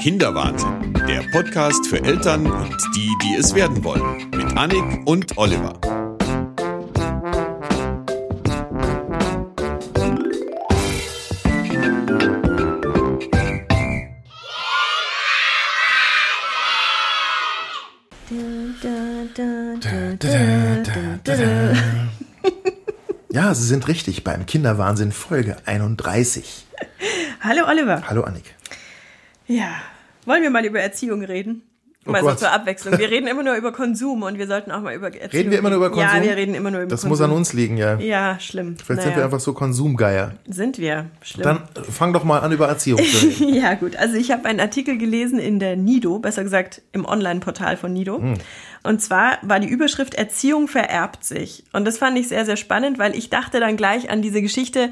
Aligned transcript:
Kinderwahnsinn, 0.00 0.94
der 1.06 1.20
Podcast 1.30 1.86
für 1.86 2.02
Eltern 2.02 2.46
und 2.46 2.74
die, 2.96 3.10
die 3.22 3.36
es 3.36 3.54
werden 3.54 3.84
wollen, 3.84 4.30
mit 4.30 4.56
Annik 4.56 5.06
und 5.06 5.36
Oliver. 5.36 5.78
Ja, 23.32 23.54
Sie 23.54 23.64
sind 23.64 23.86
richtig 23.86 24.24
beim 24.24 24.44
Kinderwahnsinn 24.44 25.12
Folge 25.12 25.56
31. 25.64 26.66
Hallo 27.40 27.64
Oliver. 27.68 28.02
Hallo 28.08 28.22
Annik. 28.24 28.56
Ja, 29.46 29.82
wollen 30.26 30.42
wir 30.42 30.50
mal 30.50 30.64
über 30.64 30.80
Erziehung 30.80 31.22
reden? 31.22 31.62
Oh 32.06 32.12
mal 32.12 32.22
so 32.22 32.28
Gott. 32.28 32.38
zur 32.38 32.50
Abwechslung. 32.50 32.98
Wir 32.98 33.10
reden 33.10 33.26
immer 33.26 33.42
nur 33.42 33.54
über 33.56 33.72
Konsum 33.72 34.22
und 34.22 34.38
wir 34.38 34.46
sollten 34.46 34.70
auch 34.70 34.80
mal 34.80 34.94
über 34.94 35.08
Erziehung 35.08 35.30
Reden 35.32 35.50
wir 35.50 35.58
immer 35.58 35.68
nur 35.68 35.78
über 35.78 35.90
Konsum? 35.90 36.22
Ja, 36.22 36.22
wir 36.22 36.34
reden 36.34 36.54
immer 36.54 36.70
nur 36.70 36.80
über 36.80 36.90
Das 36.90 37.02
Konsum. 37.02 37.10
muss 37.10 37.20
an 37.20 37.30
uns 37.30 37.52
liegen, 37.52 37.76
ja. 37.76 37.98
Ja, 37.98 38.40
schlimm. 38.40 38.76
Vielleicht 38.82 39.02
sind 39.02 39.16
wir 39.16 39.24
einfach 39.24 39.40
so 39.40 39.52
Konsumgeier. 39.52 40.34
Sind 40.48 40.78
wir. 40.78 41.06
Schlimm. 41.20 41.44
Dann 41.44 41.56
äh, 41.74 41.82
fang 41.90 42.14
doch 42.14 42.24
mal 42.24 42.38
an, 42.38 42.52
über 42.52 42.68
Erziehung 42.68 43.04
zu 43.04 43.26
reden. 43.26 43.54
ja, 43.54 43.74
gut. 43.74 43.96
Also 43.96 44.16
ich 44.16 44.30
habe 44.30 44.46
einen 44.46 44.60
Artikel 44.60 44.96
gelesen 44.96 45.38
in 45.38 45.58
der 45.58 45.76
Nido, 45.76 46.18
besser 46.18 46.42
gesagt 46.42 46.80
im 46.92 47.04
Online-Portal 47.04 47.76
von 47.76 47.92
Nido. 47.92 48.18
Hm. 48.18 48.34
Und 48.82 49.02
zwar 49.02 49.36
war 49.42 49.60
die 49.60 49.68
Überschrift 49.68 50.14
Erziehung 50.14 50.68
vererbt 50.68 51.22
sich. 51.22 51.64
Und 51.74 51.84
das 51.84 51.98
fand 51.98 52.16
ich 52.16 52.28
sehr, 52.28 52.46
sehr 52.46 52.56
spannend, 52.56 52.98
weil 52.98 53.14
ich 53.14 53.28
dachte 53.28 53.60
dann 53.60 53.76
gleich 53.76 54.08
an 54.08 54.22
diese 54.22 54.40
Geschichte 54.40 54.90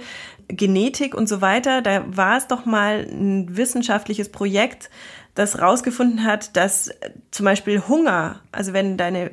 Genetik 0.48 1.14
und 1.14 1.28
so 1.28 1.40
weiter. 1.40 1.80
Da 1.80 2.04
war 2.06 2.36
es 2.36 2.48
doch 2.48 2.66
mal 2.66 3.06
ein 3.10 3.56
wissenschaftliches 3.56 4.30
Projekt, 4.30 4.90
das 5.38 5.60
rausgefunden 5.60 6.24
hat, 6.24 6.56
dass 6.56 6.88
äh, 6.88 7.10
zum 7.30 7.44
Beispiel 7.44 7.82
Hunger, 7.86 8.40
also 8.50 8.72
wenn 8.72 8.96
deine 8.96 9.30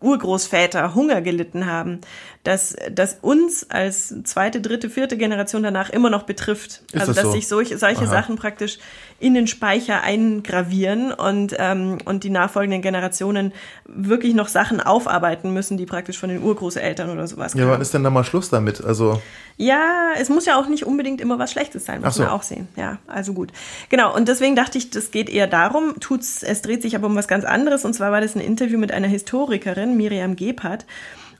Urgroßväter 0.00 0.94
Hunger 0.94 1.20
gelitten 1.20 1.66
haben, 1.66 2.00
dass 2.42 2.74
das 2.90 3.18
uns 3.20 3.68
als 3.68 4.14
zweite, 4.24 4.62
dritte, 4.62 4.88
vierte 4.88 5.18
Generation 5.18 5.62
danach 5.62 5.90
immer 5.90 6.08
noch 6.08 6.22
betrifft. 6.22 6.82
Ist 6.92 7.00
also 7.00 7.06
das 7.08 7.16
dass 7.16 7.24
so? 7.24 7.32
sich 7.32 7.48
solche, 7.48 7.76
solche 7.76 8.04
Aha. 8.04 8.10
Sachen 8.10 8.36
praktisch 8.36 8.78
in 9.20 9.34
den 9.34 9.46
Speicher 9.46 10.02
eingravieren 10.02 11.12
und, 11.12 11.54
ähm, 11.58 11.98
und 12.06 12.24
die 12.24 12.30
nachfolgenden 12.30 12.80
Generationen 12.82 13.52
wirklich 13.86 14.34
noch 14.34 14.48
Sachen 14.48 14.80
aufarbeiten 14.80 15.52
müssen, 15.52 15.76
die 15.76 15.86
praktisch 15.86 16.18
von 16.18 16.30
den 16.30 16.42
Urgroßeltern 16.42 17.10
oder 17.10 17.26
sowas 17.28 17.52
Ja, 17.54 17.60
kamen. 17.60 17.72
wann 17.72 17.80
ist 17.82 17.92
denn 17.94 18.02
da 18.02 18.10
mal 18.10 18.24
Schluss 18.24 18.48
damit? 18.50 18.82
Also, 18.82 19.20
Ja, 19.58 20.08
es 20.18 20.30
muss 20.30 20.46
ja 20.46 20.58
auch 20.58 20.68
nicht 20.68 20.86
unbedingt 20.86 21.20
immer 21.20 21.38
was 21.38 21.52
Schlechtes 21.52 21.84
sein, 21.84 22.00
muss 22.00 22.14
so. 22.14 22.22
man 22.22 22.32
auch 22.32 22.42
sehen. 22.42 22.66
Ja, 22.76 22.96
also 23.06 23.34
gut. 23.34 23.52
Genau, 23.90 24.14
und 24.14 24.26
deswegen 24.26 24.56
dachte 24.56 24.78
ich, 24.78 24.88
das 24.90 25.10
geht 25.10 25.28
eher 25.28 25.46
darum, 25.46 26.00
tut's, 26.00 26.42
es 26.42 26.62
dreht 26.62 26.80
sich 26.80 26.96
aber 26.96 27.06
um 27.06 27.14
was 27.14 27.28
ganz 27.28 27.44
anderes. 27.44 27.84
Und 27.84 27.92
zwar 27.94 28.10
war 28.12 28.22
das 28.22 28.34
ein 28.34 28.40
Interview 28.40 28.78
mit 28.78 28.90
einer 28.90 29.08
Historikerin, 29.08 29.96
Miriam 29.98 30.34
Gebhardt. 30.34 30.86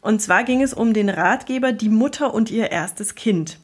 Und 0.00 0.22
zwar 0.22 0.44
ging 0.44 0.62
es 0.62 0.72
um 0.72 0.94
den 0.94 1.08
Ratgeber 1.08 1.72
Die 1.72 1.90
Mutter 1.90 2.32
und 2.32 2.50
ihr 2.50 2.70
erstes 2.70 3.14
Kind. 3.14 3.58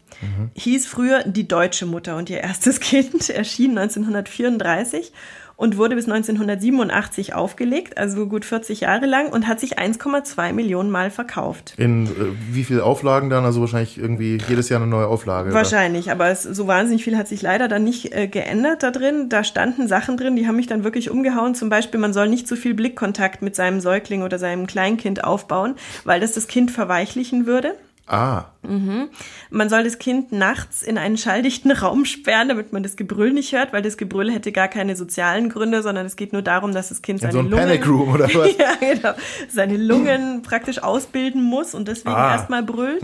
Hieß 0.54 0.86
früher 0.86 1.24
Die 1.24 1.46
deutsche 1.46 1.86
Mutter 1.86 2.16
und 2.16 2.30
ihr 2.30 2.40
erstes 2.40 2.80
Kind, 2.80 3.28
erschien 3.28 3.76
1934 3.76 5.12
und 5.56 5.76
wurde 5.76 5.96
bis 5.96 6.04
1987 6.04 7.34
aufgelegt, 7.34 7.98
also 7.98 8.26
gut 8.26 8.44
40 8.44 8.80
Jahre 8.80 9.06
lang 9.06 9.28
und 9.32 9.48
hat 9.48 9.60
sich 9.60 9.78
1,2 9.78 10.52
Millionen 10.52 10.90
Mal 10.90 11.10
verkauft. 11.10 11.74
in 11.78 12.06
äh, 12.06 12.10
wie 12.50 12.64
viel 12.64 12.80
Auflagen 12.80 13.30
dann? 13.30 13.44
Also 13.44 13.60
wahrscheinlich 13.60 13.98
irgendwie 13.98 14.38
jedes 14.48 14.68
Jahr 14.68 14.80
eine 14.80 14.90
neue 14.90 15.06
Auflage. 15.06 15.48
oder? 15.48 15.56
Wahrscheinlich, 15.56 16.10
aber 16.10 16.28
es, 16.28 16.42
so 16.42 16.66
wahnsinnig 16.66 17.04
viel 17.04 17.16
hat 17.16 17.28
sich 17.28 17.42
leider 17.42 17.68
dann 17.68 17.84
nicht 17.84 18.14
äh, 18.14 18.28
geändert 18.28 18.82
da 18.82 18.90
drin. 18.90 19.28
Da 19.28 19.44
standen 19.44 19.88
Sachen 19.88 20.16
drin, 20.16 20.36
die 20.36 20.46
haben 20.46 20.56
mich 20.56 20.66
dann 20.66 20.84
wirklich 20.84 21.10
umgehauen. 21.10 21.54
Zum 21.54 21.68
Beispiel, 21.68 22.00
man 22.00 22.12
soll 22.12 22.28
nicht 22.28 22.46
zu 22.46 22.56
viel 22.56 22.74
Blickkontakt 22.74 23.42
mit 23.42 23.56
seinem 23.56 23.80
Säugling 23.80 24.22
oder 24.22 24.38
seinem 24.38 24.66
Kleinkind 24.66 25.24
aufbauen, 25.24 25.74
weil 26.04 26.20
das 26.20 26.32
das 26.32 26.46
Kind 26.48 26.70
verweichlichen 26.70 27.46
würde. 27.46 27.74
Ah, 28.08 28.44
Man 29.50 29.68
soll 29.68 29.84
das 29.84 29.98
Kind 29.98 30.32
nachts 30.32 30.82
in 30.82 30.98
einen 30.98 31.16
schalldichten 31.16 31.70
Raum 31.82 32.04
sperren, 32.04 32.48
damit 32.48 32.72
man 32.72 32.82
das 32.82 32.96
Gebrüll 32.96 33.32
nicht 33.32 33.52
hört, 33.52 33.72
weil 33.72 33.82
das 33.82 33.96
Gebrüll 33.96 34.30
hätte 34.32 34.52
gar 34.52 34.68
keine 34.68 34.96
sozialen 34.96 35.48
Gründe, 35.48 35.82
sondern 35.82 36.06
es 36.06 36.16
geht 36.16 36.32
nur 36.32 36.42
darum, 36.42 36.72
dass 36.72 36.88
das 36.88 37.02
Kind 37.02 37.22
in 37.22 37.30
seine 37.30 37.32
so 37.32 37.40
Lungen, 37.48 37.56
Panic 37.66 37.86
Room 37.88 38.12
oder 38.14 38.24
was? 38.34 38.56
ja, 38.56 38.74
genau, 38.80 39.12
seine 39.48 39.76
Lungen 39.76 40.42
praktisch 40.42 40.82
ausbilden 40.82 41.42
muss 41.42 41.74
und 41.74 41.88
deswegen 41.88 42.14
Ah. 42.16 42.32
erstmal 42.32 42.62
brüllt. 42.62 43.02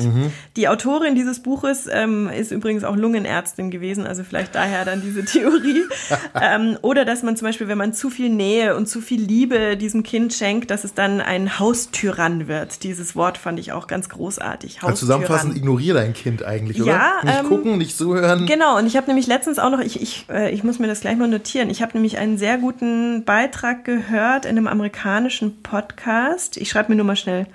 Die 0.56 0.68
Autorin 0.68 1.14
dieses 1.14 1.40
Buches 1.42 1.86
ähm, 1.90 2.28
ist 2.28 2.50
übrigens 2.50 2.84
auch 2.84 2.96
Lungenärztin 2.96 3.70
gewesen, 3.70 4.06
also 4.06 4.24
vielleicht 4.24 4.54
daher 4.54 4.84
dann 4.84 5.02
diese 5.02 5.24
Theorie. 5.24 5.82
ähm, 6.40 6.78
oder 6.82 7.04
dass 7.04 7.22
man 7.22 7.36
zum 7.36 7.46
Beispiel, 7.48 7.68
wenn 7.68 7.78
man 7.78 7.92
zu 7.92 8.10
viel 8.10 8.28
Nähe 8.30 8.76
und 8.76 8.86
zu 8.88 9.00
viel 9.00 9.20
Liebe 9.20 9.76
diesem 9.76 10.02
Kind 10.02 10.32
schenkt, 10.34 10.70
dass 10.70 10.84
es 10.84 10.94
dann 10.94 11.20
ein 11.20 11.58
Haustyrann 11.58 12.48
wird. 12.48 12.82
Dieses 12.84 13.14
Wort 13.16 13.38
fand 13.38 13.58
ich 13.58 13.72
auch 13.72 13.86
ganz 13.86 14.08
großartig. 14.08 14.78
Also 14.82 14.96
zusammenfassend, 14.96 15.51
ignoriere 15.56 15.98
dein 15.98 16.12
Kind 16.12 16.44
eigentlich, 16.44 16.80
oder? 16.82 16.92
Ja, 16.92 17.12
nicht 17.24 17.40
ähm, 17.40 17.46
gucken, 17.46 17.78
nicht 17.78 17.96
zuhören. 17.96 18.46
Genau, 18.46 18.78
und 18.78 18.86
ich 18.86 18.96
habe 18.96 19.06
nämlich 19.06 19.26
letztens 19.26 19.58
auch 19.58 19.70
noch, 19.70 19.80
ich, 19.80 20.00
ich, 20.00 20.26
äh, 20.30 20.50
ich 20.50 20.64
muss 20.64 20.78
mir 20.78 20.86
das 20.86 21.00
gleich 21.00 21.16
mal 21.16 21.28
notieren, 21.28 21.70
ich 21.70 21.82
habe 21.82 21.92
nämlich 21.94 22.18
einen 22.18 22.38
sehr 22.38 22.58
guten 22.58 23.24
Beitrag 23.24 23.84
gehört 23.84 24.44
in 24.44 24.56
einem 24.56 24.66
amerikanischen 24.66 25.62
Podcast. 25.62 26.56
Ich 26.56 26.70
schreibe 26.70 26.90
mir 26.90 26.96
nur 26.96 27.06
mal 27.06 27.16
schnell 27.16 27.46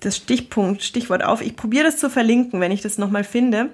das 0.00 0.16
Stichpunkt, 0.16 0.82
Stichwort 0.82 1.24
auf. 1.24 1.42
Ich 1.42 1.56
probiere 1.56 1.84
das 1.84 1.98
zu 1.98 2.10
verlinken, 2.10 2.60
wenn 2.60 2.72
ich 2.72 2.82
das 2.82 2.98
nochmal 2.98 3.24
finde. 3.24 3.70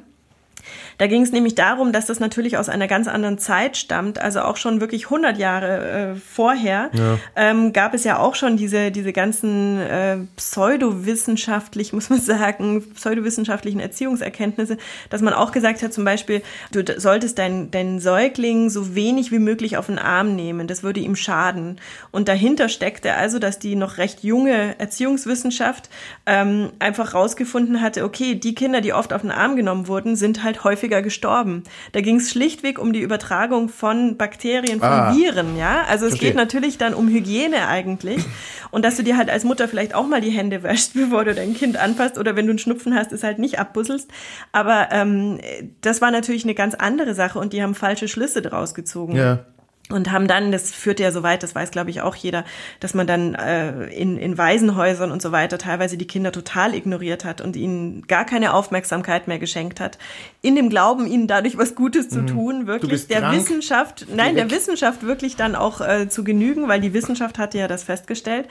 Da 0.98 1.06
ging 1.06 1.22
es 1.22 1.32
nämlich 1.32 1.54
darum, 1.54 1.92
dass 1.92 2.06
das 2.06 2.20
natürlich 2.20 2.56
aus 2.58 2.68
einer 2.68 2.88
ganz 2.88 3.08
anderen 3.08 3.38
Zeit 3.38 3.76
stammt, 3.76 4.18
also 4.18 4.40
auch 4.40 4.56
schon 4.56 4.80
wirklich 4.80 5.04
100 5.04 5.38
Jahre 5.38 6.12
äh, 6.12 6.14
vorher 6.14 6.90
ähm, 7.36 7.72
gab 7.72 7.94
es 7.94 8.04
ja 8.04 8.18
auch 8.18 8.34
schon 8.34 8.56
diese, 8.56 8.90
diese 8.90 9.12
ganzen 9.12 9.80
äh, 9.80 10.18
pseudowissenschaftlich, 10.36 11.92
muss 11.92 12.10
man 12.10 12.20
sagen, 12.20 12.84
pseudowissenschaftlichen 12.94 13.80
Erziehungserkenntnisse, 13.80 14.76
dass 15.10 15.22
man 15.22 15.34
auch 15.34 15.52
gesagt 15.52 15.82
hat, 15.82 15.92
zum 15.92 16.04
Beispiel, 16.04 16.42
du 16.72 16.82
solltest 16.98 17.38
deinen 17.38 17.70
deinen 17.70 18.00
Säugling 18.00 18.70
so 18.70 18.94
wenig 18.94 19.32
wie 19.32 19.38
möglich 19.38 19.76
auf 19.76 19.86
den 19.86 19.98
Arm 19.98 20.34
nehmen, 20.34 20.66
das 20.66 20.82
würde 20.82 21.00
ihm 21.00 21.16
schaden. 21.16 21.80
Und 22.10 22.28
dahinter 22.28 22.68
steckte 22.68 23.14
also, 23.14 23.38
dass 23.38 23.58
die 23.58 23.76
noch 23.76 23.98
recht 23.98 24.22
junge 24.24 24.78
Erziehungswissenschaft 24.78 25.90
ähm, 26.26 26.70
einfach 26.78 27.14
rausgefunden 27.14 27.80
hatte, 27.80 28.04
okay, 28.04 28.34
die 28.34 28.54
Kinder, 28.54 28.80
die 28.80 28.92
oft 28.92 29.12
auf 29.12 29.22
den 29.22 29.30
Arm 29.30 29.56
genommen 29.56 29.88
wurden, 29.88 30.16
sind 30.16 30.42
halt 30.42 30.64
häufiger 30.86 31.02
gestorben. 31.02 31.64
Da 31.92 32.00
ging 32.00 32.16
es 32.16 32.30
schlichtweg 32.30 32.78
um 32.78 32.92
die 32.92 33.00
Übertragung 33.00 33.68
von 33.68 34.16
Bakterien, 34.16 34.78
von 34.80 34.88
Ah. 34.88 35.14
Viren, 35.16 35.56
ja. 35.56 35.82
Also 35.88 36.04
es 36.06 36.12
Verstehe. 36.12 36.30
geht 36.30 36.36
natürlich 36.36 36.78
dann 36.78 36.94
um 36.94 37.08
Hygiene 37.08 37.66
eigentlich. 37.66 38.24
Und 38.70 38.84
dass 38.84 38.96
du 38.96 39.02
dir 39.02 39.16
halt 39.16 39.30
als 39.30 39.44
Mutter 39.44 39.66
vielleicht 39.68 39.94
auch 39.94 40.06
mal 40.06 40.20
die 40.20 40.30
Hände 40.30 40.62
wäschst, 40.62 40.94
bevor 40.94 41.24
du 41.24 41.34
dein 41.34 41.54
Kind 41.54 41.76
anfasst 41.76 42.18
oder 42.18 42.36
wenn 42.36 42.46
du 42.46 42.50
einen 42.52 42.58
Schnupfen 42.58 42.94
hast, 42.94 43.12
es 43.12 43.22
halt 43.24 43.38
nicht 43.38 43.58
abbusselst. 43.58 44.08
Aber 44.52 44.88
ähm, 44.92 45.38
das 45.80 46.00
war 46.00 46.10
natürlich 46.10 46.44
eine 46.44 46.54
ganz 46.54 46.74
andere 46.74 47.14
Sache 47.14 47.38
und 47.38 47.52
die 47.52 47.62
haben 47.62 47.74
falsche 47.74 48.06
Schlüsse 48.08 48.42
draus 48.42 48.74
gezogen. 48.74 49.16
Ja. 49.16 49.44
Und 49.88 50.10
haben 50.10 50.26
dann, 50.26 50.50
das 50.50 50.72
führt 50.72 50.98
ja 50.98 51.12
so 51.12 51.22
weit, 51.22 51.44
das 51.44 51.54
weiß 51.54 51.70
glaube 51.70 51.90
ich 51.90 52.00
auch 52.00 52.16
jeder, 52.16 52.44
dass 52.80 52.92
man 52.92 53.06
dann 53.06 53.36
äh, 53.36 53.86
in, 53.94 54.18
in 54.18 54.36
Waisenhäusern 54.36 55.12
und 55.12 55.22
so 55.22 55.30
weiter 55.30 55.58
teilweise 55.58 55.96
die 55.96 56.08
Kinder 56.08 56.32
total 56.32 56.74
ignoriert 56.74 57.24
hat 57.24 57.40
und 57.40 57.54
ihnen 57.54 58.04
gar 58.08 58.24
keine 58.24 58.52
Aufmerksamkeit 58.52 59.28
mehr 59.28 59.38
geschenkt 59.38 59.78
hat. 59.78 59.98
In 60.42 60.56
dem 60.56 60.70
Glauben, 60.70 61.06
ihnen 61.06 61.28
dadurch 61.28 61.56
was 61.56 61.76
Gutes 61.76 62.08
zu 62.08 62.26
tun, 62.26 62.66
wirklich 62.66 63.06
der 63.06 63.20
krank. 63.20 63.36
Wissenschaft, 63.36 64.06
nein, 64.12 64.34
der. 64.34 64.50
Wissenschaft 64.50 65.04
wirklich 65.04 65.36
dann 65.36 65.54
auch 65.54 65.80
äh, 65.80 66.08
zu 66.08 66.24
genügen, 66.24 66.66
weil 66.66 66.80
die 66.80 66.92
Wissenschaft 66.92 67.38
hatte 67.38 67.58
ja 67.58 67.68
das 67.68 67.84
festgestellt. 67.84 68.48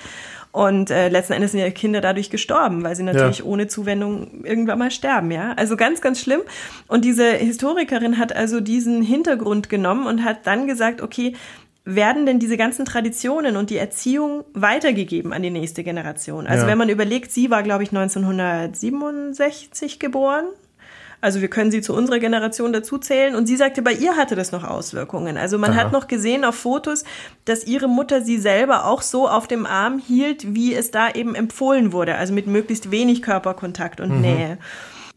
Und 0.56 0.90
äh, 0.90 1.10
letzten 1.10 1.34
Endes 1.34 1.52
sind 1.52 1.60
ja 1.60 1.70
Kinder 1.70 2.00
dadurch 2.00 2.30
gestorben, 2.30 2.82
weil 2.84 2.96
sie 2.96 3.04
natürlich 3.04 3.40
Ja. 3.40 3.46
ohne 3.46 3.68
Zuwendung 3.68 4.46
irgendwann 4.46 4.80
mal 4.80 4.90
sterben, 4.90 5.30
ja. 5.32 5.52
Also 5.58 5.76
ganz, 5.76 6.00
ganz 6.00 6.22
schlimm. 6.22 6.40
Und 6.88 7.04
diese 7.04 7.30
Historikerin 7.30 8.18
hat 8.18 8.34
also 8.34 8.62
diesen 8.62 9.02
Hintergrund 9.02 9.68
genommen 9.68 10.08
und 10.08 10.24
hat 10.24 10.48
dann 10.48 10.66
gesagt, 10.66 11.02
okay, 11.02 11.36
werden 11.84 12.26
denn 12.26 12.40
diese 12.40 12.56
ganzen 12.56 12.86
Traditionen 12.86 13.58
und 13.58 13.70
die 13.70 13.78
Erziehung 13.78 14.46
weitergegeben 14.54 15.34
an 15.34 15.44
die 15.44 15.52
nächste 15.52 15.84
Generation? 15.84 16.48
Also 16.48 16.64
Ja. 16.64 16.70
wenn 16.72 16.78
man 16.78 16.88
überlegt, 16.88 17.34
sie 17.34 17.52
war, 17.52 17.62
glaube 17.62 17.84
ich, 17.84 17.90
1967 17.92 20.00
geboren. 20.00 20.46
Also 21.26 21.42
wir 21.42 21.48
können 21.48 21.72
sie 21.72 21.82
zu 21.82 21.96
unserer 21.96 22.20
Generation 22.20 22.72
dazu 22.72 23.00
zählen. 23.00 23.34
Und 23.34 23.48
sie 23.48 23.56
sagte, 23.56 23.82
bei 23.82 23.94
ihr 23.94 24.16
hatte 24.16 24.36
das 24.36 24.52
noch 24.52 24.64
Auswirkungen. 24.64 25.38
Also 25.38 25.58
man 25.58 25.72
Aha. 25.72 25.78
hat 25.78 25.92
noch 25.92 26.08
gesehen 26.08 26.46
auf 26.46 26.54
Fotos, 26.54 27.04
dass 27.46 27.66
ihre 27.66 27.88
Mutter 27.88 28.22
sie 28.22 28.38
selber 28.38 28.86
auch 28.86 29.02
so 29.02 29.28
auf 29.28 29.48
dem 29.48 29.66
Arm 29.66 29.98
hielt, 29.98 30.54
wie 30.54 30.76
es 30.76 30.92
da 30.92 31.10
eben 31.10 31.34
empfohlen 31.34 31.94
wurde. 31.94 32.14
Also 32.14 32.32
mit 32.32 32.46
möglichst 32.46 32.92
wenig 32.92 33.24
Körperkontakt 33.24 34.02
und 34.02 34.22
Nähe. 34.22 34.60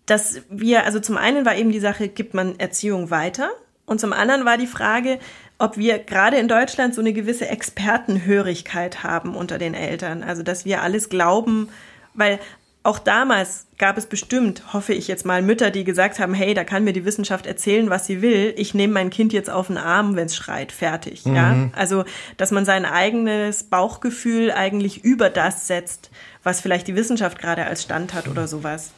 Dass 0.06 0.40
wir, 0.48 0.86
also 0.86 0.98
zum 0.98 1.18
einen 1.18 1.44
war 1.44 1.56
eben 1.56 1.72
die 1.72 1.78
Sache, 1.78 2.08
gibt 2.08 2.32
man 2.32 2.58
Erziehung 2.58 3.10
weiter? 3.10 3.50
Und 3.84 4.00
zum 4.00 4.14
anderen 4.14 4.46
war 4.46 4.56
die 4.56 4.66
Frage, 4.66 5.18
ob 5.58 5.76
wir 5.76 5.98
gerade 5.98 6.38
in 6.38 6.48
Deutschland 6.48 6.94
so 6.94 7.02
eine 7.02 7.12
gewisse 7.12 7.48
Expertenhörigkeit 7.48 9.02
haben 9.02 9.36
unter 9.36 9.58
den 9.58 9.74
Eltern. 9.74 10.22
Also 10.22 10.42
dass 10.42 10.64
wir 10.64 10.80
alles 10.82 11.10
glauben, 11.10 11.68
weil 12.14 12.38
auch 12.82 12.98
damals 12.98 13.66
gab 13.76 13.98
es 13.98 14.06
bestimmt, 14.06 14.72
hoffe 14.72 14.94
ich 14.94 15.08
jetzt 15.08 15.26
mal, 15.26 15.42
Mütter, 15.42 15.70
die 15.70 15.84
gesagt 15.84 16.18
haben, 16.18 16.32
hey, 16.32 16.54
da 16.54 16.64
kann 16.64 16.84
mir 16.84 16.92
die 16.92 17.04
Wissenschaft 17.04 17.46
erzählen, 17.46 17.90
was 17.90 18.06
sie 18.06 18.22
will. 18.22 18.54
Ich 18.56 18.72
nehme 18.72 18.94
mein 18.94 19.10
Kind 19.10 19.32
jetzt 19.32 19.50
auf 19.50 19.66
den 19.66 19.78
Arm, 19.78 20.16
wenn 20.16 20.26
es 20.26 20.36
schreit, 20.36 20.72
fertig. 20.72 21.26
Mhm. 21.26 21.36
Ja, 21.36 21.70
also, 21.74 22.04
dass 22.36 22.50
man 22.50 22.64
sein 22.64 22.84
eigenes 22.84 23.64
Bauchgefühl 23.64 24.52
eigentlich 24.52 25.04
über 25.04 25.28
das 25.28 25.66
setzt, 25.66 26.10
was 26.42 26.60
vielleicht 26.60 26.88
die 26.88 26.96
Wissenschaft 26.96 27.38
gerade 27.38 27.66
als 27.66 27.82
Stand 27.82 28.14
hat 28.14 28.28
oder 28.28 28.48
sowas. 28.48 28.92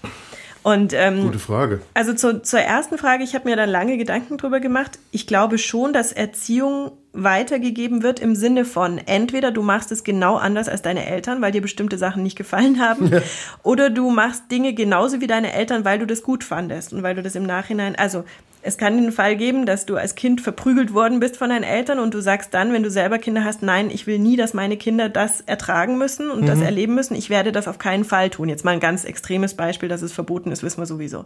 Und, 0.62 0.92
ähm, 0.92 1.22
Gute 1.22 1.38
Frage. 1.38 1.80
Also 1.94 2.12
zu, 2.12 2.42
zur 2.42 2.60
ersten 2.60 2.98
Frage, 2.98 3.24
ich 3.24 3.34
habe 3.34 3.48
mir 3.48 3.56
da 3.56 3.64
lange 3.64 3.96
Gedanken 3.96 4.36
drüber 4.36 4.60
gemacht. 4.60 4.98
Ich 5.10 5.26
glaube 5.26 5.56
schon, 5.56 5.92
dass 5.92 6.12
Erziehung 6.12 6.92
weitergegeben 7.12 8.02
wird 8.02 8.20
im 8.20 8.36
Sinne 8.36 8.64
von 8.64 8.98
entweder 8.98 9.50
du 9.50 9.62
machst 9.62 9.90
es 9.90 10.04
genau 10.04 10.36
anders 10.36 10.68
als 10.68 10.82
deine 10.82 11.06
Eltern, 11.06 11.40
weil 11.40 11.50
dir 11.50 11.62
bestimmte 11.62 11.98
Sachen 11.98 12.22
nicht 12.22 12.36
gefallen 12.36 12.80
haben, 12.80 13.08
ja. 13.10 13.20
oder 13.62 13.90
du 13.90 14.10
machst 14.10 14.50
Dinge 14.50 14.74
genauso 14.74 15.20
wie 15.20 15.26
deine 15.26 15.52
Eltern, 15.52 15.84
weil 15.84 15.98
du 15.98 16.06
das 16.06 16.22
gut 16.22 16.44
fandest 16.44 16.92
und 16.92 17.02
weil 17.02 17.14
du 17.16 17.22
das 17.22 17.34
im 17.34 17.44
Nachhinein, 17.44 17.96
also 17.96 18.24
es 18.62 18.76
kann 18.76 18.96
den 18.96 19.12
Fall 19.12 19.36
geben, 19.36 19.64
dass 19.64 19.86
du 19.86 19.96
als 19.96 20.14
Kind 20.14 20.40
verprügelt 20.40 20.92
worden 20.92 21.20
bist 21.20 21.36
von 21.36 21.48
deinen 21.48 21.64
Eltern 21.64 21.98
und 21.98 22.12
du 22.12 22.20
sagst 22.20 22.52
dann, 22.52 22.72
wenn 22.72 22.82
du 22.82 22.90
selber 22.90 23.18
Kinder 23.18 23.44
hast, 23.44 23.62
nein, 23.62 23.90
ich 23.90 24.06
will 24.06 24.18
nie, 24.18 24.36
dass 24.36 24.52
meine 24.52 24.76
Kinder 24.76 25.08
das 25.08 25.40
ertragen 25.40 25.96
müssen 25.96 26.30
und 26.30 26.42
mhm. 26.42 26.46
das 26.46 26.60
erleben 26.60 26.94
müssen. 26.94 27.14
Ich 27.14 27.30
werde 27.30 27.52
das 27.52 27.68
auf 27.68 27.78
keinen 27.78 28.04
Fall 28.04 28.28
tun. 28.28 28.48
Jetzt 28.48 28.64
mal 28.64 28.72
ein 28.72 28.80
ganz 28.80 29.04
extremes 29.04 29.54
Beispiel, 29.54 29.88
dass 29.88 30.02
es 30.02 30.12
verboten 30.12 30.52
ist, 30.52 30.62
wissen 30.62 30.80
wir 30.80 30.86
sowieso. 30.86 31.24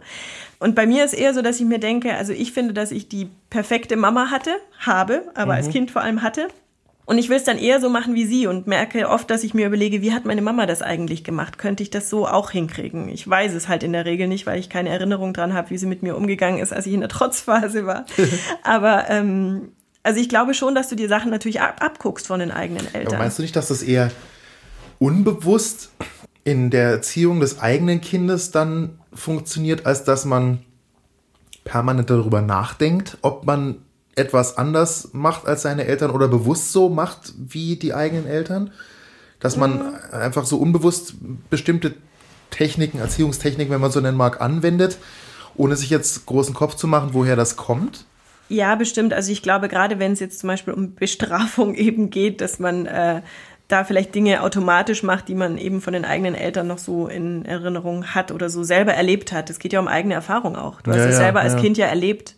Und 0.59 0.75
bei 0.75 0.85
mir 0.85 1.03
ist 1.03 1.13
eher 1.13 1.33
so, 1.33 1.41
dass 1.41 1.59
ich 1.59 1.65
mir 1.65 1.79
denke, 1.79 2.15
also 2.15 2.31
ich 2.31 2.53
finde, 2.53 2.73
dass 2.73 2.91
ich 2.91 3.09
die 3.09 3.29
perfekte 3.49 3.97
Mama 3.97 4.31
hatte, 4.31 4.51
habe, 4.79 5.23
aber 5.33 5.53
mhm. 5.53 5.57
als 5.57 5.69
Kind 5.69 5.91
vor 5.91 6.01
allem 6.01 6.21
hatte. 6.21 6.47
Und 7.05 7.19
ich 7.19 7.29
will 7.29 7.37
es 7.37 7.43
dann 7.43 7.59
eher 7.59 7.79
so 7.79 7.89
machen 7.89 8.15
wie 8.15 8.25
sie 8.25 8.47
und 8.47 8.65
merke 8.65 9.09
oft, 9.09 9.29
dass 9.29 9.43
ich 9.43 9.53
mir 9.53 9.67
überlege, 9.67 10.01
wie 10.01 10.13
hat 10.13 10.25
meine 10.25 10.41
Mama 10.41 10.65
das 10.65 10.81
eigentlich 10.81 11.23
gemacht? 11.23 11.59
Könnte 11.59 11.83
ich 11.83 11.91
das 11.91 12.09
so 12.09 12.27
auch 12.27 12.49
hinkriegen? 12.49 13.09
Ich 13.09 13.27
weiß 13.27 13.53
es 13.53 13.67
halt 13.67 13.83
in 13.83 13.93
der 13.93 14.05
Regel 14.05 14.27
nicht, 14.27 14.47
weil 14.47 14.59
ich 14.59 14.69
keine 14.69 14.89
Erinnerung 14.89 15.31
dran 15.31 15.53
habe, 15.53 15.69
wie 15.69 15.77
sie 15.77 15.85
mit 15.85 16.01
mir 16.01 16.17
umgegangen 16.17 16.59
ist, 16.59 16.73
als 16.73 16.87
ich 16.87 16.93
in 16.93 17.01
der 17.01 17.09
Trotzphase 17.15 17.85
war. 17.85 18.05
Aber 18.63 19.09
ähm, 19.09 19.73
also 20.01 20.19
ich 20.19 20.29
glaube 20.29 20.55
schon, 20.55 20.73
dass 20.73 20.89
du 20.89 20.95
die 20.95 21.07
Sachen 21.07 21.29
natürlich 21.29 21.61
ab 21.61 21.81
abguckst 21.81 22.27
von 22.27 22.39
den 22.39 22.51
eigenen 22.51 22.85
Eltern. 22.93 23.13
Aber 23.13 23.23
meinst 23.23 23.37
du 23.37 23.43
nicht, 23.43 23.55
dass 23.55 23.67
das 23.67 23.83
eher 23.83 24.11
unbewusst 24.97 25.91
in 26.43 26.69
der 26.69 26.89
Erziehung 26.89 27.39
des 27.39 27.59
eigenen 27.59 28.01
Kindes 28.01 28.51
dann 28.51 28.99
funktioniert, 29.13 29.85
als 29.85 30.03
dass 30.03 30.25
man 30.25 30.59
permanent 31.63 32.09
darüber 32.09 32.41
nachdenkt, 32.41 33.17
ob 33.21 33.45
man 33.45 33.84
etwas 34.15 34.57
anders 34.57 35.09
macht 35.13 35.45
als 35.45 35.61
seine 35.61 35.85
Eltern 35.85 36.11
oder 36.11 36.27
bewusst 36.27 36.71
so 36.71 36.89
macht 36.89 37.33
wie 37.37 37.75
die 37.75 37.93
eigenen 37.93 38.27
Eltern. 38.27 38.71
Dass 39.39 39.57
man 39.57 39.77
mhm. 39.77 39.93
einfach 40.11 40.45
so 40.45 40.57
unbewusst 40.57 41.15
bestimmte 41.49 41.93
Techniken, 42.49 42.99
Erziehungstechniken, 42.99 43.73
wenn 43.73 43.81
man 43.81 43.91
so 43.91 43.99
nennen 43.99 44.17
mag, 44.17 44.41
anwendet, 44.41 44.97
ohne 45.55 45.75
sich 45.75 45.89
jetzt 45.89 46.25
großen 46.25 46.53
Kopf 46.53 46.75
zu 46.75 46.87
machen, 46.87 47.09
woher 47.11 47.35
das 47.35 47.57
kommt. 47.57 48.05
Ja, 48.47 48.75
bestimmt. 48.75 49.13
Also 49.13 49.31
ich 49.31 49.41
glaube, 49.41 49.67
gerade 49.67 49.99
wenn 49.99 50.13
es 50.13 50.19
jetzt 50.19 50.39
zum 50.39 50.47
Beispiel 50.47 50.73
um 50.73 50.95
Bestrafung 50.95 51.73
eben 51.75 52.09
geht, 52.09 52.41
dass 52.41 52.59
man 52.59 52.85
äh, 52.85 53.21
da 53.67 53.83
vielleicht 53.83 54.13
Dinge 54.13 54.43
automatisch 54.43 55.03
macht, 55.03 55.27
die 55.27 55.35
man 55.35 55.57
eben 55.57 55.81
von 55.81 55.93
den 55.93 56.05
eigenen 56.05 56.35
Eltern 56.35 56.67
noch 56.67 56.77
so 56.77 57.07
in 57.07 57.45
Erinnerung 57.45 58.05
hat 58.13 58.31
oder 58.31 58.49
so 58.49 58.63
selber 58.63 58.93
erlebt 58.93 59.31
hat. 59.31 59.49
Es 59.49 59.59
geht 59.59 59.73
ja 59.73 59.79
um 59.79 59.87
eigene 59.87 60.13
Erfahrung 60.13 60.55
auch. 60.55 60.81
Du 60.81 60.91
hast 60.91 60.97
ja, 60.97 61.05
es 61.05 61.17
selber 61.17 61.43
ja. 61.43 61.45
als 61.45 61.59
Kind 61.59 61.77
ja 61.77 61.87
erlebt. 61.87 62.35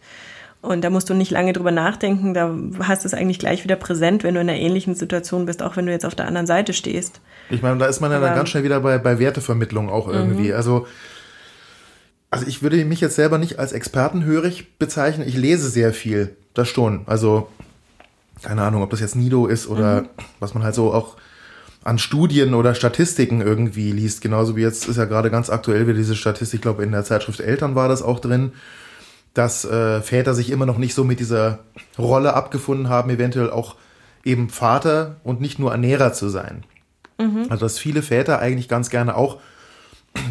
Und 0.68 0.82
da 0.82 0.90
musst 0.90 1.10
du 1.10 1.14
nicht 1.14 1.32
lange 1.32 1.54
drüber 1.54 1.72
nachdenken, 1.72 2.34
da 2.34 2.54
hast 2.86 3.06
du 3.06 3.08
es 3.08 3.14
eigentlich 3.14 3.40
gleich 3.40 3.64
wieder 3.64 3.78
präsent, 3.78 4.26
wenn 4.26 4.34
du 4.34 4.42
in 4.42 4.50
einer 4.50 4.60
ähnlichen 4.60 4.96
Situation 4.96 5.46
bist, 5.46 5.64
auch 5.64 5.78
wenn 5.78 5.86
du 5.86 5.94
jetzt 5.94 6.06
auf 6.06 6.14
der 6.14 6.28
anderen 6.28 6.46
Seite 6.46 6.74
stehst. 6.74 7.22
Ich 7.50 7.62
meine, 7.62 7.78
da 7.78 7.86
ist 7.86 8.02
man 8.02 8.12
ja 8.12 8.20
dann 8.20 8.36
ganz 8.36 8.50
schnell 8.50 8.66
wieder 8.66 8.82
bei, 8.82 8.98
bei 8.98 9.18
Wertevermittlung 9.18 9.90
auch 9.90 10.10
irgendwie. 10.10 10.50
Mhm. 10.50 10.56
Also, 10.56 10.86
also 12.30 12.46
ich 12.46 12.62
würde 12.62 12.84
mich 12.84 13.00
jetzt 13.00 13.16
selber 13.16 13.38
nicht 13.38 13.60
als 13.60 13.72
expertenhörig 13.72 14.78
bezeichnen. 14.78 15.26
Ich 15.26 15.38
lese 15.38 15.70
sehr 15.70 15.94
viel, 15.94 16.36
das 16.54 16.68
schon. 16.68 17.04
Also, 17.06 17.48
keine 18.44 18.64
Ahnung, 18.64 18.84
ob 18.84 18.90
das 18.90 19.00
jetzt 19.00 19.16
Nido 19.16 19.48
ist 19.48 19.68
oder 19.68 20.02
mhm. 20.02 20.08
was 20.42 20.54
man 20.54 20.64
halt 20.64 20.76
so 20.76 20.94
auch 20.94 21.16
an 21.86 21.98
Studien 21.98 22.54
oder 22.54 22.76
Statistiken 22.76 23.40
irgendwie 23.40 23.94
liest. 23.94 24.20
Genauso 24.20 24.58
wie 24.58 24.64
jetzt 24.64 24.90
ist 24.90 24.98
ja 24.98 25.06
gerade 25.06 25.32
ganz 25.32 25.50
aktuell 25.50 25.88
wieder 25.88 25.98
diese 25.98 26.18
Statistik, 26.18 26.58
ich 26.58 26.62
glaube 26.62 26.84
in 26.84 26.92
der 26.92 27.06
Zeitschrift 27.06 27.40
Eltern 27.40 27.76
war 27.76 27.88
das 27.88 28.02
auch 28.02 28.20
drin 28.20 28.52
dass 29.38 29.66
äh, 29.66 30.02
Väter 30.02 30.34
sich 30.34 30.50
immer 30.50 30.66
noch 30.66 30.78
nicht 30.78 30.96
so 30.96 31.04
mit 31.04 31.20
dieser 31.20 31.60
Rolle 31.98 32.34
abgefunden 32.34 32.90
haben, 32.90 33.10
eventuell 33.10 33.52
auch 33.52 33.76
eben 34.24 34.50
Vater 34.50 35.18
und 35.24 35.42
nicht 35.42 35.60
nur 35.60 35.72
Ernährer 35.72 36.14
zu 36.14 36.30
sein. 36.30 36.64
Mhm. 37.20 37.46
Also 37.50 37.66
dass 37.66 37.78
viele 37.78 38.02
Väter 38.02 38.40
eigentlich 38.40 38.68
ganz 38.68 38.90
gerne 38.90 39.16
auch 39.16 39.38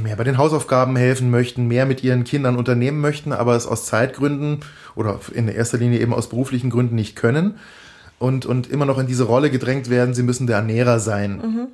mehr 0.02 0.16
bei 0.16 0.24
den 0.24 0.38
Hausaufgaben 0.38 0.96
helfen 0.96 1.30
möchten, 1.30 1.68
mehr 1.68 1.86
mit 1.86 2.02
ihren 2.02 2.24
Kindern 2.24 2.56
unternehmen 2.56 3.00
möchten, 3.00 3.32
aber 3.32 3.54
es 3.54 3.66
aus 3.66 3.86
Zeitgründen 3.86 4.60
oder 4.96 5.20
in 5.32 5.46
erster 5.46 5.78
Linie 5.78 6.00
eben 6.00 6.12
aus 6.12 6.28
beruflichen 6.28 6.70
Gründen 6.70 6.96
nicht 6.96 7.14
können 7.14 7.58
und, 8.18 8.44
und 8.44 8.68
immer 8.68 8.86
noch 8.86 8.98
in 8.98 9.06
diese 9.06 9.24
Rolle 9.24 9.50
gedrängt 9.50 9.88
werden, 9.88 10.14
sie 10.14 10.24
müssen 10.24 10.48
der 10.48 10.56
Ernährer 10.56 10.98
sein. 10.98 11.36
Mhm. 11.36 11.66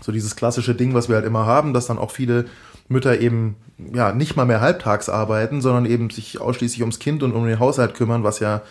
So 0.00 0.12
dieses 0.12 0.36
klassische 0.36 0.74
Ding, 0.74 0.94
was 0.94 1.08
wir 1.08 1.16
halt 1.16 1.26
immer 1.26 1.44
haben, 1.44 1.74
dass 1.74 1.86
dann 1.86 1.98
auch 1.98 2.12
viele 2.12 2.46
Mütter 2.92 3.20
eben 3.20 3.56
ja 3.92 4.12
nicht 4.12 4.36
mal 4.36 4.44
mehr 4.44 4.60
halbtags 4.60 5.08
arbeiten, 5.08 5.60
sondern 5.60 5.86
eben 5.86 6.10
sich 6.10 6.40
ausschließlich 6.40 6.82
ums 6.82 6.98
Kind 6.98 7.22
und 7.22 7.32
um 7.32 7.46
den 7.46 7.58
Haushalt 7.58 7.94
kümmern, 7.94 8.22
was 8.22 8.38
ja 8.38 8.62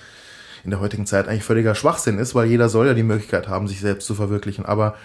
in 0.63 0.69
der 0.69 0.79
heutigen 0.79 1.05
Zeit 1.05 1.27
eigentlich 1.27 1.43
völliger 1.43 1.75
Schwachsinn 1.75 2.19
ist, 2.19 2.35
weil 2.35 2.47
jeder 2.47 2.69
soll 2.69 2.87
ja 2.87 2.93
die 2.93 3.03
Möglichkeit 3.03 3.47
haben, 3.47 3.67
sich 3.67 3.79
selbst 3.79 4.05
zu 4.05 4.15
verwirklichen. 4.15 4.65
Aber 4.65 4.95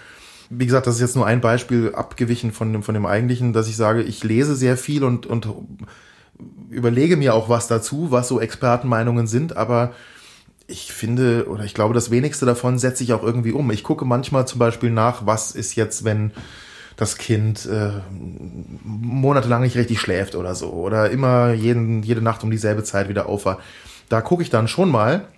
wie 0.50 0.66
gesagt, 0.66 0.86
das 0.86 0.96
ist 0.96 1.00
jetzt 1.00 1.16
nur 1.16 1.26
ein 1.26 1.40
Beispiel 1.40 1.92
abgewichen 1.94 2.52
von 2.52 2.72
dem, 2.72 2.82
von 2.82 2.94
dem 2.94 3.06
eigentlichen, 3.06 3.52
dass 3.52 3.68
ich 3.68 3.76
sage, 3.76 4.02
ich 4.02 4.22
lese 4.22 4.54
sehr 4.54 4.76
viel 4.76 5.02
und, 5.02 5.26
und 5.26 5.48
überlege 6.70 7.16
mir 7.16 7.34
auch 7.34 7.48
was 7.48 7.66
dazu, 7.66 8.10
was 8.10 8.28
so 8.28 8.40
Expertenmeinungen 8.40 9.26
sind, 9.26 9.56
aber 9.56 9.92
ich 10.68 10.92
finde, 10.92 11.46
oder 11.48 11.64
ich 11.64 11.74
glaube, 11.74 11.94
das 11.94 12.10
wenigste 12.10 12.44
davon 12.44 12.78
setze 12.78 13.04
ich 13.04 13.12
auch 13.12 13.22
irgendwie 13.22 13.52
um. 13.52 13.70
Ich 13.70 13.84
gucke 13.84 14.04
manchmal 14.04 14.46
zum 14.48 14.58
Beispiel 14.58 14.90
nach, 14.90 15.24
was 15.24 15.52
ist 15.52 15.76
jetzt, 15.76 16.04
wenn 16.04 16.32
das 16.96 17.18
Kind 17.18 17.66
äh, 17.66 17.90
monatelang 18.82 19.62
nicht 19.62 19.76
richtig 19.76 20.00
schläft 20.00 20.34
oder 20.34 20.54
so 20.54 20.70
oder 20.70 21.10
immer 21.10 21.52
jeden, 21.52 22.02
jede 22.02 22.22
Nacht 22.22 22.42
um 22.42 22.50
dieselbe 22.50 22.84
Zeit 22.84 23.08
wieder 23.08 23.28
aufwacht. 23.28 23.58
Da 24.08 24.20
gucke 24.22 24.42
ich 24.42 24.50
dann 24.50 24.66
schon 24.66 24.90
mal 24.90 25.28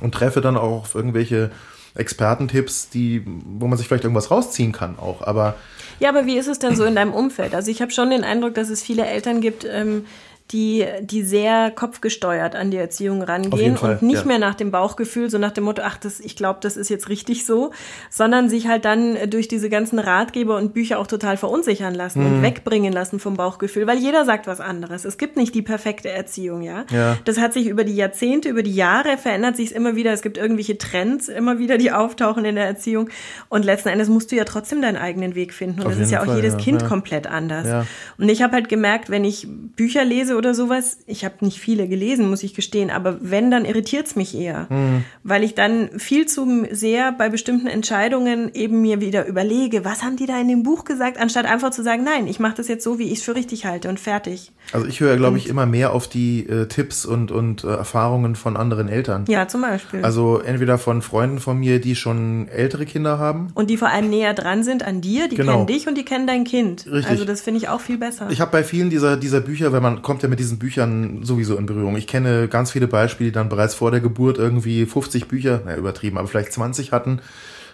und 0.00 0.12
treffe 0.12 0.40
dann 0.40 0.56
auch 0.56 0.82
auf 0.82 0.94
irgendwelche 0.94 1.50
Expertentipps, 1.94 2.88
die, 2.88 3.24
wo 3.26 3.66
man 3.66 3.78
sich 3.78 3.86
vielleicht 3.88 4.04
irgendwas 4.04 4.30
rausziehen 4.30 4.72
kann 4.72 4.98
auch. 4.98 5.22
Aber 5.22 5.54
ja, 6.00 6.08
aber 6.08 6.26
wie 6.26 6.38
ist 6.38 6.48
es 6.48 6.58
denn 6.58 6.76
so 6.76 6.84
in 6.84 6.94
deinem 6.94 7.12
Umfeld? 7.12 7.54
Also 7.54 7.70
ich 7.70 7.82
habe 7.82 7.92
schon 7.92 8.10
den 8.10 8.24
Eindruck, 8.24 8.54
dass 8.54 8.70
es 8.70 8.82
viele 8.82 9.06
Eltern 9.06 9.40
gibt, 9.40 9.66
ähm, 9.70 10.06
die, 10.52 10.84
die 11.02 11.22
sehr 11.22 11.70
kopfgesteuert 11.70 12.56
an 12.56 12.70
die 12.70 12.76
Erziehung 12.76 13.22
rangehen 13.22 13.76
und 13.76 14.02
nicht 14.02 14.20
ja. 14.20 14.24
mehr 14.24 14.38
nach 14.38 14.54
dem 14.54 14.70
Bauchgefühl, 14.70 15.30
so 15.30 15.38
nach 15.38 15.52
dem 15.52 15.64
Motto, 15.64 15.82
ach, 15.84 15.96
das, 15.96 16.18
ich 16.18 16.34
glaube, 16.34 16.58
das 16.60 16.76
ist 16.76 16.88
jetzt 16.90 17.08
richtig 17.08 17.46
so, 17.46 17.70
sondern 18.10 18.48
sich 18.48 18.66
halt 18.66 18.84
dann 18.84 19.16
durch 19.30 19.46
diese 19.46 19.70
ganzen 19.70 19.98
Ratgeber 19.98 20.56
und 20.56 20.74
Bücher 20.74 20.98
auch 20.98 21.06
total 21.06 21.36
verunsichern 21.36 21.94
lassen 21.94 22.20
mhm. 22.20 22.26
und 22.26 22.42
wegbringen 22.42 22.92
lassen 22.92 23.20
vom 23.20 23.34
Bauchgefühl, 23.34 23.86
weil 23.86 23.98
jeder 23.98 24.24
sagt 24.24 24.48
was 24.48 24.60
anderes. 24.60 25.04
Es 25.04 25.18
gibt 25.18 25.36
nicht 25.36 25.54
die 25.54 25.62
perfekte 25.62 26.08
Erziehung, 26.08 26.62
ja? 26.62 26.84
ja. 26.90 27.16
Das 27.24 27.38
hat 27.38 27.52
sich 27.52 27.68
über 27.68 27.84
die 27.84 27.94
Jahrzehnte, 27.94 28.48
über 28.48 28.64
die 28.64 28.74
Jahre 28.74 29.18
verändert 29.18 29.56
sich 29.56 29.70
es 29.70 29.72
immer 29.72 29.94
wieder. 29.94 30.12
Es 30.12 30.22
gibt 30.22 30.36
irgendwelche 30.36 30.78
Trends 30.78 31.28
immer 31.28 31.58
wieder, 31.58 31.78
die 31.78 31.92
auftauchen 32.00 32.44
in 32.44 32.56
der 32.56 32.66
Erziehung 32.66 33.08
und 33.48 33.64
letzten 33.64 33.90
Endes 33.90 34.08
musst 34.08 34.32
du 34.32 34.36
ja 34.36 34.44
trotzdem 34.44 34.82
deinen 34.82 34.96
eigenen 34.96 35.36
Weg 35.36 35.54
finden 35.54 35.80
und 35.80 35.86
Auf 35.86 35.92
das 35.92 36.02
ist 36.02 36.10
ja 36.10 36.22
auch 36.22 36.26
Fall, 36.26 36.36
jedes 36.36 36.54
ja. 36.54 36.60
Kind 36.60 36.84
komplett 36.84 37.26
anders. 37.28 37.86
Und 38.18 38.28
ich 38.28 38.42
habe 38.42 38.54
halt 38.54 38.68
gemerkt, 38.68 39.10
wenn 39.10 39.24
ich 39.24 39.46
Bücher 39.48 40.04
lese 40.04 40.39
oder 40.40 40.54
sowas. 40.54 40.98
Ich 41.06 41.24
habe 41.24 41.36
nicht 41.40 41.60
viele 41.60 41.86
gelesen, 41.86 42.30
muss 42.30 42.42
ich 42.42 42.54
gestehen, 42.54 42.90
aber 42.90 43.18
wenn, 43.20 43.50
dann 43.50 43.66
irritiert 43.66 44.06
es 44.06 44.16
mich 44.16 44.34
eher, 44.34 44.66
mhm. 44.70 45.04
weil 45.22 45.44
ich 45.44 45.54
dann 45.54 45.90
viel 45.98 46.26
zu 46.26 46.66
sehr 46.70 47.12
bei 47.12 47.28
bestimmten 47.28 47.66
Entscheidungen 47.66 48.50
eben 48.54 48.80
mir 48.80 49.02
wieder 49.02 49.26
überlege, 49.26 49.84
was 49.84 50.02
haben 50.02 50.16
die 50.16 50.24
da 50.24 50.40
in 50.40 50.48
dem 50.48 50.62
Buch 50.62 50.84
gesagt, 50.84 51.18
anstatt 51.20 51.44
einfach 51.44 51.70
zu 51.70 51.82
sagen, 51.82 52.04
nein, 52.04 52.26
ich 52.26 52.40
mache 52.40 52.54
das 52.56 52.68
jetzt 52.68 52.82
so, 52.82 52.98
wie 52.98 53.12
ich 53.12 53.18
es 53.18 53.22
für 53.22 53.34
richtig 53.34 53.66
halte 53.66 53.90
und 53.90 54.00
fertig. 54.00 54.52
Also 54.72 54.86
ich 54.86 55.00
höre, 55.00 55.16
glaube 55.16 55.36
ich, 55.36 55.48
immer 55.48 55.66
mehr 55.66 55.92
auf 55.92 56.08
die 56.08 56.46
äh, 56.46 56.66
Tipps 56.66 57.04
und, 57.04 57.30
und 57.30 57.64
äh, 57.64 57.68
Erfahrungen 57.68 58.34
von 58.36 58.56
anderen 58.56 58.88
Eltern. 58.88 59.26
Ja, 59.28 59.46
zum 59.46 59.60
Beispiel. 59.60 60.02
Also 60.02 60.40
entweder 60.40 60.78
von 60.78 61.02
Freunden 61.02 61.38
von 61.38 61.58
mir, 61.58 61.80
die 61.80 61.96
schon 61.96 62.48
ältere 62.48 62.86
Kinder 62.86 63.18
haben. 63.18 63.48
Und 63.54 63.68
die 63.68 63.76
vor 63.76 63.88
allem 63.88 64.08
näher 64.08 64.32
dran 64.32 64.64
sind 64.64 64.82
an 64.82 65.02
dir, 65.02 65.28
die 65.28 65.36
genau. 65.36 65.52
kennen 65.52 65.66
dich 65.66 65.86
und 65.86 65.98
die 65.98 66.04
kennen 66.04 66.26
dein 66.26 66.44
Kind. 66.44 66.86
Richtig. 66.86 67.06
Also 67.06 67.24
das 67.26 67.42
finde 67.42 67.58
ich 67.58 67.68
auch 67.68 67.80
viel 67.80 67.98
besser. 67.98 68.28
Ich 68.30 68.40
habe 68.40 68.50
bei 68.50 68.64
vielen 68.64 68.88
dieser, 68.88 69.16
dieser 69.16 69.40
Bücher, 69.40 69.72
wenn 69.72 69.82
man 69.82 70.02
kommt 70.02 70.22
ja 70.22 70.28
mit 70.30 70.38
diesen 70.38 70.58
Büchern 70.58 71.22
sowieso 71.24 71.56
in 71.56 71.66
Berührung. 71.66 71.96
Ich 71.96 72.06
kenne 72.06 72.48
ganz 72.48 72.70
viele 72.70 72.88
Beispiele, 72.88 73.30
die 73.30 73.34
dann 73.34 73.48
bereits 73.48 73.74
vor 73.74 73.90
der 73.90 74.00
Geburt 74.00 74.38
irgendwie 74.38 74.86
50 74.86 75.28
Bücher, 75.28 75.62
naja, 75.64 75.76
übertrieben, 75.76 76.16
aber 76.16 76.28
vielleicht 76.28 76.52
20 76.52 76.92
hatten, 76.92 77.20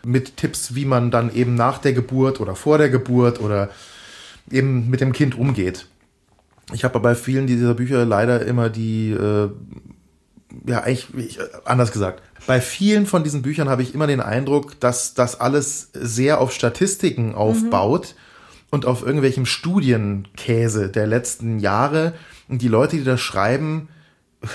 mit 0.05 0.37
Tipps, 0.37 0.75
wie 0.75 0.85
man 0.85 1.11
dann 1.11 1.33
eben 1.35 1.55
nach 1.55 1.79
der 1.79 1.93
Geburt 1.93 2.41
oder 2.41 2.55
vor 2.55 2.79
der 2.79 2.91
Geburt 2.91 3.41
oder 3.41 3.71
eben 4.51 4.91
mit 4.91 5.01
dem 5.01 5.13
Kind 5.13 5.37
umgeht. 5.37 5.87
Ich 6.73 6.85
habe 6.85 6.99
bei 6.99 7.15
vielen 7.15 7.47
dieser 7.47 7.75
Bücher 7.75 8.05
leider 8.05 8.45
immer 8.45 8.69
die, 8.69 9.11
äh, 9.11 9.51
ja, 10.67 10.81
eigentlich, 10.81 11.07
ich, 11.17 11.39
anders 11.65 11.93
gesagt, 11.93 12.23
bei 12.47 12.61
vielen 12.61 13.07
von 13.07 13.25
diesen 13.25 13.43
Büchern 13.43 13.69
habe 13.69 13.83
ich 13.83 13.95
immer 13.95 14.07
den 14.07 14.21
Eindruck, 14.21 14.81
dass 14.81 15.15
das 15.15 15.39
alles 15.41 15.91
sehr 15.93 16.41
auf 16.41 16.53
Statistiken 16.53 17.35
aufbaut. 17.35 18.15
Mhm 18.15 18.27
und 18.71 18.87
auf 18.87 19.05
irgendwelchem 19.05 19.47
Studienkäse 19.47 20.89
der 20.89 21.07
letzten 21.07 21.59
Jahre 21.59 22.15
und 22.49 22.63
die 22.63 22.69
Leute, 22.69 22.97
die 22.97 23.05
das 23.05 23.21
schreiben, 23.21 23.89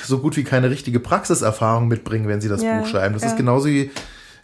so 0.04 0.20
gut 0.20 0.38
wie 0.38 0.44
keine 0.44 0.70
richtige 0.70 1.00
Praxiserfahrung 1.00 1.88
mitbringen, 1.88 2.28
wenn 2.28 2.42
sie 2.42 2.50
das 2.50 2.62
ja, 2.62 2.80
Buch 2.80 2.88
schreiben. 2.88 3.14
Das 3.14 3.24
ja. 3.24 3.30
ist 3.30 3.38
genauso 3.38 3.68
wie 3.68 3.92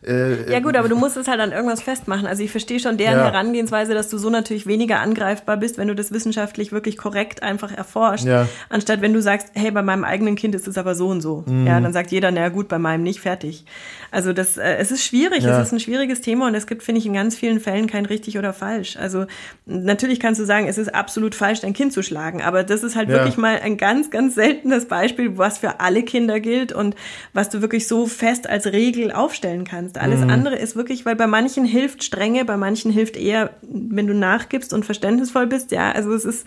äh, 0.05 0.51
ja 0.51 0.59
gut, 0.59 0.75
aber 0.75 0.89
du 0.89 0.95
musst 0.95 1.17
es 1.17 1.27
halt 1.27 1.39
an 1.39 1.51
irgendwas 1.51 1.81
festmachen. 1.81 2.27
Also 2.27 2.43
ich 2.43 2.51
verstehe 2.51 2.79
schon 2.79 2.97
deren 2.97 3.17
ja. 3.17 3.25
Herangehensweise, 3.25 3.93
dass 3.93 4.09
du 4.09 4.17
so 4.17 4.29
natürlich 4.29 4.67
weniger 4.67 4.99
angreifbar 4.99 5.57
bist, 5.57 5.77
wenn 5.77 5.87
du 5.87 5.95
das 5.95 6.11
wissenschaftlich 6.11 6.71
wirklich 6.71 6.97
korrekt 6.97 7.41
einfach 7.41 7.71
erforscht, 7.71 8.25
ja. 8.25 8.47
anstatt 8.69 9.01
wenn 9.01 9.13
du 9.13 9.21
sagst, 9.21 9.49
hey, 9.53 9.71
bei 9.71 9.81
meinem 9.81 10.03
eigenen 10.03 10.35
Kind 10.35 10.53
ist 10.55 10.67
es 10.67 10.77
aber 10.77 10.93
so 10.93 11.07
und 11.07 11.21
so. 11.21 11.43
Mhm. 11.47 11.65
Ja, 11.65 11.79
dann 11.79 11.93
sagt 11.93 12.11
jeder, 12.11 12.31
na 12.31 12.49
gut, 12.49 12.67
bei 12.67 12.77
meinem 12.77 13.03
nicht, 13.03 13.19
fertig. 13.19 13.65
Also 14.11 14.33
das, 14.33 14.57
äh, 14.57 14.75
es 14.75 14.91
ist 14.91 15.03
schwierig, 15.03 15.43
ja. 15.43 15.59
es 15.59 15.67
ist 15.67 15.73
ein 15.73 15.79
schwieriges 15.79 16.21
Thema 16.21 16.47
und 16.47 16.55
es 16.55 16.67
gibt, 16.67 16.83
finde 16.83 16.99
ich, 16.99 17.05
in 17.05 17.13
ganz 17.13 17.35
vielen 17.35 17.59
Fällen 17.59 17.87
kein 17.87 18.05
richtig 18.05 18.37
oder 18.37 18.53
falsch. 18.53 18.97
Also 18.97 19.25
natürlich 19.65 20.19
kannst 20.19 20.39
du 20.39 20.45
sagen, 20.45 20.67
es 20.67 20.77
ist 20.77 20.93
absolut 20.93 21.33
falsch, 21.33 21.61
dein 21.61 21.73
Kind 21.73 21.93
zu 21.93 22.03
schlagen, 22.03 22.41
aber 22.41 22.63
das 22.63 22.83
ist 22.83 22.95
halt 22.95 23.09
wirklich 23.09 23.37
mal 23.37 23.59
ein 23.59 23.77
ganz, 23.77 24.11
ganz 24.11 24.35
seltenes 24.35 24.87
Beispiel, 24.87 25.37
was 25.37 25.57
für 25.57 25.79
alle 25.79 26.03
Kinder 26.03 26.39
gilt 26.39 26.71
und 26.71 26.95
was 27.33 27.49
du 27.49 27.61
wirklich 27.61 27.87
so 27.87 28.05
fest 28.05 28.47
als 28.47 28.67
Regel 28.67 29.11
aufstellen 29.11 29.65
kannst 29.65 29.86
kannst. 29.93 30.05
Alles 30.05 30.21
mhm. 30.21 30.29
andere 30.29 30.55
ist 30.55 30.75
wirklich, 30.75 31.05
weil 31.05 31.15
bei 31.15 31.27
manchen 31.27 31.65
hilft 31.65 32.03
Strenge, 32.03 32.45
bei 32.45 32.57
manchen 32.57 32.91
hilft 32.91 33.17
eher, 33.17 33.51
wenn 33.61 34.07
du 34.07 34.13
nachgibst 34.13 34.73
und 34.73 34.85
verständnisvoll 34.85 35.47
bist. 35.47 35.71
Ja, 35.71 35.91
also 35.91 36.13
es 36.13 36.25
ist, 36.25 36.45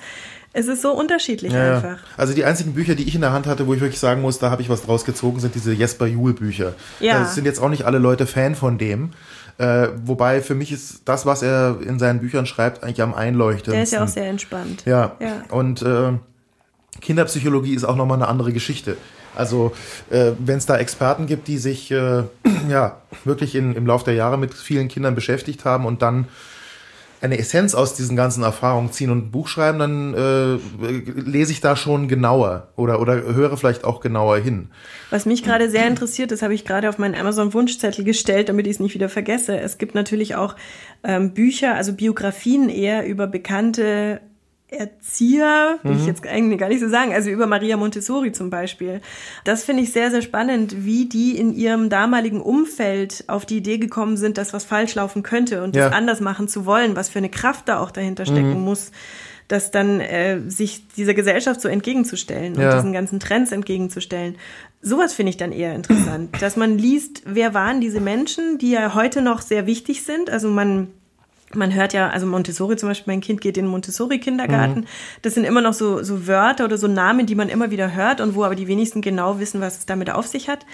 es 0.52 0.66
ist 0.66 0.82
so 0.82 0.92
unterschiedlich 0.92 1.52
ja, 1.52 1.76
einfach. 1.76 1.98
Also 2.16 2.34
die 2.34 2.44
einzigen 2.44 2.74
Bücher, 2.74 2.94
die 2.94 3.04
ich 3.04 3.14
in 3.14 3.20
der 3.20 3.32
Hand 3.32 3.46
hatte, 3.46 3.66
wo 3.66 3.74
ich 3.74 3.80
wirklich 3.80 4.00
sagen 4.00 4.20
muss, 4.22 4.38
da 4.38 4.50
habe 4.50 4.62
ich 4.62 4.68
was 4.68 4.82
draus 4.82 5.04
gezogen, 5.04 5.40
sind 5.40 5.54
diese 5.54 5.72
Jesper 5.72 6.06
Juhl 6.06 6.34
Bücher. 6.34 6.74
Ja. 6.98 7.22
Es 7.22 7.34
sind 7.34 7.44
jetzt 7.44 7.60
auch 7.60 7.68
nicht 7.68 7.84
alle 7.84 7.98
Leute 7.98 8.26
Fan 8.26 8.54
von 8.54 8.78
dem. 8.78 9.10
Äh, 9.58 9.88
wobei 10.04 10.40
für 10.40 10.54
mich 10.54 10.72
ist 10.72 11.02
das, 11.04 11.26
was 11.26 11.42
er 11.42 11.78
in 11.86 11.98
seinen 11.98 12.20
Büchern 12.20 12.46
schreibt, 12.46 12.82
eigentlich 12.82 13.02
am 13.02 13.14
einleuchtendsten. 13.14 13.74
Der 13.74 13.82
ist 13.82 13.92
ja 13.92 14.02
auch 14.02 14.08
sehr 14.08 14.28
entspannt. 14.28 14.84
Ja. 14.86 15.16
ja. 15.20 15.42
Und 15.50 15.82
äh, 15.82 16.12
Kinderpsychologie 17.00 17.74
ist 17.74 17.84
auch 17.84 17.96
nochmal 17.96 18.16
eine 18.16 18.28
andere 18.28 18.52
Geschichte. 18.52 18.96
Also 19.34 19.72
äh, 20.10 20.32
wenn 20.38 20.58
es 20.58 20.66
da 20.66 20.76
Experten 20.78 21.26
gibt, 21.26 21.48
die 21.48 21.58
sich 21.58 21.90
äh, 21.90 22.24
ja 22.68 22.96
wirklich 23.24 23.54
in, 23.54 23.74
im 23.74 23.86
Laufe 23.86 24.04
der 24.04 24.14
Jahre 24.14 24.38
mit 24.38 24.54
vielen 24.54 24.88
Kindern 24.88 25.14
beschäftigt 25.14 25.64
haben 25.64 25.86
und 25.86 26.02
dann 26.02 26.28
eine 27.22 27.38
Essenz 27.38 27.74
aus 27.74 27.94
diesen 27.94 28.16
ganzen 28.16 28.42
Erfahrungen 28.42 28.92
ziehen 28.92 29.10
und 29.10 29.26
ein 29.26 29.30
Buch 29.30 29.46
schreiben, 29.46 29.78
dann 29.78 30.14
äh, 30.14 30.54
lese 31.20 31.52
ich 31.52 31.60
da 31.60 31.76
schon 31.76 32.08
genauer 32.08 32.68
oder, 32.76 33.00
oder 33.00 33.22
höre 33.22 33.56
vielleicht 33.56 33.84
auch 33.84 34.00
genauer 34.00 34.38
hin. 34.38 34.70
Was 35.10 35.26
mich 35.26 35.42
gerade 35.42 35.70
sehr 35.70 35.86
interessiert, 35.86 36.30
das 36.30 36.40
habe 36.40 36.54
ich 36.54 36.64
gerade 36.64 36.88
auf 36.88 36.98
meinen 36.98 37.14
Amazon-Wunschzettel 37.14 38.04
gestellt, 38.04 38.48
damit 38.48 38.66
ich 38.66 38.74
es 38.74 38.80
nicht 38.80 38.94
wieder 38.94 39.10
vergesse. 39.10 39.58
Es 39.58 39.76
gibt 39.76 39.94
natürlich 39.94 40.34
auch 40.34 40.56
ähm, 41.04 41.34
Bücher, 41.34 41.74
also 41.74 41.92
Biografien 41.92 42.70
eher 42.70 43.06
über 43.06 43.26
bekannte 43.26 44.22
Erzieher, 44.70 45.78
will 45.82 45.92
mhm. 45.92 46.00
ich 46.00 46.06
jetzt 46.06 46.26
eigentlich 46.26 46.58
gar 46.58 46.68
nicht 46.68 46.80
so 46.80 46.88
sagen, 46.88 47.12
also 47.12 47.28
über 47.30 47.46
Maria 47.46 47.76
Montessori 47.76 48.32
zum 48.32 48.50
Beispiel. 48.50 49.00
Das 49.44 49.64
finde 49.64 49.82
ich 49.82 49.92
sehr, 49.92 50.10
sehr 50.10 50.22
spannend, 50.22 50.84
wie 50.84 51.06
die 51.06 51.36
in 51.36 51.52
ihrem 51.52 51.90
damaligen 51.90 52.40
Umfeld 52.40 53.24
auf 53.26 53.46
die 53.46 53.56
Idee 53.56 53.78
gekommen 53.78 54.16
sind, 54.16 54.38
dass 54.38 54.52
was 54.52 54.64
falsch 54.64 54.94
laufen 54.94 55.22
könnte 55.22 55.64
und 55.64 55.74
ja. 55.74 55.88
das 55.88 55.96
anders 55.96 56.20
machen 56.20 56.46
zu 56.46 56.66
wollen, 56.66 56.94
was 56.94 57.08
für 57.08 57.18
eine 57.18 57.30
Kraft 57.30 57.68
da 57.68 57.80
auch 57.80 57.90
dahinter 57.90 58.26
stecken 58.26 58.58
mhm. 58.58 58.64
muss, 58.64 58.92
dass 59.48 59.72
dann 59.72 60.00
äh, 60.00 60.40
sich 60.48 60.86
dieser 60.96 61.14
Gesellschaft 61.14 61.60
so 61.60 61.68
entgegenzustellen 61.68 62.54
und 62.54 62.62
ja. 62.62 62.76
diesen 62.76 62.92
ganzen 62.92 63.18
Trends 63.18 63.50
entgegenzustellen. 63.50 64.36
Sowas 64.80 65.12
finde 65.12 65.30
ich 65.30 65.36
dann 65.36 65.50
eher 65.50 65.74
interessant, 65.74 66.40
dass 66.40 66.56
man 66.56 66.78
liest, 66.78 67.22
wer 67.26 67.52
waren 67.52 67.80
diese 67.80 68.00
Menschen, 68.00 68.58
die 68.58 68.70
ja 68.70 68.94
heute 68.94 69.20
noch 69.20 69.42
sehr 69.42 69.66
wichtig 69.66 70.04
sind. 70.04 70.30
Also 70.30 70.48
man 70.48 70.88
man 71.54 71.74
hört 71.74 71.92
ja, 71.92 72.10
also 72.10 72.26
Montessori 72.26 72.76
zum 72.76 72.88
Beispiel, 72.88 73.12
mein 73.12 73.20
Kind 73.20 73.40
geht 73.40 73.56
in 73.56 73.64
den 73.64 73.70
Montessori-Kindergarten. 73.70 74.80
Mhm. 74.80 74.86
Das 75.22 75.34
sind 75.34 75.44
immer 75.44 75.60
noch 75.60 75.72
so, 75.72 76.02
so 76.02 76.26
Wörter 76.26 76.64
oder 76.64 76.78
so 76.78 76.86
Namen, 76.86 77.26
die 77.26 77.34
man 77.34 77.48
immer 77.48 77.70
wieder 77.70 77.94
hört 77.94 78.20
und 78.20 78.34
wo 78.34 78.44
aber 78.44 78.54
die 78.54 78.68
wenigsten 78.68 79.02
genau 79.02 79.40
wissen, 79.40 79.60
was 79.60 79.78
es 79.78 79.86
damit 79.86 80.10
auf 80.10 80.26
sich 80.26 80.48
hat. 80.48 80.64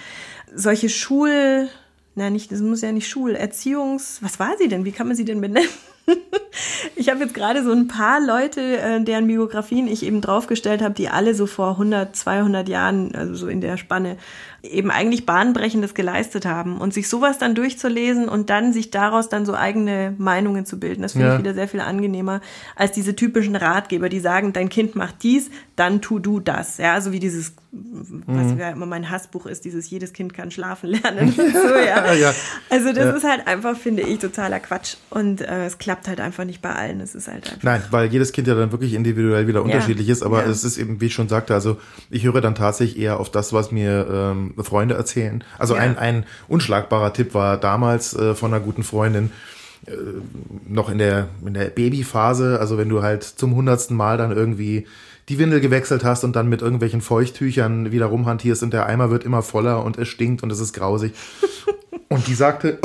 Solche 0.53 0.89
Schul, 0.89 1.67
na 2.15 2.29
nicht, 2.29 2.51
das 2.51 2.61
muss 2.61 2.81
ja 2.81 2.91
nicht 2.91 3.09
Schul, 3.09 3.35
Erziehungs, 3.35 4.19
was 4.21 4.39
war 4.39 4.55
sie 4.57 4.67
denn? 4.67 4.85
Wie 4.85 4.91
kann 4.91 5.07
man 5.07 5.15
sie 5.15 5.25
denn 5.25 5.41
benennen? 5.41 5.69
ich 6.95 7.09
habe 7.09 7.21
jetzt 7.21 7.33
gerade 7.33 7.63
so 7.63 7.71
ein 7.71 7.87
paar 7.87 8.19
Leute, 8.19 8.61
äh, 8.77 9.01
deren 9.01 9.27
Biografien 9.27 9.87
ich 9.87 10.03
eben 10.03 10.21
draufgestellt 10.21 10.81
habe, 10.81 10.93
die 10.93 11.09
alle 11.09 11.33
so 11.33 11.47
vor 11.47 11.71
100, 11.71 12.15
200 12.15 12.69
Jahren, 12.69 13.13
also 13.13 13.35
so 13.35 13.47
in 13.47 13.61
der 13.61 13.77
Spanne, 13.77 14.17
eben 14.63 14.91
eigentlich 14.91 15.25
Bahnbrechendes 15.25 15.93
geleistet 15.93 16.45
haben. 16.45 16.77
Und 16.79 16.93
sich 16.93 17.09
sowas 17.09 17.37
dann 17.37 17.55
durchzulesen 17.55 18.27
und 18.27 18.49
dann 18.49 18.73
sich 18.73 18.91
daraus 18.91 19.29
dann 19.29 19.45
so 19.45 19.53
eigene 19.53 20.13
Meinungen 20.17 20.65
zu 20.65 20.79
bilden, 20.79 21.01
das 21.01 21.13
finde 21.13 21.27
ja. 21.27 21.33
ich 21.33 21.39
wieder 21.39 21.53
sehr 21.53 21.67
viel 21.67 21.81
angenehmer 21.81 22.41
als 22.75 22.91
diese 22.91 23.15
typischen 23.15 23.55
Ratgeber, 23.55 24.09
die 24.09 24.19
sagen, 24.19 24.53
dein 24.53 24.69
Kind 24.69 24.95
macht 24.95 25.23
dies, 25.23 25.49
dann 25.75 26.01
tu 26.01 26.19
du 26.19 26.39
das. 26.39 26.77
Ja, 26.77 26.99
so 27.01 27.11
wie 27.11 27.19
dieses, 27.19 27.53
was 27.71 28.47
mhm. 28.47 28.57
ja 28.57 28.69
immer 28.71 28.85
mein 28.85 29.09
Hassbuch 29.09 29.45
ist, 29.45 29.65
dieses 29.65 29.89
jedes 29.89 30.13
Kind 30.13 30.33
kann 30.33 30.51
schlafen 30.51 30.89
lernen. 30.89 31.31
so, 31.35 31.41
ja. 31.43 32.13
ja. 32.13 32.33
Also 32.69 32.93
das 32.93 33.05
ja. 33.05 33.11
ist 33.11 33.23
halt 33.23 33.47
einfach, 33.47 33.77
finde 33.77 34.03
ich, 34.03 34.19
totaler 34.19 34.59
Quatsch. 34.59 34.95
Und 35.09 35.41
äh, 35.41 35.65
es 35.65 35.77
klappt 35.77 36.07
halt 36.07 36.19
einfach 36.19 36.45
nicht 36.45 36.61
bei 36.61 36.73
allen. 36.73 36.99
Es 36.99 37.15
ist 37.15 37.27
halt 37.27 37.45
einfach. 37.45 37.63
Nein, 37.63 37.83
weil 37.91 38.11
jedes 38.11 38.31
Kind 38.31 38.47
ja 38.47 38.55
dann 38.55 38.71
wirklich 38.71 38.93
individuell 38.93 39.47
wieder 39.47 39.63
unterschiedlich 39.63 40.09
ist. 40.09 40.23
Aber 40.23 40.45
es 40.45 40.63
ist 40.63 40.77
eben, 40.77 40.99
wie 40.99 41.05
ich 41.07 41.13
schon 41.13 41.29
sagte, 41.29 41.53
also 41.53 41.77
ich 42.09 42.23
höre 42.23 42.41
dann 42.41 42.55
tatsächlich 42.55 42.97
eher 42.97 43.19
auf 43.19 43.29
das, 43.29 43.53
was 43.53 43.71
mir 43.71 44.07
ähm, 44.11 44.46
Freunde 44.61 44.95
erzählen. 44.95 45.43
Also 45.57 45.75
ja. 45.75 45.81
ein, 45.81 45.97
ein 45.97 46.25
unschlagbarer 46.47 47.13
Tipp 47.13 47.33
war 47.33 47.57
damals 47.57 48.13
äh, 48.15 48.35
von 48.35 48.53
einer 48.53 48.63
guten 48.63 48.83
Freundin, 48.83 49.31
äh, 49.85 49.91
noch 50.67 50.89
in 50.89 50.97
der, 50.97 51.27
in 51.45 51.53
der 51.53 51.65
Babyphase, 51.65 52.59
also 52.59 52.77
wenn 52.77 52.89
du 52.89 53.01
halt 53.03 53.23
zum 53.23 53.55
hundertsten 53.55 53.95
Mal 53.95 54.17
dann 54.17 54.31
irgendwie 54.31 54.85
die 55.29 55.39
Windel 55.39 55.59
gewechselt 55.59 56.03
hast 56.03 56.23
und 56.23 56.35
dann 56.35 56.47
mit 56.47 56.61
irgendwelchen 56.61 57.01
Feuchttüchern 57.01 57.91
wieder 57.91 58.05
rumhantierst 58.05 58.63
und 58.63 58.73
der 58.73 58.85
Eimer 58.85 59.11
wird 59.11 59.23
immer 59.23 59.41
voller 59.41 59.83
und 59.83 59.97
es 59.97 60.07
stinkt 60.07 60.41
und 60.41 60.51
es 60.51 60.59
ist 60.59 60.73
grausig. 60.73 61.13
und 62.09 62.27
die 62.27 62.33
sagte, 62.33 62.79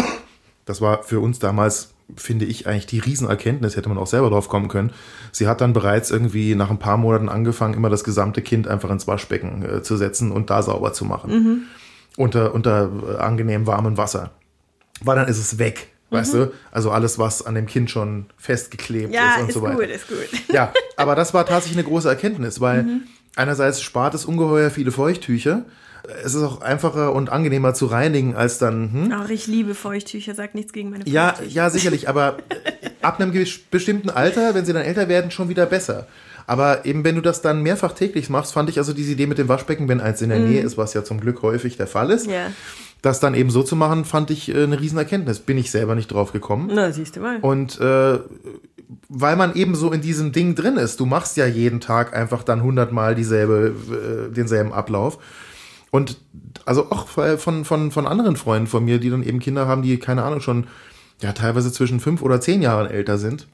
das 0.64 0.80
war 0.80 1.02
für 1.02 1.20
uns 1.20 1.38
damals 1.38 1.92
finde 2.16 2.44
ich 2.44 2.66
eigentlich 2.66 2.86
die 2.86 2.98
Riesenerkenntnis, 2.98 3.76
hätte 3.76 3.88
man 3.88 3.98
auch 3.98 4.06
selber 4.06 4.30
drauf 4.30 4.48
kommen 4.48 4.68
können. 4.68 4.92
Sie 5.30 5.46
hat 5.46 5.60
dann 5.60 5.72
bereits 5.72 6.10
irgendwie 6.10 6.54
nach 6.54 6.70
ein 6.70 6.78
paar 6.78 6.96
Monaten 6.96 7.28
angefangen, 7.28 7.74
immer 7.74 7.90
das 7.90 8.04
gesamte 8.04 8.42
Kind 8.42 8.68
einfach 8.68 8.90
ins 8.90 9.06
Waschbecken 9.06 9.64
äh, 9.64 9.82
zu 9.82 9.96
setzen 9.96 10.30
und 10.30 10.50
da 10.50 10.62
sauber 10.62 10.92
zu 10.92 11.04
machen. 11.04 11.30
Mhm. 11.30 11.62
Unter, 12.16 12.54
unter 12.54 12.90
äh, 13.08 13.16
angenehm 13.16 13.66
warmem 13.66 13.96
Wasser. 13.96 14.30
Weil 15.00 15.16
dann 15.16 15.28
ist 15.28 15.38
es 15.38 15.58
weg. 15.58 15.88
Weißt 16.10 16.34
mhm. 16.34 16.38
du? 16.38 16.52
Also 16.70 16.90
alles, 16.90 17.18
was 17.18 17.44
an 17.44 17.54
dem 17.54 17.66
Kind 17.66 17.90
schon 17.90 18.26
festgeklebt 18.36 19.14
ja, 19.14 19.36
ist 19.36 19.40
und 19.40 19.48
ist 19.48 19.54
so 19.54 19.62
weiter. 19.62 19.82
Ja, 19.82 19.94
ist 19.94 20.08
gut, 20.08 20.18
ist 20.18 20.30
gut. 20.30 20.54
Ja, 20.54 20.72
aber 20.96 21.14
das 21.14 21.32
war 21.32 21.46
tatsächlich 21.46 21.78
eine 21.78 21.88
große 21.88 22.08
Erkenntnis, 22.08 22.60
weil 22.60 22.82
mhm. 22.82 23.02
einerseits 23.34 23.80
spart 23.80 24.14
es 24.14 24.26
ungeheuer 24.26 24.70
viele 24.70 24.92
Feuchttücher 24.92 25.64
es 26.24 26.34
ist 26.34 26.42
auch 26.42 26.60
einfacher 26.60 27.12
und 27.12 27.30
angenehmer 27.30 27.74
zu 27.74 27.86
reinigen 27.86 28.34
als 28.34 28.58
dann. 28.58 28.92
Hm? 28.92 29.12
Ach, 29.14 29.28
ich 29.30 29.46
liebe 29.46 29.74
Feuchttücher, 29.74 30.34
sag 30.34 30.54
nichts 30.54 30.72
gegen 30.72 30.90
meine 30.90 31.04
Feuchttücher. 31.04 31.44
Ja, 31.44 31.46
ja, 31.48 31.70
sicherlich, 31.70 32.08
aber 32.08 32.38
ab 33.02 33.20
einem 33.20 33.32
bestimmten 33.70 34.10
Alter, 34.10 34.54
wenn 34.54 34.64
sie 34.64 34.72
dann 34.72 34.82
älter 34.82 35.08
werden, 35.08 35.30
schon 35.30 35.48
wieder 35.48 35.66
besser. 35.66 36.06
Aber 36.46 36.84
eben, 36.84 37.04
wenn 37.04 37.14
du 37.14 37.20
das 37.20 37.40
dann 37.40 37.62
mehrfach 37.62 37.92
täglich 37.92 38.28
machst, 38.28 38.52
fand 38.52 38.68
ich 38.68 38.78
also 38.78 38.92
diese 38.92 39.12
Idee 39.12 39.26
mit 39.26 39.38
dem 39.38 39.48
Waschbecken, 39.48 39.88
wenn 39.88 40.00
eins 40.00 40.20
in 40.22 40.30
der 40.30 40.40
mm. 40.40 40.48
Nähe 40.48 40.62
ist, 40.62 40.76
was 40.76 40.92
ja 40.92 41.04
zum 41.04 41.20
Glück 41.20 41.42
häufig 41.42 41.76
der 41.76 41.86
Fall 41.86 42.10
ist, 42.10 42.26
yeah. 42.26 42.52
das 43.00 43.20
dann 43.20 43.34
eben 43.34 43.50
so 43.50 43.62
zu 43.62 43.76
machen, 43.76 44.04
fand 44.04 44.30
ich 44.30 44.52
äh, 44.52 44.64
eine 44.64 44.80
Riesenerkenntnis. 44.80 45.38
Bin 45.38 45.56
ich 45.56 45.70
selber 45.70 45.94
nicht 45.94 46.10
drauf 46.10 46.32
gekommen. 46.32 46.68
Na, 46.72 46.90
siehst 46.90 47.14
du 47.16 47.20
mal. 47.20 47.38
Und 47.40 47.80
äh, 47.80 48.18
weil 49.08 49.36
man 49.36 49.54
eben 49.54 49.74
so 49.74 49.92
in 49.92 50.00
diesem 50.00 50.32
Ding 50.32 50.54
drin 50.54 50.76
ist, 50.76 50.98
du 50.98 51.06
machst 51.06 51.36
ja 51.36 51.46
jeden 51.46 51.80
Tag 51.80 52.14
einfach 52.14 52.42
dann 52.42 52.62
hundertmal 52.62 53.14
dieselbe, 53.14 53.74
äh, 54.28 54.34
denselben 54.34 54.72
Ablauf. 54.72 55.18
Und 55.92 56.16
also 56.64 56.90
auch 56.90 57.06
von, 57.06 57.64
von, 57.66 57.90
von 57.90 58.06
anderen 58.06 58.36
Freunden 58.36 58.66
von 58.66 58.82
mir, 58.82 58.98
die 58.98 59.10
dann 59.10 59.22
eben 59.22 59.40
Kinder 59.40 59.68
haben, 59.68 59.82
die, 59.82 59.98
keine 59.98 60.22
Ahnung, 60.24 60.40
schon 60.40 60.66
ja 61.20 61.32
teilweise 61.32 61.70
zwischen 61.70 62.00
fünf 62.00 62.22
oder 62.22 62.40
zehn 62.40 62.62
Jahren 62.62 62.90
älter 62.90 63.18
sind, 63.18 63.46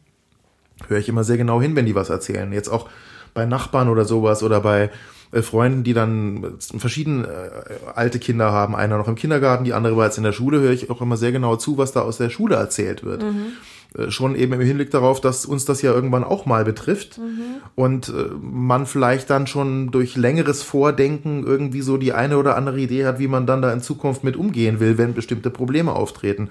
höre 0.87 0.99
ich 0.99 1.09
immer 1.09 1.25
sehr 1.25 1.37
genau 1.37 1.61
hin, 1.61 1.75
wenn 1.75 1.85
die 1.85 1.97
was 1.97 2.11
erzählen. 2.11 2.52
Jetzt 2.52 2.68
auch 2.68 2.88
bei 3.35 3.45
Nachbarn 3.45 3.88
oder 3.88 4.04
sowas 4.04 4.45
oder 4.45 4.61
bei 4.61 4.90
äh, 5.33 5.42
Freunden, 5.42 5.83
die 5.83 5.95
dann 5.95 6.54
verschiedene 6.61 7.26
äh, 7.26 7.75
alte 7.97 8.21
Kinder 8.21 8.52
haben, 8.52 8.76
einer 8.76 8.99
noch 8.99 9.09
im 9.09 9.16
Kindergarten, 9.16 9.64
die 9.64 9.75
andere 9.75 9.97
war 9.97 10.07
jetzt 10.07 10.18
in 10.18 10.25
der 10.25 10.33
Schule, 10.33 10.61
höre 10.61 10.73
ich 10.73 10.90
auch 10.90 11.00
immer 11.00 11.16
sehr 11.16 11.33
genau 11.33 11.57
zu, 11.57 11.76
was 11.76 11.90
da 11.90 12.02
aus 12.02 12.18
der 12.18 12.30
Schule 12.30 12.54
erzählt 12.54 13.02
wird. 13.02 13.25
Mhm. 13.25 13.54
Äh, 13.97 14.11
schon 14.11 14.35
eben 14.35 14.52
im 14.52 14.61
Hinblick 14.61 14.90
darauf, 14.90 15.21
dass 15.21 15.47
uns 15.47 15.64
das 15.64 15.80
ja 15.80 15.92
irgendwann 15.92 16.25
auch 16.25 16.45
mal 16.45 16.64
betrifft 16.64 17.18
mhm. 17.18 17.62
und 17.75 18.09
äh, 18.09 18.12
man 18.40 18.85
vielleicht 18.85 19.30
dann 19.30 19.47
schon 19.47 19.90
durch 19.90 20.16
längeres 20.16 20.62
Vordenken 20.62 21.45
irgendwie 21.47 21.80
so 21.80 21.97
die 21.97 22.12
eine 22.12 22.37
oder 22.37 22.57
andere 22.57 22.78
Idee 22.80 23.07
hat, 23.07 23.18
wie 23.18 23.28
man 23.28 23.47
dann 23.47 23.62
da 23.62 23.73
in 23.73 23.80
Zukunft 23.80 24.25
mit 24.25 24.37
umgehen 24.37 24.78
will, 24.78 24.99
wenn 24.99 25.14
bestimmte 25.14 25.50
Probleme 25.50 25.92
auftreten. 25.92 26.50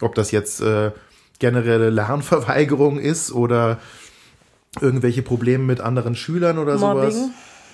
Ob 0.00 0.14
das 0.14 0.30
jetzt 0.30 0.62
äh, 0.62 0.92
generelle 1.38 1.90
Lernverweigerung 1.90 2.98
ist 2.98 3.32
oder 3.32 3.78
irgendwelche 4.80 5.22
Probleme 5.22 5.64
mit 5.64 5.80
anderen 5.80 6.14
Schülern 6.14 6.58
oder 6.58 6.78
Mobbing. 6.78 7.10
sowas. 7.10 7.30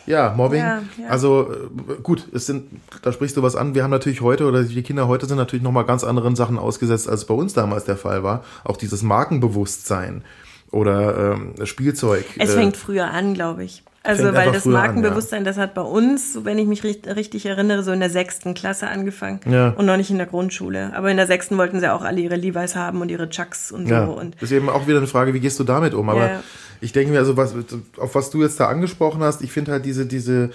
Ja, 0.06 0.34
Mobbing. 0.36 0.60
Ja, 0.60 0.82
ja. 0.98 1.08
Also 1.08 1.50
äh, 1.50 2.00
gut, 2.02 2.28
es 2.32 2.46
sind, 2.46 2.80
da 3.02 3.12
sprichst 3.12 3.36
du 3.36 3.42
was 3.42 3.56
an. 3.56 3.74
Wir 3.74 3.82
haben 3.82 3.90
natürlich 3.90 4.20
heute 4.20 4.46
oder 4.46 4.62
die 4.62 4.82
Kinder 4.82 5.08
heute 5.08 5.26
sind 5.26 5.36
natürlich 5.36 5.62
noch 5.62 5.72
mal 5.72 5.84
ganz 5.84 6.04
anderen 6.04 6.36
Sachen 6.36 6.58
ausgesetzt, 6.58 7.08
als 7.08 7.24
bei 7.24 7.34
uns 7.34 7.54
damals 7.54 7.84
der 7.84 7.96
Fall 7.96 8.22
war. 8.22 8.44
Auch 8.64 8.76
dieses 8.76 9.02
Markenbewusstsein 9.02 10.22
oder 10.70 11.32
ähm, 11.32 11.54
Spielzeug. 11.64 12.24
Es 12.38 12.50
äh, 12.50 12.54
fängt 12.54 12.76
früher 12.76 13.10
an, 13.10 13.34
glaube 13.34 13.64
ich. 13.64 13.82
Also, 14.06 14.24
Fängt 14.24 14.36
weil 14.36 14.52
das 14.52 14.64
früher 14.64 14.76
an, 14.76 14.82
Markenbewusstsein, 14.82 15.44
das 15.44 15.56
hat 15.56 15.72
bei 15.72 15.80
uns, 15.80 16.34
so 16.34 16.44
wenn 16.44 16.58
ich 16.58 16.66
mich 16.66 16.84
richtig, 16.84 17.16
richtig 17.16 17.46
erinnere, 17.46 17.82
so 17.82 17.90
in 17.90 18.00
der 18.00 18.10
sechsten 18.10 18.52
Klasse 18.52 18.86
angefangen. 18.86 19.40
Ja. 19.50 19.70
Und 19.70 19.86
noch 19.86 19.96
nicht 19.96 20.10
in 20.10 20.18
der 20.18 20.26
Grundschule. 20.26 20.92
Aber 20.94 21.10
in 21.10 21.16
der 21.16 21.26
sechsten 21.26 21.56
wollten 21.56 21.80
sie 21.80 21.90
auch 21.90 22.02
alle 22.02 22.20
ihre 22.20 22.36
Levi's 22.36 22.76
haben 22.76 23.00
und 23.00 23.08
ihre 23.10 23.30
Chucks 23.30 23.72
und 23.72 23.88
so. 23.88 23.94
Ja, 23.94 24.04
Und 24.04 24.34
das 24.34 24.50
ist 24.50 24.52
eben 24.52 24.68
auch 24.68 24.86
wieder 24.86 24.98
eine 24.98 25.06
Frage, 25.06 25.32
wie 25.32 25.40
gehst 25.40 25.58
du 25.58 25.64
damit 25.64 25.94
um? 25.94 26.10
Aber 26.10 26.26
Ja. 26.26 26.42
ich 26.82 26.92
denke 26.92 27.12
mir, 27.12 27.18
also 27.18 27.38
was, 27.38 27.54
auf 27.96 28.14
was 28.14 28.28
du 28.28 28.42
jetzt 28.42 28.60
da 28.60 28.66
angesprochen 28.68 29.22
hast, 29.22 29.40
ich 29.40 29.52
finde 29.52 29.72
halt 29.72 29.86
diese, 29.86 30.04
diese, 30.04 30.50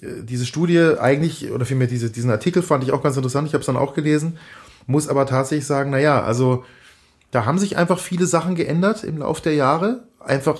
äh, 0.00 0.22
diese 0.22 0.46
Studie 0.46 0.92
eigentlich, 1.00 1.50
oder 1.50 1.64
vielmehr 1.66 1.88
diese, 1.88 2.10
diesen 2.10 2.30
Artikel 2.30 2.62
fand 2.62 2.84
ich 2.84 2.92
auch 2.92 3.02
ganz 3.02 3.16
interessant, 3.16 3.48
ich 3.48 3.54
habe 3.54 3.62
es 3.62 3.66
dann 3.66 3.76
auch 3.76 3.94
gelesen, 3.94 4.38
muss 4.86 5.08
aber 5.08 5.26
tatsächlich 5.26 5.66
sagen, 5.66 5.90
na 5.90 5.98
ja, 5.98 6.22
also 6.22 6.64
da 7.32 7.44
haben 7.46 7.58
sich 7.58 7.76
einfach 7.76 7.98
viele 7.98 8.26
Sachen 8.26 8.54
geändert 8.54 9.02
im 9.02 9.18
Laufe 9.18 9.42
der 9.42 9.54
Jahre, 9.54 10.04
einfach 10.26 10.58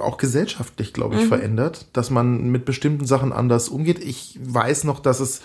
auch 0.00 0.16
gesellschaftlich, 0.18 0.92
glaube 0.92 1.16
ich, 1.16 1.26
verändert, 1.26 1.86
dass 1.92 2.10
man 2.10 2.50
mit 2.50 2.64
bestimmten 2.64 3.06
Sachen 3.06 3.32
anders 3.32 3.68
umgeht. 3.68 3.98
Ich 3.98 4.38
weiß 4.42 4.84
noch, 4.84 5.00
dass 5.00 5.20
es 5.20 5.40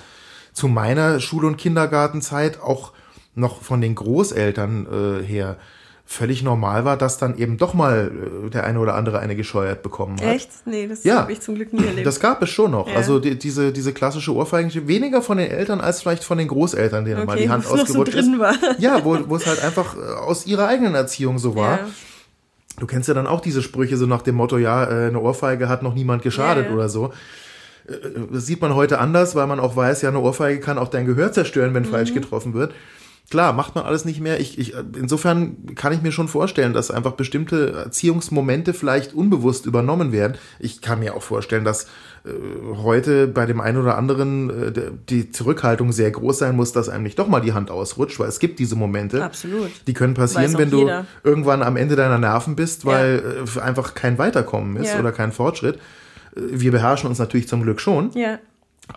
zu 0.53 0.67
meiner 0.67 1.19
Schul- 1.19 1.45
und 1.45 1.57
Kindergartenzeit 1.57 2.61
auch 2.61 2.91
noch 3.35 3.61
von 3.61 3.79
den 3.81 3.95
Großeltern 3.95 5.21
äh, 5.21 5.25
her 5.25 5.55
völlig 6.05 6.43
normal 6.43 6.83
war, 6.83 6.97
dass 6.97 7.17
dann 7.17 7.37
eben 7.37 7.57
doch 7.57 7.73
mal 7.73 8.11
äh, 8.45 8.49
der 8.49 8.65
eine 8.65 8.79
oder 8.79 8.95
andere 8.95 9.19
eine 9.19 9.37
gescheuert 9.37 9.81
bekommen 9.81 10.17
hat. 10.19 10.27
Echt? 10.27 10.49
Nee, 10.65 10.87
das 10.87 11.05
Ja. 11.05 11.19
habe 11.19 11.31
ich 11.31 11.39
zum 11.39 11.55
Glück 11.55 11.71
nie 11.71 11.85
erlebt. 11.85 12.05
Das 12.05 12.19
gab 12.19 12.41
es 12.43 12.49
schon 12.49 12.71
noch. 12.71 12.89
Ja. 12.89 12.95
Also 12.97 13.19
die, 13.19 13.39
diese, 13.39 13.71
diese 13.71 13.93
klassische 13.93 14.33
Ohrfeige, 14.35 14.89
weniger 14.89 15.21
von 15.21 15.37
den 15.37 15.49
Eltern 15.49 15.79
als 15.79 16.01
vielleicht 16.01 16.25
von 16.25 16.37
den 16.37 16.49
Großeltern, 16.49 17.05
denen 17.05 17.25
mal 17.25 17.33
Okay, 17.35 17.43
die 17.43 17.49
Hand 17.49 17.63
so 17.63 17.75
ausgerutscht 17.75 18.13
drin 18.13 18.33
ist. 18.33 18.39
war. 18.41 18.53
Ja, 18.79 19.05
wo, 19.05 19.17
wo 19.29 19.37
es 19.37 19.45
halt 19.47 19.63
einfach 19.63 19.95
äh, 19.95 19.99
aus 20.01 20.45
ihrer 20.45 20.67
eigenen 20.67 20.95
Erziehung 20.95 21.39
so 21.39 21.55
war. 21.55 21.77
Ja. 21.77 21.87
Du 22.79 22.87
kennst 22.87 23.07
ja 23.07 23.13
dann 23.13 23.27
auch 23.27 23.41
diese 23.41 23.61
Sprüche 23.61 23.97
so 23.97 24.05
nach 24.05 24.21
dem 24.21 24.35
Motto, 24.35 24.57
ja, 24.57 24.83
äh, 24.85 25.07
eine 25.07 25.19
Ohrfeige 25.19 25.69
hat 25.69 25.83
noch 25.83 25.93
niemand 25.93 26.23
geschadet 26.23 26.67
ja. 26.67 26.73
oder 26.73 26.89
so. 26.89 27.13
Äh, 27.87 27.93
Das 28.31 28.45
sieht 28.45 28.61
man 28.61 28.75
heute 28.75 28.99
anders, 28.99 29.35
weil 29.35 29.47
man 29.47 29.59
auch 29.59 29.75
weiß, 29.75 30.01
ja, 30.01 30.09
eine 30.09 30.19
Ohrfeige 30.19 30.59
kann 30.59 30.77
auch 30.77 30.87
dein 30.87 31.05
Gehör 31.05 31.31
zerstören, 31.31 31.73
wenn 31.73 31.83
Mhm. 31.83 31.87
falsch 31.87 32.13
getroffen 32.13 32.53
wird. 32.53 32.73
Klar, 33.29 33.53
macht 33.53 33.75
man 33.75 33.85
alles 33.85 34.03
nicht 34.03 34.19
mehr. 34.19 34.41
Ich, 34.41 34.59
ich, 34.59 34.73
insofern 34.97 35.73
kann 35.75 35.93
ich 35.93 36.01
mir 36.01 36.11
schon 36.11 36.27
vorstellen, 36.27 36.73
dass 36.73 36.91
einfach 36.91 37.13
bestimmte 37.13 37.71
Erziehungsmomente 37.71 38.73
vielleicht 38.73 39.13
unbewusst 39.13 39.65
übernommen 39.65 40.11
werden. 40.11 40.37
Ich 40.59 40.81
kann 40.81 40.99
mir 40.99 41.15
auch 41.15 41.21
vorstellen, 41.23 41.63
dass 41.63 41.85
äh, 42.25 42.29
heute 42.83 43.27
bei 43.29 43.45
dem 43.45 43.61
einen 43.61 43.77
oder 43.77 43.97
anderen 43.97 44.49
äh, 44.49 44.91
die 45.09 45.31
Zurückhaltung 45.31 45.93
sehr 45.93 46.11
groß 46.11 46.39
sein 46.39 46.57
muss, 46.57 46.73
dass 46.73 46.89
einem 46.89 47.03
nicht 47.03 47.19
doch 47.19 47.29
mal 47.29 47.39
die 47.39 47.53
Hand 47.53 47.71
ausrutscht, 47.71 48.19
weil 48.19 48.27
es 48.27 48.39
gibt 48.39 48.59
diese 48.59 48.75
Momente. 48.75 49.23
Absolut. 49.23 49.69
Die 49.87 49.93
können 49.93 50.13
passieren, 50.13 50.57
wenn 50.57 50.69
du 50.69 50.79
jeder. 50.79 51.05
irgendwann 51.23 51.63
am 51.63 51.77
Ende 51.77 51.95
deiner 51.95 52.17
Nerven 52.17 52.57
bist, 52.57 52.85
weil 52.85 53.45
äh, 53.55 53.59
einfach 53.61 53.93
kein 53.93 54.17
Weiterkommen 54.17 54.75
ist 54.75 54.93
Ja. 54.93 54.99
oder 54.99 55.13
kein 55.13 55.31
Fortschritt. 55.31 55.75
Äh, 56.35 56.41
Wir 56.51 56.71
beherrschen 56.71 57.07
uns 57.09 57.17
natürlich 57.19 57.47
zum 57.47 57.63
Glück 57.63 57.79
schon, 57.79 58.11
Ja, 58.13 58.39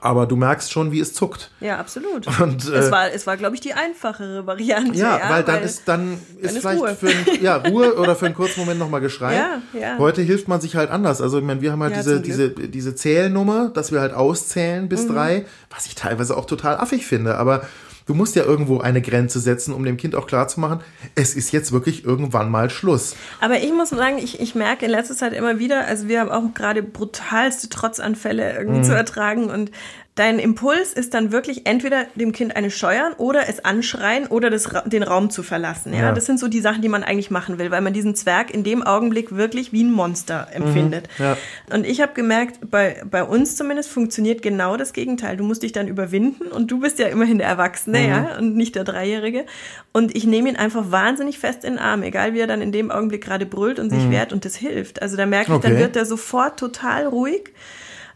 aber 0.01 0.27
du 0.27 0.37
merkst 0.37 0.71
schon, 0.73 0.93
wie 0.93 1.01
es 1.01 1.13
zuckt. 1.15 1.51
ja, 1.61 1.79
absolut. 1.79 2.27
Und, 2.41 2.69
äh, 2.69 2.73
es 2.77 2.91
war, 2.91 3.11
es 3.13 3.27
war 3.27 3.37
glaube 3.37 3.55
ich, 3.55 3.61
die 3.61 3.75
einfachere 3.75 4.47
Variante. 4.47 4.99
Ja, 4.99 5.19
Ja, 5.19 5.31
weil 5.31 5.43
dann 5.45 5.63
ist 5.63 5.83
dann 5.87 6.19
ist 6.41 6.59
vielleicht 6.59 6.81
Ruhe. 6.81 6.95
für 6.95 7.09
ein, 7.09 7.27
ja, 7.43 7.57
Ruhe 7.57 7.95
oder 7.97 8.17
für 8.17 8.27
einen 8.27 8.35
kurzen 8.35 8.61
Moment 8.61 8.79
nochmal 8.79 9.01
Geschrei. 9.01 9.35
Ja, 9.35 9.63
ja. 9.79 9.99
Heute 9.99 10.23
hilft 10.23 10.49
man 10.49 10.61
sich 10.61 10.77
halt 10.77 10.91
anders. 10.91 11.21
Also 11.21 11.39
ich 11.39 11.45
meine, 11.45 11.61
wir 11.61 11.73
haben 11.73 11.83
halt 11.83 11.93
Ja, 11.93 11.99
diese, 11.99 12.21
diese, 12.21 12.51
diese 12.51 12.95
Zählnummer, 12.95 13.71
dass 13.71 13.93
wir 13.93 14.01
halt 14.01 14.13
auszählen 14.15 14.85
Mhm. 14.85 14.89
bis 14.89 15.07
drei, 15.07 15.45
was 15.71 15.87
ich 15.87 15.95
teilweise 15.95 16.37
auch 16.37 16.45
total 16.47 16.77
affig 16.77 17.07
finde. 17.07 17.37
Aber 17.37 17.63
du 18.07 18.15
musst 18.15 18.37
ja 18.37 18.45
irgendwo 18.45 18.81
eine 18.81 19.01
Grenze 19.01 19.41
setzen, 19.41 19.73
um 19.73 19.85
dem 19.85 19.97
Kind 19.97 20.15
auch 20.15 20.27
klarzumachen, 20.27 20.81
es 21.15 21.35
ist 21.35 21.53
jetzt 21.53 21.73
wirklich 21.73 22.05
irgendwann 22.05 22.51
mal 22.51 22.71
Schluss. 22.71 23.17
Aber 23.41 23.59
ich 23.59 23.73
muss 23.73 23.91
sagen, 23.91 24.19
ich, 24.19 24.41
ich 24.41 24.55
merke 24.55 24.85
in 24.87 24.91
letzter 24.91 25.15
Zeit 25.15 25.33
immer 25.33 25.59
wieder, 25.59 25.87
also 25.87 26.09
wir 26.09 26.21
haben 26.21 26.31
auch 26.31 26.55
gerade 26.55 26.83
brutalste 26.83 27.69
Trotzanfälle 27.69 28.57
irgendwie 28.57 28.81
Mhm. 28.81 28.85
zu 28.85 28.95
ertragen 28.95 29.51
und 29.51 29.71
dein 30.17 30.39
Impuls 30.39 30.93
ist 30.93 31.13
dann 31.13 31.33
wirklich 31.33 31.67
entweder 31.67 32.05
dem 32.15 32.31
Kind 32.33 32.55
eine 32.55 32.71
scheuern 32.71 33.15
oder 33.15 33.49
es 33.49 33.65
anschreien 33.65 34.29
oder 34.29 34.49
das, 34.49 34.69
den 34.87 35.03
Raum 35.03 35.29
zu 35.31 35.43
verlassen. 35.43 35.93
Ja? 35.93 36.01
Ja. 36.01 36.13
das 36.13 36.27
sind 36.27 36.39
so 36.39 36.47
die 36.47 36.61
Sachen, 36.61 36.83
die 36.83 36.89
man 36.89 37.03
eigentlich 37.03 37.33
machen 37.33 37.59
will, 37.59 37.73
weil 37.73 37.81
man 37.81 37.93
diesen 37.93 38.15
Zwerg 38.15 38.53
in 38.55 38.63
dem 38.63 38.83
Augenblick 38.85 39.35
wirklich 39.35 39.73
wie 39.73 39.83
ein 39.83 39.91
Monster 39.91 40.47
empfindet. 40.53 41.09
Mhm. 41.19 41.25
ja. 41.25 41.37
Und 41.73 41.85
ich 41.85 42.01
habe 42.01 42.13
gemerkt, 42.15 42.71
bei, 42.71 43.03
bei 43.11 43.25
uns 43.25 43.57
zumindest 43.57 43.91
funktioniert 43.91 44.41
genau 44.43 44.77
das 44.77 44.93
Gegenteil. 44.93 45.37
Du 45.37 45.43
musst 45.43 45.65
dich 45.65 45.73
dann 45.73 45.89
überwinden 45.89 46.47
und 46.47 46.71
du 46.71 46.79
bist 46.79 47.01
ja 47.01 47.09
immerhin 47.09 47.39
der 47.39 47.49
Erwachsene, 47.49 47.99
Mhm. 47.99 48.09
ja, 48.09 48.39
und 48.39 48.55
nicht 48.57 48.77
der 48.77 48.85
Dreijährige. 48.85 49.47
Und 49.93 50.15
ich 50.15 50.25
nehme 50.27 50.49
ihn 50.49 50.57
einfach 50.57 50.93
wahnsinnig 50.93 51.39
fest 51.41 51.65
in 51.65 51.75
den 51.75 51.79
Arm, 51.81 52.03
egal 52.05 52.35
wie 52.35 52.41
er 52.41 52.47
dann 52.47 52.61
in 52.63 52.71
dem 52.71 52.91
Augenblick 52.93 53.25
gerade 53.25 53.47
brüllt 53.47 53.79
und 53.81 53.91
sich 53.91 54.09
wehrt 54.11 54.33
und 54.33 54.45
das 54.45 54.55
hilft. 54.55 55.03
Also 55.03 55.17
da 55.17 55.27
merke 55.27 55.53
ich, 55.53 55.61
dann 55.61 55.73
Mhm. 55.73 55.77
Okay. 55.79 55.87
wird 55.87 55.97
er 55.97 56.05
sofort 56.07 56.59
total 56.59 57.07
ruhig. 57.07 57.51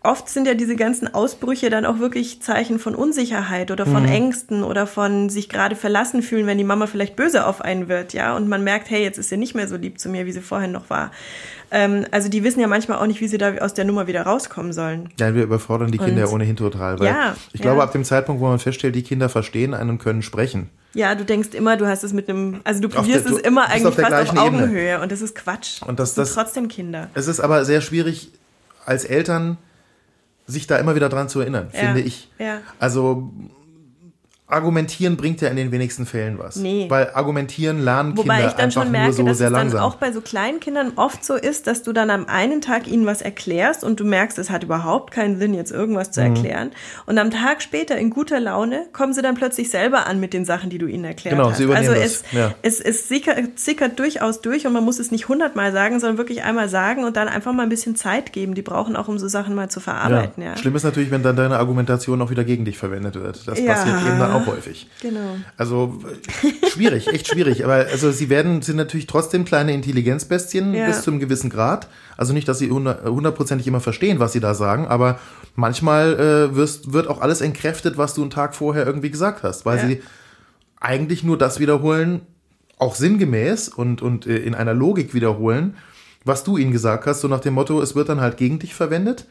Oft 0.02 0.28
sind 0.28 0.46
ja 0.46 0.54
diese 0.54 0.76
ganzen 0.76 1.12
Ausbrüche 1.12 1.70
dann 1.70 1.84
auch 1.84 1.98
wirklich 1.98 2.40
Zeichen 2.40 2.78
von 2.78 2.94
Unsicherheit 2.94 3.70
oder 3.72 3.84
Mhm. 3.84 3.92
von 3.92 4.04
Ängsten 4.06 4.62
oder 4.62 4.86
von 4.86 5.28
sich 5.28 5.48
gerade 5.48 5.74
verlassen 5.74 6.22
fühlen, 6.22 6.46
wenn 6.46 6.56
die 6.56 6.64
Mama 6.64 6.86
vielleicht 6.86 7.16
böse 7.16 7.44
auf 7.46 7.60
einen 7.60 7.88
wird, 7.88 8.12
ja, 8.12 8.36
und 8.36 8.48
man 8.48 8.62
merkt, 8.62 8.90
hey, 8.90 9.02
jetzt 9.02 9.18
ist 9.18 9.28
sie 9.28 9.36
nicht 9.36 9.54
mehr 9.56 9.66
so 9.66 9.76
lieb 9.76 9.98
zu 9.98 10.08
mir, 10.08 10.24
wie 10.24 10.32
sie 10.32 10.40
vorhin 10.40 10.70
noch 10.70 10.88
war. 10.88 11.10
Ähm, 11.70 12.06
also 12.12 12.28
die 12.28 12.44
wissen 12.44 12.60
ja 12.60 12.68
manchmal 12.68 12.98
auch 12.98 13.06
nicht, 13.06 13.20
wie 13.20 13.28
sie 13.28 13.38
da 13.38 13.56
aus 13.56 13.74
der 13.74 13.84
Nummer 13.84 14.06
wieder 14.06 14.22
rauskommen 14.22 14.72
sollen. 14.72 15.10
Ja, 15.18 15.34
wir 15.34 15.42
überfordern 15.42 15.90
die 15.90 15.98
Kinder 15.98 16.20
ja 16.20 16.26
Und- 16.26 16.34
ohnehin 16.34 16.56
total. 16.56 16.98
Weil 17.00 17.06
Ja, 17.08 17.36
ich 17.52 17.60
glaube, 17.60 17.78
ja. 17.78 17.82
ab 17.84 17.92
dem 17.92 18.04
Zeitpunkt, 18.04 18.40
wo 18.40 18.46
man 18.46 18.58
feststellt, 18.60 18.94
die 18.94 19.02
Kinder 19.02 19.28
verstehen 19.28 19.74
einen 19.74 19.90
und 19.90 19.98
können 19.98 20.22
sprechen. 20.22 20.70
Ja, 20.94 21.14
du 21.14 21.24
denkst 21.24 21.50
immer, 21.52 21.76
du 21.76 21.86
hast 21.86 22.04
es 22.04 22.12
mit 22.14 22.30
einem, 22.30 22.60
also 22.64 22.80
du 22.80 22.86
Auf 22.86 22.94
der- 22.94 23.00
probierst 23.00 23.28
du 23.28 23.36
es 23.36 23.42
immer 23.42 23.66
eigentlich 23.68 23.84
auf 23.86 23.94
fast 23.96 24.06
auf 24.06 24.10
gleichen 24.32 24.38
Ebene. 24.46 24.62
Augenhöhe 24.62 25.00
und 25.00 25.12
das 25.12 25.20
ist 25.20 25.34
Quatsch. 25.34 25.82
Und 25.84 25.98
das- 25.98 26.14
sind 26.14 26.22
das- 26.26 26.34
trotzdem 26.34 26.68
Kinder. 26.68 27.10
Es 27.14 27.26
ist 27.26 27.40
aber 27.40 27.64
sehr 27.66 27.80
schwierig, 27.82 28.30
als 28.86 29.04
Eltern 29.04 29.58
sich 30.48 30.66
da 30.66 30.76
immer 30.78 30.94
wieder 30.96 31.08
dran 31.08 31.28
zu 31.28 31.40
erinnern, 31.40 31.68
Ja, 31.72 31.78
finde 31.78 32.00
ich. 32.00 32.28
ja. 32.38 32.60
Also 32.80 33.30
argumentieren 34.48 35.16
bringt 35.16 35.40
ja 35.42 35.48
in 35.48 35.56
den 35.56 35.70
wenigsten 35.72 36.06
Fällen 36.06 36.38
was. 36.38 36.56
Nee. 36.56 36.86
Weil 36.88 37.10
argumentieren 37.12 37.80
lernen 37.84 38.16
Wobei 38.16 38.34
Kinder 38.36 38.48
ich 38.48 38.52
dann 38.54 38.64
einfach 38.66 38.82
schon 38.82 38.90
merke, 38.92 39.06
nur 39.08 39.12
so 39.14 39.22
dass 39.26 39.38
sehr 39.38 39.46
es 39.48 39.52
dann 39.52 39.60
langsam. 39.62 39.80
auch 39.82 39.96
bei 39.96 40.10
so 40.10 40.20
kleinen 40.22 40.58
Kindern 40.60 40.92
oft 40.96 41.22
so 41.24 41.34
ist, 41.34 41.66
dass 41.66 41.82
du 41.82 41.92
dann 41.92 42.08
am 42.10 42.26
einen 42.26 42.60
Tag 42.62 42.88
ihnen 42.88 43.04
was 43.04 43.20
erklärst 43.20 43.84
und 43.84 44.00
du 44.00 44.04
merkst, 44.04 44.38
es 44.38 44.48
hat 44.50 44.64
überhaupt 44.64 45.12
keinen 45.12 45.38
Sinn, 45.38 45.52
jetzt 45.52 45.70
irgendwas 45.70 46.08
Mhm. 46.08 46.12
zu 46.12 46.20
erklären. 46.22 46.70
Und 47.04 47.18
am 47.18 47.30
Tag 47.30 47.60
später 47.62 47.96
in 47.98 48.08
guter 48.10 48.40
Laune 48.40 48.86
kommen 48.94 49.12
sie 49.12 49.20
dann 49.20 49.34
plötzlich 49.34 49.68
selber 49.70 50.06
an 50.06 50.18
mit 50.18 50.32
den 50.32 50.46
Sachen, 50.46 50.70
die 50.70 50.78
du 50.78 50.86
ihnen 50.86 51.04
erklärt 51.04 51.36
Genau, 51.36 51.50
hast. 51.50 51.58
sie 51.58 51.64
übernehmen 51.64 51.88
also 51.90 52.00
das, 52.00 52.22
es, 52.22 52.32
ja. 52.32 52.54
es, 52.62 52.80
es 52.80 53.06
sickert, 53.08 53.58
sickert 53.58 53.98
durchaus 53.98 54.40
durch 54.40 54.66
und 54.66 54.72
man 54.72 54.82
muss 54.84 54.98
es 54.98 55.10
nicht 55.10 55.28
hundertmal 55.28 55.72
sagen, 55.72 56.00
sondern 56.00 56.16
wirklich 56.16 56.42
einmal 56.42 56.70
sagen 56.70 57.04
und 57.04 57.16
dann 57.18 57.28
einfach 57.28 57.52
mal 57.52 57.64
ein 57.64 57.68
bisschen 57.68 57.96
Zeit 57.96 58.32
geben. 58.32 58.54
Die 58.54 58.62
brauchen 58.62 58.96
auch, 58.96 59.08
um 59.08 59.18
so 59.18 59.28
Sachen 59.28 59.54
mal 59.54 59.68
zu 59.68 59.80
verarbeiten. 59.80 60.42
Ja. 60.42 60.56
Schlimm 60.56 60.74
ist 60.74 60.84
natürlich, 60.84 61.10
wenn 61.10 61.22
dann 61.22 61.36
deine 61.36 61.58
Argumentation 61.58 62.22
auch 62.22 62.30
wieder 62.30 62.44
gegen 62.44 62.64
dich 62.64 62.78
verwendet 62.78 63.14
wird. 63.16 63.46
Das 63.46 63.60
Ja. 63.60 63.74
passiert 63.74 63.96
eben 64.06 64.18
dann 64.18 64.32
auch 64.32 64.37
häufig. 64.46 64.88
Genau. 65.02 65.36
Also 65.56 65.98
schwierig, 66.72 67.08
echt 67.08 67.28
schwierig. 67.28 67.64
Aber 67.64 67.74
also 67.74 68.10
sie 68.12 68.28
werden, 68.28 68.62
sind 68.62 68.76
natürlich 68.76 69.06
trotzdem 69.06 69.44
kleine 69.44 69.72
Intelligenzbestien 69.72 70.74
Ja. 70.74 70.86
bis 70.86 71.02
zu 71.02 71.10
einem 71.10 71.20
gewissen 71.20 71.50
Grad. 71.50 71.88
Also 72.16 72.32
nicht, 72.32 72.48
dass 72.48 72.58
sie 72.58 72.70
hundert- 72.70 73.04
hundertprozentig 73.04 73.66
immer 73.66 73.80
verstehen, 73.80 74.18
was 74.18 74.32
sie 74.32 74.40
da 74.40 74.54
sagen, 74.54 74.86
aber 74.86 75.18
manchmal 75.54 76.14
äh, 76.50 76.56
wirst, 76.56 76.92
wird 76.92 77.08
auch 77.08 77.20
alles 77.20 77.40
entkräftet, 77.40 77.96
was 77.98 78.14
du 78.14 78.22
einen 78.22 78.30
Tag 78.30 78.54
vorher 78.54 78.86
irgendwie 78.86 79.10
gesagt 79.10 79.42
hast, 79.42 79.66
weil 79.66 79.78
Ja. 79.78 79.86
sie 79.86 80.02
eigentlich 80.80 81.22
nur 81.24 81.36
das 81.38 81.58
wiederholen, 81.60 82.20
auch 82.78 82.94
sinngemäß 82.94 83.68
und, 83.68 84.02
und 84.02 84.26
äh, 84.26 84.36
in 84.38 84.54
einer 84.54 84.74
Logik 84.74 85.12
wiederholen, 85.14 85.76
was 86.24 86.44
du 86.44 86.56
ihnen 86.56 86.70
gesagt 86.72 87.06
hast, 87.06 87.20
so 87.22 87.28
nach 87.28 87.40
dem 87.40 87.54
Motto, 87.54 87.80
es 87.80 87.94
wird 87.96 88.08
dann 88.08 88.20
halt 88.20 88.36
gegen 88.36 88.58
dich 88.58 88.74
verwendet, 88.74 89.26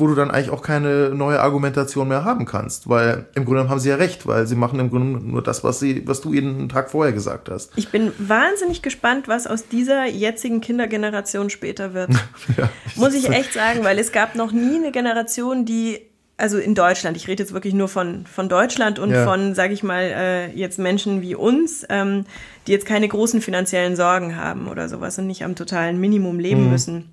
wo 0.00 0.06
du 0.06 0.14
dann 0.14 0.30
eigentlich 0.30 0.50
auch 0.50 0.62
keine 0.62 1.10
neue 1.10 1.40
Argumentation 1.40 2.08
mehr 2.08 2.24
haben 2.24 2.46
kannst, 2.46 2.88
weil 2.88 3.26
im 3.34 3.44
Grunde 3.44 3.50
genommen 3.58 3.70
haben 3.70 3.78
sie 3.80 3.90
ja 3.90 3.96
recht, 3.96 4.26
weil 4.26 4.46
sie 4.46 4.56
machen 4.56 4.80
im 4.80 4.90
Grunde 4.90 5.20
nur 5.24 5.42
das, 5.42 5.62
was 5.62 5.78
sie, 5.78 6.02
was 6.08 6.20
du 6.20 6.32
ihnen 6.32 6.58
einen 6.58 6.68
Tag 6.68 6.90
vorher 6.90 7.12
gesagt 7.12 7.48
hast. 7.50 7.70
Ich 7.76 7.90
bin 7.90 8.12
wahnsinnig 8.18 8.82
gespannt, 8.82 9.28
was 9.28 9.46
aus 9.46 9.68
dieser 9.68 10.06
jetzigen 10.06 10.60
Kindergeneration 10.60 11.50
später 11.50 11.94
wird. 11.94 12.10
Muss 12.96 13.14
ich 13.14 13.28
echt 13.28 13.52
sagen, 13.52 13.84
weil 13.84 13.98
es 13.98 14.12
gab 14.12 14.34
noch 14.34 14.52
nie 14.52 14.76
eine 14.76 14.90
Generation, 14.92 15.64
die, 15.64 16.00
also 16.36 16.58
in 16.58 16.74
Deutschland, 16.74 17.16
ich 17.16 17.28
rede 17.28 17.42
jetzt 17.42 17.52
wirklich 17.52 17.74
nur 17.74 17.88
von, 17.88 18.24
von 18.26 18.48
Deutschland 18.48 18.98
und 18.98 19.10
Ja. 19.10 19.24
von, 19.24 19.54
sage 19.54 19.74
ich 19.74 19.82
mal, 19.82 20.02
äh, 20.02 20.50
jetzt 20.56 20.78
Menschen 20.78 21.20
wie 21.22 21.34
uns, 21.34 21.84
ähm, 21.90 22.24
die 22.66 22.72
jetzt 22.72 22.86
keine 22.86 23.06
großen 23.08 23.40
finanziellen 23.42 23.96
Sorgen 23.96 24.36
haben 24.36 24.68
oder 24.68 24.88
sowas 24.88 25.18
und 25.18 25.26
nicht 25.26 25.44
am 25.44 25.54
totalen 25.54 26.00
Minimum 26.00 26.38
leben 26.38 26.64
Mhm. 26.64 26.70
müssen, 26.70 27.10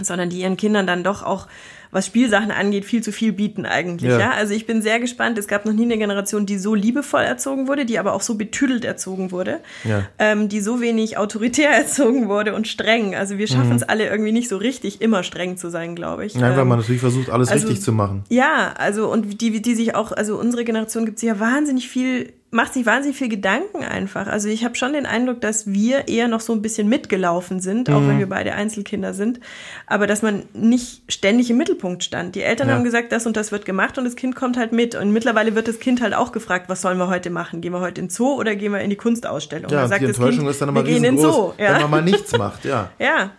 sondern 0.00 0.30
die 0.30 0.40
ihren 0.40 0.56
Kindern 0.56 0.86
dann 0.86 1.04
doch 1.04 1.22
auch 1.22 1.46
was 1.94 2.06
Spielsachen 2.06 2.50
angeht, 2.50 2.84
viel 2.84 3.02
zu 3.02 3.12
viel 3.12 3.32
bieten 3.32 3.64
eigentlich. 3.64 4.10
Ja. 4.10 4.18
Ja. 4.18 4.30
Also 4.32 4.52
ich 4.52 4.66
bin 4.66 4.82
sehr 4.82 5.00
gespannt. 5.00 5.38
Es 5.38 5.46
gab 5.48 5.64
noch 5.64 5.72
nie 5.72 5.84
eine 5.84 5.96
Generation, 5.96 6.44
die 6.44 6.58
so 6.58 6.74
liebevoll 6.74 7.22
erzogen 7.22 7.68
wurde, 7.68 7.86
die 7.86 7.98
aber 7.98 8.12
auch 8.12 8.20
so 8.20 8.34
betüdelt 8.34 8.84
erzogen 8.84 9.30
wurde, 9.30 9.60
Ja. 9.84 10.04
ähm, 10.18 10.48
die 10.48 10.60
so 10.60 10.80
wenig 10.80 11.16
autoritär 11.16 11.70
erzogen 11.74 12.28
wurde 12.28 12.54
und 12.54 12.68
streng. 12.68 13.14
Also 13.14 13.38
wir 13.38 13.46
schaffen 13.46 13.76
es 13.76 13.82
alle 13.84 14.08
irgendwie 14.08 14.32
nicht 14.32 14.48
so 14.48 14.56
richtig, 14.56 15.00
immer 15.00 15.22
streng 15.22 15.56
zu 15.56 15.70
sein, 15.70 15.94
glaube 15.94 16.26
ich. 16.26 16.34
Mhm. 16.34 16.40
Nein, 16.40 16.52
weil 16.52 16.60
Ähm, 16.62 16.68
man 16.68 16.78
natürlich 16.80 17.00
versucht, 17.00 17.30
alles 17.30 17.48
also- 17.48 17.66
richtig 17.68 17.82
zu 17.84 17.92
machen. 17.92 18.24
ja, 18.28 18.74
also 18.76 19.10
und 19.10 19.40
die, 19.40 19.62
die 19.62 19.74
sich 19.74 19.94
auch, 19.94 20.10
also 20.12 20.36
unsere 20.38 20.64
Generation 20.64 21.04
gibt 21.06 21.18
es 21.18 21.22
ja 21.22 21.38
wahnsinnig 21.38 21.88
viel 21.88 22.32
macht 22.54 22.72
sich 22.72 22.86
wahnsinnig 22.86 23.18
viel 23.18 23.28
Gedanken 23.28 23.82
einfach. 23.82 24.28
Also 24.28 24.48
ich 24.48 24.64
habe 24.64 24.76
schon 24.76 24.92
den 24.92 25.06
Eindruck, 25.06 25.40
dass 25.40 25.66
wir 25.66 26.06
eher 26.06 26.28
noch 26.28 26.40
so 26.40 26.52
ein 26.52 26.62
bisschen 26.62 26.88
mitgelaufen 26.88 27.58
sind, 27.58 27.90
auch 27.90 27.98
mhm. 27.98 28.08
wenn 28.08 28.18
wir 28.20 28.28
beide 28.28 28.54
Einzelkinder 28.54 29.12
sind, 29.12 29.40
aber 29.88 30.06
dass 30.06 30.22
man 30.22 30.44
nicht 30.54 31.02
ständig 31.08 31.50
im 31.50 31.56
Mittelpunkt 31.56 32.04
stand. 32.04 32.36
Die 32.36 32.42
Eltern 32.42 32.68
ja. 32.68 32.74
haben 32.74 32.84
gesagt, 32.84 33.10
das 33.10 33.26
und 33.26 33.36
das 33.36 33.50
wird 33.50 33.64
gemacht 33.64 33.98
und 33.98 34.04
das 34.04 34.14
Kind 34.14 34.36
kommt 34.36 34.56
halt 34.56 34.70
mit. 34.70 34.94
Und 34.94 35.12
mittlerweile 35.12 35.56
wird 35.56 35.66
das 35.66 35.80
Kind 35.80 36.00
halt 36.00 36.14
auch 36.14 36.30
gefragt, 36.30 36.68
was 36.68 36.80
sollen 36.80 36.96
wir 36.96 37.08
heute 37.08 37.28
machen? 37.28 37.60
Gehen 37.60 37.72
wir 37.72 37.80
heute 37.80 38.00
in 38.00 38.06
den 38.06 38.10
Zoo 38.10 38.34
oder 38.34 38.54
gehen 38.54 38.72
wir 38.72 38.80
in 38.80 38.90
die 38.90 38.96
Kunstausstellung? 38.96 39.68
Ja, 39.72 39.88
sagt 39.88 40.02
die 40.02 40.06
Enttäuschung 40.06 40.40
kind, 40.40 40.50
ist 40.50 40.60
dann 40.60 40.68
immer 40.68 40.84
den 40.84 41.18
Zoo. 41.18 41.54
Ja. 41.58 41.74
Wenn 41.74 41.82
man 41.82 41.90
mal 41.90 42.02
nichts 42.02 42.38
macht, 42.38 42.64
ja. 42.64 42.90
ja. 43.00 43.32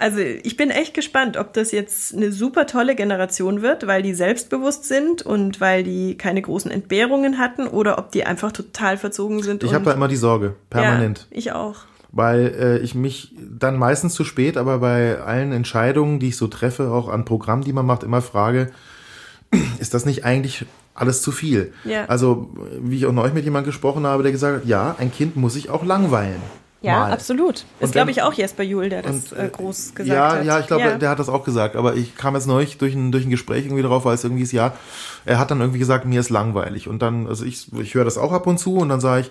Also 0.00 0.18
ich 0.18 0.56
bin 0.56 0.70
echt 0.70 0.94
gespannt, 0.94 1.36
ob 1.36 1.52
das 1.52 1.72
jetzt 1.72 2.14
eine 2.14 2.32
super 2.32 2.66
tolle 2.66 2.96
Generation 2.96 3.60
wird, 3.60 3.86
weil 3.86 4.02
die 4.02 4.14
selbstbewusst 4.14 4.84
sind 4.84 5.20
und 5.20 5.60
weil 5.60 5.84
die 5.84 6.16
keine 6.16 6.40
großen 6.40 6.70
Entbehrungen 6.70 7.36
hatten 7.36 7.66
oder 7.66 7.98
ob 7.98 8.10
die 8.10 8.24
einfach 8.24 8.50
total 8.50 8.96
verzogen 8.96 9.42
sind. 9.42 9.62
Ich 9.62 9.74
habe 9.74 9.84
da 9.84 9.92
immer 9.92 10.08
die 10.08 10.16
Sorge, 10.16 10.54
permanent. 10.70 11.26
Ja, 11.30 11.36
ich 11.36 11.52
auch. 11.52 11.76
Weil 12.12 12.46
äh, 12.58 12.78
ich 12.78 12.94
mich 12.94 13.34
dann 13.38 13.76
meistens 13.78 14.14
zu 14.14 14.24
spät, 14.24 14.56
aber 14.56 14.78
bei 14.78 15.20
allen 15.20 15.52
Entscheidungen, 15.52 16.18
die 16.18 16.28
ich 16.28 16.38
so 16.38 16.46
treffe, 16.46 16.90
auch 16.90 17.10
an 17.10 17.26
Programmen, 17.26 17.62
die 17.62 17.74
man 17.74 17.84
macht, 17.84 18.02
immer 18.02 18.22
frage, 18.22 18.70
ist 19.80 19.92
das 19.92 20.06
nicht 20.06 20.24
eigentlich 20.24 20.64
alles 20.94 21.20
zu 21.20 21.30
viel? 21.30 21.74
Ja. 21.84 22.06
Also, 22.06 22.48
wie 22.80 22.96
ich 22.96 23.04
auch 23.04 23.12
neulich 23.12 23.34
mit 23.34 23.44
jemandem 23.44 23.70
gesprochen 23.70 24.06
habe, 24.06 24.22
der 24.22 24.32
gesagt 24.32 24.62
hat, 24.62 24.66
ja, 24.66 24.96
ein 24.98 25.12
Kind 25.12 25.36
muss 25.36 25.52
sich 25.52 25.68
auch 25.68 25.84
langweilen. 25.84 26.40
Ja, 26.82 27.00
mal. 27.00 27.12
absolut. 27.12 27.66
Ist, 27.78 27.92
glaube 27.92 28.10
ich, 28.10 28.22
auch 28.22 28.32
Jesper 28.32 28.62
Juhl, 28.62 28.88
der 28.88 29.02
das 29.02 29.32
und, 29.32 29.38
äh, 29.38 29.48
groß 29.48 29.94
gesagt 29.94 30.08
ja, 30.08 30.32
hat. 30.32 30.44
Ja, 30.44 30.60
ich 30.60 30.66
glaube, 30.66 30.82
ja. 30.82 30.98
der 30.98 31.10
hat 31.10 31.18
das 31.18 31.28
auch 31.28 31.44
gesagt. 31.44 31.76
Aber 31.76 31.94
ich 31.94 32.16
kam 32.16 32.34
jetzt 32.34 32.46
neulich 32.46 32.78
durch 32.78 32.94
ein, 32.94 33.12
durch 33.12 33.26
ein 33.26 33.30
Gespräch 33.30 33.66
irgendwie 33.66 33.82
drauf, 33.82 34.04
weil 34.06 34.14
es 34.14 34.24
irgendwie 34.24 34.44
ist, 34.44 34.52
ja, 34.52 34.72
er 35.26 35.38
hat 35.38 35.50
dann 35.50 35.60
irgendwie 35.60 35.78
gesagt, 35.78 36.06
mir 36.06 36.20
ist 36.20 36.30
langweilig. 36.30 36.88
Und 36.88 37.02
dann, 37.02 37.26
also 37.26 37.44
ich, 37.44 37.70
ich 37.74 37.94
höre 37.94 38.04
das 38.04 38.16
auch 38.16 38.32
ab 38.32 38.46
und 38.46 38.58
zu 38.58 38.76
und 38.76 38.88
dann 38.88 39.00
sage 39.00 39.22
ich, 39.22 39.30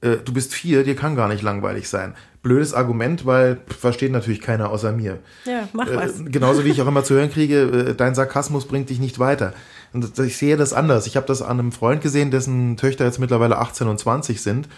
äh, 0.00 0.16
du 0.24 0.32
bist 0.32 0.52
vier, 0.54 0.82
dir 0.82 0.96
kann 0.96 1.14
gar 1.14 1.28
nicht 1.28 1.42
langweilig 1.42 1.88
sein. 1.88 2.14
Blödes 2.42 2.74
Argument, 2.74 3.26
weil 3.26 3.58
versteht 3.66 4.10
natürlich 4.10 4.40
keiner 4.40 4.70
außer 4.70 4.90
mir. 4.90 5.18
Ja, 5.44 5.68
mach 5.72 5.88
was. 5.94 6.20
Äh, 6.20 6.24
genauso 6.24 6.64
wie 6.64 6.70
ich 6.70 6.82
auch 6.82 6.86
immer 6.88 7.04
zu 7.04 7.14
hören 7.14 7.30
kriege, 7.30 7.60
äh, 7.90 7.94
dein 7.94 8.16
Sarkasmus 8.16 8.66
bringt 8.66 8.90
dich 8.90 8.98
nicht 8.98 9.20
weiter. 9.20 9.54
Und 9.92 10.18
ich 10.18 10.36
sehe 10.36 10.56
das 10.56 10.72
anders. 10.72 11.06
Ich 11.06 11.16
habe 11.16 11.26
das 11.26 11.42
an 11.42 11.60
einem 11.60 11.72
Freund 11.72 12.02
gesehen, 12.02 12.32
dessen 12.32 12.76
Töchter 12.76 13.04
jetzt 13.04 13.20
mittlerweile 13.20 13.58
18 13.58 13.86
und 13.86 13.98
20 13.98 14.42
sind 14.42 14.68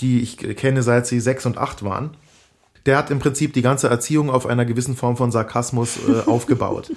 die 0.00 0.20
ich 0.20 0.36
kenne, 0.36 0.82
seit 0.82 1.06
sie 1.06 1.20
sechs 1.20 1.46
und 1.46 1.58
acht 1.58 1.82
waren. 1.82 2.10
Der 2.86 2.96
hat 2.96 3.10
im 3.10 3.18
Prinzip 3.18 3.52
die 3.52 3.62
ganze 3.62 3.88
Erziehung 3.88 4.30
auf 4.30 4.46
einer 4.46 4.64
gewissen 4.64 4.96
Form 4.96 5.16
von 5.16 5.30
Sarkasmus 5.30 5.98
äh, 6.08 6.26
aufgebaut. 6.26 6.90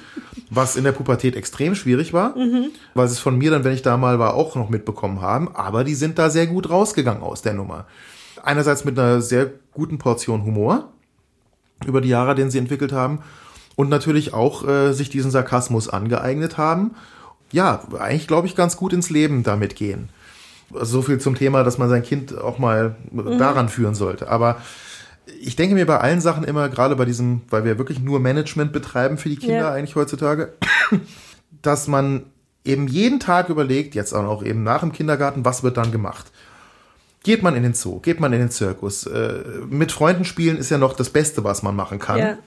Was 0.50 0.76
in 0.76 0.84
der 0.84 0.92
Pubertät 0.92 1.36
extrem 1.36 1.76
schwierig 1.76 2.14
war, 2.14 2.38
mhm. 2.38 2.68
weil 2.94 3.08
sie 3.08 3.14
es 3.14 3.20
von 3.20 3.38
mir 3.38 3.52
dann, 3.52 3.64
wenn 3.64 3.74
ich 3.74 3.82
da 3.82 3.98
mal 3.98 4.20
war, 4.20 4.36
auch 4.36 4.56
noch 4.56 4.70
mitbekommen 4.70 5.22
haben. 5.22 5.54
Aber 5.54 5.84
die 5.84 5.96
sind 5.96 6.18
da 6.20 6.30
sehr 6.30 6.48
gut 6.48 6.70
rausgegangen 6.70 7.24
aus 7.24 7.42
der 7.42 7.54
Nummer. 7.54 7.88
Einerseits 8.44 8.86
mit 8.86 8.98
einer 8.98 9.22
sehr 9.22 9.52
guten 9.74 9.98
Portion 9.98 10.46
Humor 10.46 10.90
über 11.86 12.02
die 12.02 12.10
Jahre, 12.10 12.36
den 12.36 12.52
sie 12.52 12.60
entwickelt 12.60 12.92
haben. 12.92 13.20
Und 13.76 13.90
natürlich 13.90 14.34
auch 14.34 14.68
äh, 14.68 14.94
sich 14.94 15.10
diesen 15.10 15.32
Sarkasmus 15.32 15.90
angeeignet 15.90 16.58
haben. 16.58 16.92
Ja, 17.52 17.82
eigentlich 18.00 18.28
glaube 18.28 18.48
ich 18.48 18.56
ganz 18.56 18.78
gut 18.78 18.94
ins 18.94 19.10
Leben 19.10 19.44
damit 19.44 19.76
gehen. 19.76 20.10
So 20.82 21.02
viel 21.02 21.20
zum 21.20 21.36
Thema, 21.36 21.64
dass 21.64 21.78
man 21.78 21.90
sein 21.90 22.04
Kind 22.04 22.38
auch 22.38 22.60
mal 22.60 22.96
mhm. 23.12 23.38
daran 23.38 23.70
führen 23.70 23.96
sollte. 23.96 24.30
Aber 24.30 24.58
ich 25.40 25.56
denke 25.56 25.76
mir 25.76 25.86
bei 25.86 26.00
allen 26.00 26.22
Sachen 26.22 26.44
immer, 26.44 26.70
gerade 26.70 26.96
bei 26.96 27.06
diesem, 27.06 27.42
weil 27.50 27.66
wir 27.66 27.78
wirklich 27.78 28.00
nur 28.00 28.20
Management 28.20 28.74
betreiben 28.74 29.18
für 29.18 29.30
die 29.30 29.38
Kinder 29.38 29.56
ja. 29.56 29.72
eigentlich 29.72 29.96
heutzutage, 29.96 30.54
dass 31.62 31.88
man 31.88 32.24
eben 32.64 32.88
jeden 32.88 33.20
Tag 33.20 33.50
überlegt, 33.50 33.96
jetzt 33.96 34.14
auch 34.14 34.44
eben 34.44 34.64
nach 34.64 34.82
dem 34.82 34.92
Kindergarten, 34.92 35.46
was 35.46 35.64
wird 35.64 35.78
dann 35.78 35.92
gemacht? 35.92 36.32
Geht 37.24 37.44
man 37.44 37.56
in 37.56 37.64
den 37.64 37.74
Zoo, 37.74 38.00
geht 38.00 38.20
man 38.20 38.34
in 38.34 38.40
den 38.40 38.50
Zirkus. 38.50 39.06
Äh, 39.06 39.44
mit 39.70 39.92
Freunden 39.92 40.26
spielen 40.26 40.58
ist 40.58 40.72
ja 40.72 40.78
noch 40.78 40.94
das 40.94 41.10
Beste, 41.10 41.44
was 41.44 41.64
man 41.64 41.76
machen 41.76 42.00
kann, 42.00 42.18
ja. 42.18 42.38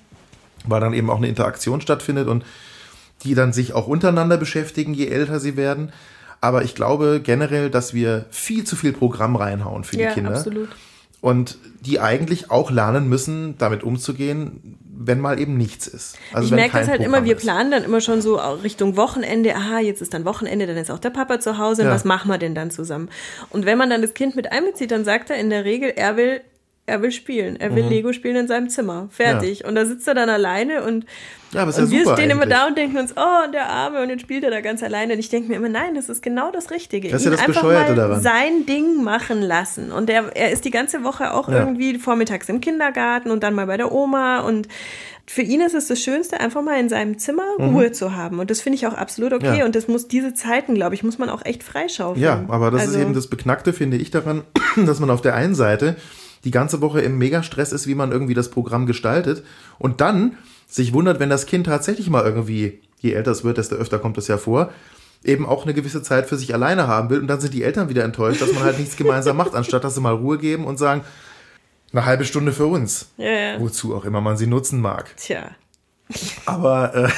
weil 0.66 0.80
dann 0.80 0.94
eben 0.94 1.10
auch 1.10 1.18
eine 1.18 1.28
Interaktion 1.28 1.80
stattfindet 1.80 2.28
und 2.28 2.44
die 3.22 3.34
dann 3.34 3.52
sich 3.52 3.72
auch 3.72 3.86
untereinander 3.86 4.36
beschäftigen, 4.36 4.92
je 4.94 5.06
älter 5.06 5.38
sie 5.38 5.56
werden. 5.56 5.92
Aber 6.44 6.62
ich 6.62 6.74
glaube 6.74 7.22
generell, 7.24 7.70
dass 7.70 7.94
wir 7.94 8.26
viel 8.28 8.64
zu 8.64 8.76
viel 8.76 8.92
Programm 8.92 9.34
reinhauen 9.34 9.82
für 9.82 9.96
ja, 9.96 10.08
die 10.08 10.14
Kinder. 10.16 10.36
Absolut. 10.36 10.68
Und 11.22 11.56
die 11.80 12.00
eigentlich 12.00 12.50
auch 12.50 12.70
lernen 12.70 13.08
müssen, 13.08 13.56
damit 13.56 13.82
umzugehen, 13.82 14.76
wenn 14.94 15.20
mal 15.20 15.40
eben 15.40 15.56
nichts 15.56 15.86
ist. 15.86 16.18
Also 16.34 16.48
ich 16.48 16.54
merke 16.54 16.76
das 16.76 16.88
halt 16.88 16.98
Programm 16.98 17.14
immer, 17.14 17.24
wir 17.24 17.36
planen 17.36 17.70
dann 17.70 17.82
immer 17.82 18.02
schon 18.02 18.20
so 18.20 18.36
Richtung 18.36 18.98
Wochenende, 18.98 19.56
aha, 19.56 19.78
jetzt 19.80 20.02
ist 20.02 20.12
dann 20.12 20.26
Wochenende, 20.26 20.66
dann 20.66 20.76
ist 20.76 20.90
auch 20.90 20.98
der 20.98 21.08
Papa 21.08 21.40
zu 21.40 21.56
Hause, 21.56 21.84
ja. 21.84 21.90
was 21.90 22.04
machen 22.04 22.30
wir 22.30 22.36
denn 22.36 22.54
dann 22.54 22.70
zusammen? 22.70 23.08
Und 23.48 23.64
wenn 23.64 23.78
man 23.78 23.88
dann 23.88 24.02
das 24.02 24.12
Kind 24.12 24.36
mit 24.36 24.52
einbezieht, 24.52 24.90
dann 24.90 25.06
sagt 25.06 25.30
er 25.30 25.36
in 25.36 25.48
der 25.48 25.64
Regel, 25.64 25.94
er 25.96 26.18
will, 26.18 26.42
er 26.86 27.00
will 27.00 27.12
spielen, 27.12 27.56
er 27.56 27.74
will 27.74 27.84
mhm. 27.84 27.88
Lego 27.88 28.12
spielen 28.12 28.36
in 28.36 28.48
seinem 28.48 28.68
Zimmer, 28.68 29.08
fertig. 29.10 29.60
Ja. 29.60 29.68
Und 29.68 29.74
da 29.74 29.86
sitzt 29.86 30.06
er 30.06 30.14
dann 30.14 30.28
alleine 30.28 30.84
und 30.84 31.06
ja, 31.54 31.62
und 31.62 31.68
wir 31.68 32.00
stehen 32.00 32.08
eigentlich. 32.08 32.30
immer 32.30 32.46
da 32.46 32.66
und 32.66 32.76
denken 32.76 32.98
uns, 32.98 33.12
oh, 33.16 33.50
der 33.52 33.68
Arme, 33.68 34.02
und 34.02 34.10
jetzt 34.10 34.22
spielt 34.22 34.42
er 34.42 34.50
da 34.50 34.60
ganz 34.60 34.82
alleine. 34.82 35.12
Und 35.12 35.20
ich 35.20 35.28
denke 35.28 35.48
mir 35.48 35.56
immer, 35.56 35.68
nein, 35.68 35.94
das 35.94 36.08
ist 36.08 36.20
genau 36.20 36.50
das 36.50 36.72
Richtige. 36.72 37.08
Das 37.08 37.20
ist 37.20 37.26
ja 37.26 37.30
das 37.30 37.40
einfach 37.40 37.62
Bescheuerte 37.62 37.92
mal 37.92 37.96
daran. 37.96 38.20
sein 38.20 38.66
Ding 38.66 39.04
machen 39.04 39.40
lassen. 39.40 39.92
Und 39.92 40.10
er, 40.10 40.36
er 40.36 40.50
ist 40.50 40.64
die 40.64 40.72
ganze 40.72 41.04
Woche 41.04 41.32
auch 41.32 41.48
ja. 41.48 41.60
irgendwie 41.60 41.96
vormittags 41.98 42.48
im 42.48 42.60
Kindergarten 42.60 43.30
und 43.30 43.44
dann 43.44 43.54
mal 43.54 43.66
bei 43.66 43.76
der 43.76 43.92
Oma. 43.92 44.40
Und 44.40 44.66
für 45.26 45.42
ihn 45.42 45.60
ist 45.60 45.74
es 45.74 45.86
das 45.86 46.00
Schönste, 46.00 46.40
einfach 46.40 46.62
mal 46.62 46.80
in 46.80 46.88
seinem 46.88 47.18
Zimmer 47.18 47.46
mhm. 47.56 47.76
Ruhe 47.76 47.92
zu 47.92 48.16
haben. 48.16 48.40
Und 48.40 48.50
das 48.50 48.60
finde 48.60 48.76
ich 48.76 48.88
auch 48.88 48.94
absolut 48.94 49.32
okay. 49.32 49.60
Ja. 49.60 49.64
Und 49.64 49.76
das 49.76 49.86
muss 49.86 50.08
diese 50.08 50.34
Zeiten, 50.34 50.74
glaube 50.74 50.96
ich, 50.96 51.04
muss 51.04 51.18
man 51.18 51.30
auch 51.30 51.44
echt 51.44 51.62
freischaufeln. 51.62 52.22
Ja, 52.22 52.44
aber 52.48 52.72
das 52.72 52.82
also, 52.82 52.96
ist 52.96 53.00
eben 53.00 53.14
das 53.14 53.28
Beknackte, 53.28 53.72
finde 53.72 53.96
ich, 53.96 54.10
daran, 54.10 54.42
dass 54.76 54.98
man 54.98 55.08
auf 55.10 55.20
der 55.20 55.36
einen 55.36 55.54
Seite 55.54 55.96
die 56.44 56.50
ganze 56.50 56.80
Woche 56.80 57.00
im 57.00 57.18
Megastress 57.18 57.72
ist, 57.72 57.86
wie 57.86 57.94
man 57.94 58.12
irgendwie 58.12 58.34
das 58.34 58.50
Programm 58.50 58.86
gestaltet. 58.86 59.44
Und 59.78 60.00
dann 60.00 60.36
sich 60.68 60.92
wundert, 60.92 61.20
wenn 61.20 61.30
das 61.30 61.46
Kind 61.46 61.66
tatsächlich 61.66 62.10
mal 62.10 62.24
irgendwie, 62.24 62.80
je 63.00 63.12
älter 63.12 63.30
es 63.30 63.44
wird, 63.44 63.58
desto 63.58 63.76
öfter 63.76 63.98
kommt 63.98 64.18
es 64.18 64.28
ja 64.28 64.38
vor, 64.38 64.70
eben 65.22 65.46
auch 65.46 65.64
eine 65.64 65.74
gewisse 65.74 66.02
Zeit 66.02 66.26
für 66.26 66.36
sich 66.36 66.52
alleine 66.52 66.86
haben 66.86 67.10
will 67.10 67.20
und 67.20 67.28
dann 67.28 67.40
sind 67.40 67.54
die 67.54 67.62
Eltern 67.62 67.88
wieder 67.88 68.04
enttäuscht, 68.04 68.42
dass 68.42 68.52
man 68.52 68.62
halt 68.62 68.78
nichts 68.78 68.96
gemeinsam 68.96 69.36
macht, 69.36 69.54
anstatt 69.54 69.84
dass 69.84 69.94
sie 69.94 70.00
mal 70.00 70.14
Ruhe 70.14 70.38
geben 70.38 70.64
und 70.66 70.78
sagen, 70.78 71.02
eine 71.92 72.04
halbe 72.04 72.24
Stunde 72.24 72.52
für 72.52 72.66
uns. 72.66 73.08
Ja, 73.16 73.30
ja. 73.30 73.60
Wozu 73.60 73.94
auch 73.94 74.04
immer 74.04 74.20
man 74.20 74.36
sie 74.36 74.46
nutzen 74.46 74.80
mag. 74.80 75.16
Tja. 75.16 75.50
Aber, 76.44 76.94
äh, 76.94 77.08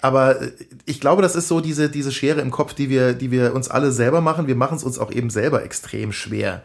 aber 0.00 0.40
ich 0.86 1.00
glaube, 1.00 1.22
das 1.22 1.36
ist 1.36 1.46
so 1.46 1.60
diese, 1.60 1.88
diese 1.88 2.10
Schere 2.10 2.40
im 2.40 2.50
Kopf, 2.50 2.74
die 2.74 2.88
wir, 2.88 3.12
die 3.12 3.30
wir 3.30 3.54
uns 3.54 3.68
alle 3.68 3.92
selber 3.92 4.20
machen. 4.20 4.46
Wir 4.46 4.56
machen 4.56 4.76
es 4.76 4.82
uns 4.82 4.98
auch 4.98 5.12
eben 5.12 5.30
selber 5.30 5.62
extrem 5.62 6.12
schwer. 6.12 6.62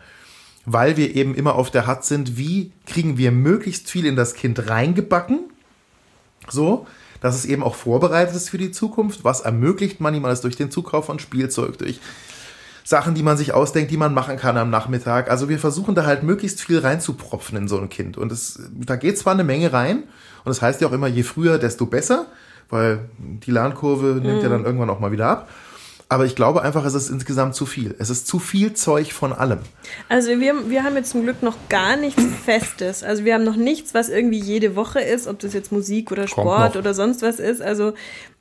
Weil 0.69 0.97
wir 0.97 1.15
eben 1.15 1.33
immer 1.33 1.55
auf 1.55 1.71
der 1.71 1.87
Hut 1.87 2.03
sind, 2.03 2.37
wie 2.37 2.71
kriegen 2.85 3.17
wir 3.17 3.31
möglichst 3.31 3.89
viel 3.89 4.05
in 4.05 4.17
das 4.17 4.33
Kind 4.33 4.69
reingebacken, 4.69 5.39
so, 6.49 6.85
dass 7.21 7.35
es 7.35 7.45
eben 7.45 7.63
auch 7.63 7.75
vorbereitet 7.75 8.35
ist 8.35 8.49
für 8.49 8.57
die 8.57 8.71
Zukunft. 8.71 9.23
Was 9.23 9.39
ermöglicht 9.41 10.01
man 10.01 10.13
ihm 10.13 10.25
alles 10.25 10.41
durch 10.41 10.57
den 10.57 10.69
Zukauf 10.69 11.05
von 11.05 11.19
Spielzeug, 11.19 11.77
durch 11.77 12.01
Sachen, 12.83 13.15
die 13.15 13.23
man 13.23 13.37
sich 13.37 13.53
ausdenkt, 13.53 13.91
die 13.91 13.97
man 13.97 14.13
machen 14.13 14.37
kann 14.37 14.57
am 14.57 14.69
Nachmittag. 14.69 15.31
Also 15.31 15.49
wir 15.49 15.57
versuchen 15.57 15.95
da 15.95 16.05
halt 16.05 16.23
möglichst 16.23 16.61
viel 16.61 16.79
reinzupropfen 16.79 17.57
in 17.57 17.67
so 17.67 17.79
ein 17.79 17.89
Kind. 17.89 18.17
Und 18.17 18.31
es, 18.31 18.61
da 18.73 18.97
geht 18.97 19.17
zwar 19.17 19.33
eine 19.33 19.43
Menge 19.43 19.73
rein, 19.73 20.03
und 20.47 20.49
das 20.49 20.61
heißt 20.61 20.79
ja 20.79 20.87
auch 20.87 20.93
immer, 20.93 21.07
je 21.07 21.23
früher, 21.23 21.57
desto 21.57 21.85
besser, 21.85 22.27
weil 22.69 23.09
die 23.17 23.51
Lernkurve 23.51 24.21
nimmt 24.21 24.37
mhm. 24.37 24.41
ja 24.41 24.49
dann 24.49 24.63
irgendwann 24.63 24.89
auch 24.89 25.01
mal 25.01 25.11
wieder 25.11 25.27
ab. 25.27 25.49
Aber 26.09 26.25
ich 26.25 26.35
glaube 26.35 26.61
einfach, 26.61 26.85
es 26.85 26.93
ist 26.93 27.09
insgesamt 27.09 27.53
zu 27.53 27.65
viel. 27.65 27.93
Es 27.99 28.09
ist 28.09 28.27
zu 28.27 28.39
viel 28.39 28.73
Zeug 28.73 29.11
von 29.11 29.33
allem. 29.33 29.59
Also 30.07 30.39
wir, 30.39 30.69
wir 30.69 30.83
haben 30.83 30.95
jetzt 30.95 31.11
zum 31.11 31.23
Glück 31.23 31.43
noch 31.43 31.57
gar 31.67 31.97
nichts 31.97 32.23
Festes. 32.45 33.03
Also 33.03 33.25
wir 33.25 33.33
haben 33.33 33.43
noch 33.43 33.57
nichts, 33.57 33.93
was 33.93 34.07
irgendwie 34.07 34.39
jede 34.39 34.77
Woche 34.77 35.01
ist, 35.01 35.27
ob 35.27 35.39
das 35.39 35.53
jetzt 35.53 35.71
Musik 35.73 36.11
oder 36.11 36.27
Sport 36.27 36.77
oder 36.77 36.93
sonst 36.93 37.21
was 37.23 37.39
ist. 37.39 37.61
Also 37.61 37.93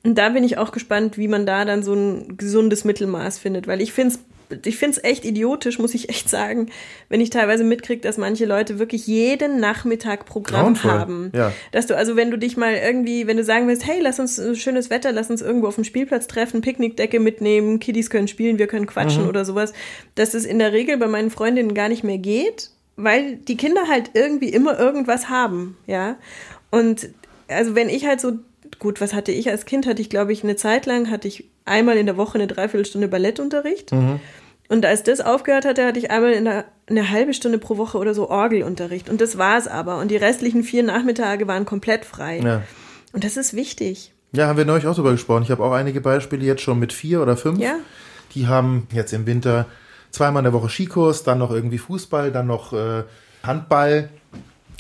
da 0.05 0.29
bin 0.29 0.45
ich 0.45 0.59
auch 0.59 0.71
gespannt, 0.71 1.19
wie 1.19 1.27
man 1.27 1.45
da 1.45 1.65
dann 1.65 1.83
so 1.83 1.95
ein 1.95 2.37
gesundes 2.37 2.85
Mittelmaß 2.85 3.39
findet. 3.39 3.67
Weil 3.67 3.81
ich 3.81 3.93
finde 3.93 4.15
es 4.15 4.21
ich 4.65 4.77
finde 4.77 4.99
es 4.99 5.05
echt 5.05 5.25
idiotisch, 5.25 5.79
muss 5.79 5.95
ich 5.95 6.09
echt 6.09 6.29
sagen, 6.29 6.71
wenn 7.09 7.21
ich 7.21 7.31
teilweise 7.31 7.65
mitkriege, 7.65 8.01
dass 8.01 8.19
manche 8.19 8.45
Leute 8.47 8.79
wirklich 8.79 9.07
jeden 9.07 9.61
Nachmittag 9.61 10.27
Programm 10.27 10.75
Grauenvoll. 10.75 10.91
haben. 10.91 11.33
Ja. 11.35 11.53
Dass 11.73 11.87
du, 11.87 11.97
also 11.97 12.17
wenn 12.17 12.31
du 12.31 12.39
dich 12.39 12.57
mal 12.57 12.75
irgendwie, 12.75 13.27
wenn 13.27 13.37
du 13.37 13.45
sagen 13.45 13.67
willst, 13.69 13.87
hey, 13.87 14.01
lass 14.01 14.21
uns 14.21 14.41
schönes 14.55 14.91
Wetter, 14.91 15.13
lass 15.13 15.31
uns 15.31 15.43
irgendwo 15.43 15.69
auf 15.69 15.75
dem 15.75 15.85
Spielplatz 15.85 16.27
treffen, 16.27 16.61
Picknickdecke 16.61 17.21
mitnehmen, 17.21 17.81
Kiddies 17.81 18.11
können 18.11 18.29
spielen, 18.29 18.59
wir 18.59 18.67
können 18.67 18.87
quatschen 18.87 19.25
mhm. 19.25 19.29
oder 19.29 19.45
sowas, 19.45 19.73
dass 20.15 20.35
es 20.35 20.45
in 20.45 20.59
der 20.59 20.73
Regel 20.73 20.97
bei 20.97 21.09
meinen 21.09 21.31
Freundinnen 21.31 21.75
gar 21.75 21.89
nicht 21.89 22.05
mehr 22.05 22.19
geht, 22.19 22.71
weil 22.97 23.37
die 23.37 23.57
Kinder 23.57 23.89
halt 23.89 24.11
irgendwie 24.15 24.49
immer 24.49 24.79
irgendwas 24.79 25.29
haben, 25.29 25.77
ja. 25.87 26.17
Und 26.71 27.09
also 27.49 27.75
wenn 27.75 27.89
ich 27.89 28.07
halt 28.07 28.21
so 28.21 28.33
gut, 28.79 29.01
was 29.01 29.15
hatte 29.15 29.33
ich 29.33 29.51
als 29.51 29.65
Kind? 29.65 29.87
Hatte 29.87 30.03
ich, 30.03 30.11
glaube 30.11 30.33
ich, 30.33 30.43
eine 30.43 30.57
Zeit 30.57 30.87
lang, 30.87 31.11
hatte 31.11 31.29
ich 31.29 31.45
einmal 31.65 31.97
in 31.97 32.07
der 32.07 32.17
Woche 32.17 32.37
eine 32.37 32.47
Dreiviertelstunde 32.47 33.09
Ballettunterricht. 33.09 33.93
Mhm. 33.93 34.21
Und 34.69 34.85
als 34.85 35.03
das 35.05 35.21
aufgehört 35.21 35.65
hatte, 35.65 35.87
hatte 35.87 35.99
ich 35.99 36.11
einmal 36.11 36.33
in 36.33 36.45
der, 36.45 36.65
eine 36.89 37.11
halbe 37.11 37.35
Stunde 37.35 37.59
pro 37.59 37.77
Woche 37.77 37.99
oder 37.99 38.15
so 38.15 38.29
Orgelunterricht. 38.29 39.09
Und 39.09 39.21
das 39.21 39.39
war 39.39 39.59
es 39.59 39.69
aber. 39.69 39.99
Und 39.99 40.11
die 40.11 40.17
restlichen 40.17 40.65
vier 40.65 40.83
Nachmittage 40.83 41.47
waren 41.47 41.65
komplett 41.65 42.05
frei. 42.05 42.41
Ja. 42.41 42.63
Und 43.13 43.25
das 43.25 43.37
ist 43.37 43.55
wichtig. 43.55 44.13
Ja, 44.33 44.49
haben 44.49 44.57
wir 44.57 44.65
neulich 44.65 44.87
auch 44.87 44.95
drüber 44.95 45.13
gesprochen. 45.13 45.45
Ich 45.45 45.51
habe 45.51 45.65
auch 45.65 45.73
einige 45.73 46.01
Beispiele 46.01 46.45
jetzt 46.45 46.63
schon 46.63 46.79
mit 46.79 46.93
vier 46.93 47.23
oder 47.23 47.37
fünf. 47.37 47.61
Ja. 47.61 47.77
Die 48.35 48.49
haben 48.49 48.89
jetzt 48.93 49.13
im 49.13 49.25
Winter 49.27 49.67
zweimal 50.11 50.41
in 50.41 50.45
der 50.45 50.53
Woche 50.53 50.69
Skikurs, 50.69 51.23
dann 51.23 51.39
noch 51.39 51.51
irgendwie 51.51 51.79
Fußball, 51.79 52.33
dann 52.33 52.47
noch 52.47 52.73
äh, 52.73 53.05
Handball, 53.45 54.11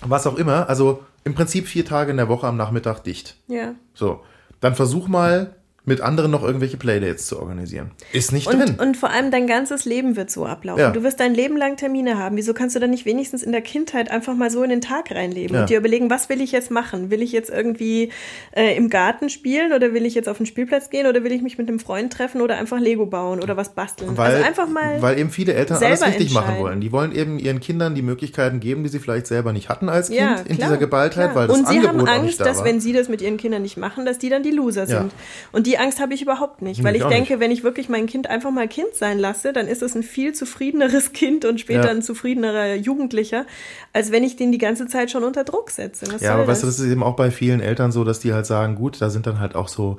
was 0.04 0.26
auch 0.26 0.36
immer. 0.36 0.68
Also 0.68 1.04
im 1.26 1.34
Prinzip 1.34 1.66
vier 1.66 1.84
Tage 1.84 2.12
in 2.12 2.16
der 2.18 2.28
Woche 2.28 2.46
am 2.46 2.56
Nachmittag 2.56 3.00
dicht. 3.00 3.36
Ja. 3.48 3.74
So, 3.94 4.22
dann 4.60 4.76
versuch 4.76 5.08
mal 5.08 5.56
mit 5.86 6.00
anderen 6.00 6.32
noch 6.32 6.42
irgendwelche 6.42 6.76
Playdates 6.76 7.26
zu 7.26 7.38
organisieren. 7.40 7.92
Ist 8.12 8.32
nicht 8.32 8.48
und, 8.48 8.58
drin. 8.58 8.74
Und 8.78 8.96
vor 8.96 9.10
allem 9.10 9.30
dein 9.30 9.46
ganzes 9.46 9.84
Leben 9.84 10.16
wird 10.16 10.30
so 10.32 10.44
ablaufen. 10.44 10.80
Ja. 10.80 10.90
Du 10.90 11.04
wirst 11.04 11.20
dein 11.20 11.32
Leben 11.32 11.56
lang 11.56 11.76
Termine 11.76 12.18
haben. 12.18 12.36
Wieso 12.36 12.52
kannst 12.54 12.74
du 12.74 12.80
dann 12.80 12.90
nicht 12.90 13.06
wenigstens 13.06 13.44
in 13.44 13.52
der 13.52 13.62
Kindheit 13.62 14.10
einfach 14.10 14.34
mal 14.34 14.50
so 14.50 14.64
in 14.64 14.70
den 14.70 14.80
Tag 14.80 15.12
reinleben 15.12 15.54
Ja. 15.54 15.60
und 15.62 15.70
dir 15.70 15.78
überlegen, 15.78 16.10
was 16.10 16.28
will 16.28 16.40
ich 16.40 16.50
jetzt 16.50 16.72
machen? 16.72 17.10
Will 17.10 17.22
ich 17.22 17.30
jetzt 17.30 17.50
irgendwie 17.50 18.10
äh, 18.50 18.76
im 18.76 18.90
Garten 18.90 19.30
spielen 19.30 19.72
oder 19.72 19.94
will 19.94 20.04
ich 20.04 20.14
jetzt 20.16 20.28
auf 20.28 20.38
den 20.38 20.46
Spielplatz 20.46 20.90
gehen 20.90 21.06
oder 21.06 21.22
will 21.22 21.30
ich 21.30 21.40
mich 21.42 21.56
mit 21.56 21.68
einem 21.68 21.78
Freund 21.78 22.12
treffen 22.12 22.40
oder 22.40 22.56
einfach 22.58 22.80
Lego 22.80 23.06
bauen 23.06 23.40
oder 23.40 23.56
was 23.56 23.72
basteln? 23.74 24.16
weil, 24.16 24.34
also 24.34 24.44
einfach 24.44 24.68
mal. 24.68 25.00
weil 25.00 25.18
eben 25.20 25.30
viele 25.30 25.54
Eltern 25.54 25.80
alles 25.82 26.04
richtig 26.04 26.32
machen 26.32 26.58
wollen. 26.58 26.80
Die 26.80 26.90
wollen 26.90 27.12
eben 27.14 27.38
ihren 27.38 27.60
Kindern 27.60 27.94
die 27.94 28.02
Möglichkeiten 28.02 28.58
geben, 28.58 28.82
die 28.82 28.88
sie 28.88 28.98
vielleicht 28.98 29.28
selber 29.28 29.52
nicht 29.52 29.68
hatten 29.68 29.88
als 29.88 30.08
Kind 30.08 30.18
ja, 30.20 30.34
in 30.38 30.56
klar, 30.56 30.68
dieser 30.70 30.76
Geballtheit, 30.78 31.30
klar. 31.30 31.36
weil 31.36 31.46
das 31.46 31.56
Und 31.58 31.68
sie 31.68 31.78
Angebot 31.78 32.08
haben 32.08 32.22
Angst, 32.22 32.40
da 32.40 32.44
dass 32.44 32.58
war. 32.58 32.64
wenn 32.64 32.80
sie 32.80 32.92
das 32.92 33.08
mit 33.08 33.22
ihren 33.22 33.36
Kindern 33.36 33.62
nicht 33.62 33.76
machen, 33.76 34.04
dass 34.04 34.18
die 34.18 34.30
dann 34.30 34.42
die 34.42 34.50
Loser 34.50 34.86
sind. 34.88 35.12
Und 35.52 35.68
die 35.68 35.75
Angst 35.78 36.00
habe 36.00 36.14
ich 36.14 36.22
überhaupt 36.22 36.62
nicht, 36.62 36.82
weil 36.84 36.94
ich 36.96 37.02
ich 37.02 37.08
denke, 37.08 37.32
nicht. 37.34 37.40
wenn 37.40 37.50
ich 37.50 37.62
wirklich 37.64 37.88
mein 37.88 38.06
Kind 38.06 38.28
einfach 38.28 38.50
mal 38.50 38.68
Kind 38.68 38.94
sein 38.94 39.18
lasse, 39.18 39.52
dann 39.52 39.66
ist 39.68 39.82
es 39.82 39.94
ein 39.94 40.02
viel 40.02 40.32
zufriedeneres 40.34 41.12
Kind 41.12 41.44
und 41.44 41.60
später 41.60 41.84
Ja. 41.86 41.90
ein 41.90 42.02
zufriedenerer 42.02 42.74
Jugendlicher, 42.74 43.46
als 43.92 44.12
wenn 44.12 44.24
ich 44.24 44.36
den 44.36 44.52
die 44.52 44.58
ganze 44.58 44.86
Zeit 44.86 45.10
schon 45.10 45.24
unter 45.24 45.44
Druck 45.44 45.70
setze. 45.70 46.06
Was 46.12 46.20
Ja, 46.22 46.34
aber 46.34 46.46
weißt 46.46 46.62
du, 46.62 46.66
das? 46.66 46.76
das 46.76 46.84
ist 46.86 46.90
eben 46.92 47.02
auch 47.02 47.16
bei 47.16 47.30
vielen 47.30 47.60
Eltern 47.60 47.92
so, 47.92 48.04
dass 48.04 48.20
die 48.20 48.32
halt 48.32 48.46
sagen, 48.46 48.74
gut, 48.74 49.00
da 49.00 49.10
sind 49.10 49.26
dann 49.26 49.40
halt 49.40 49.54
auch 49.54 49.68
so 49.68 49.98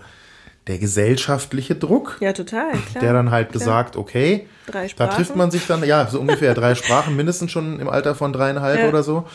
der 0.68 0.78
gesellschaftliche 0.80 1.76
Druck, 1.76 2.18
ja, 2.20 2.34
total, 2.34 2.72
klar. 2.72 3.02
der 3.02 3.14
dann 3.14 3.32
halt 3.32 3.50
klar. 3.50 3.60
gesagt, 3.60 3.96
okay, 3.96 4.48
Drei 4.66 4.84
da 4.84 4.90
Sprachen. 4.90 5.16
trifft 5.16 5.36
man 5.36 5.50
sich 5.50 5.66
dann, 5.66 5.82
ja, 5.86 6.08
so 6.08 6.20
ungefähr 6.20 6.54
drei 6.54 6.76
Sprachen, 6.76 7.16
mindestens 7.16 7.52
schon 7.52 7.80
im 7.80 7.88
Alter 7.88 8.16
von 8.16 8.34
dreieinhalb 8.34 8.82
Ja. 8.82 8.90
oder 8.90 9.02
so. 9.02 9.26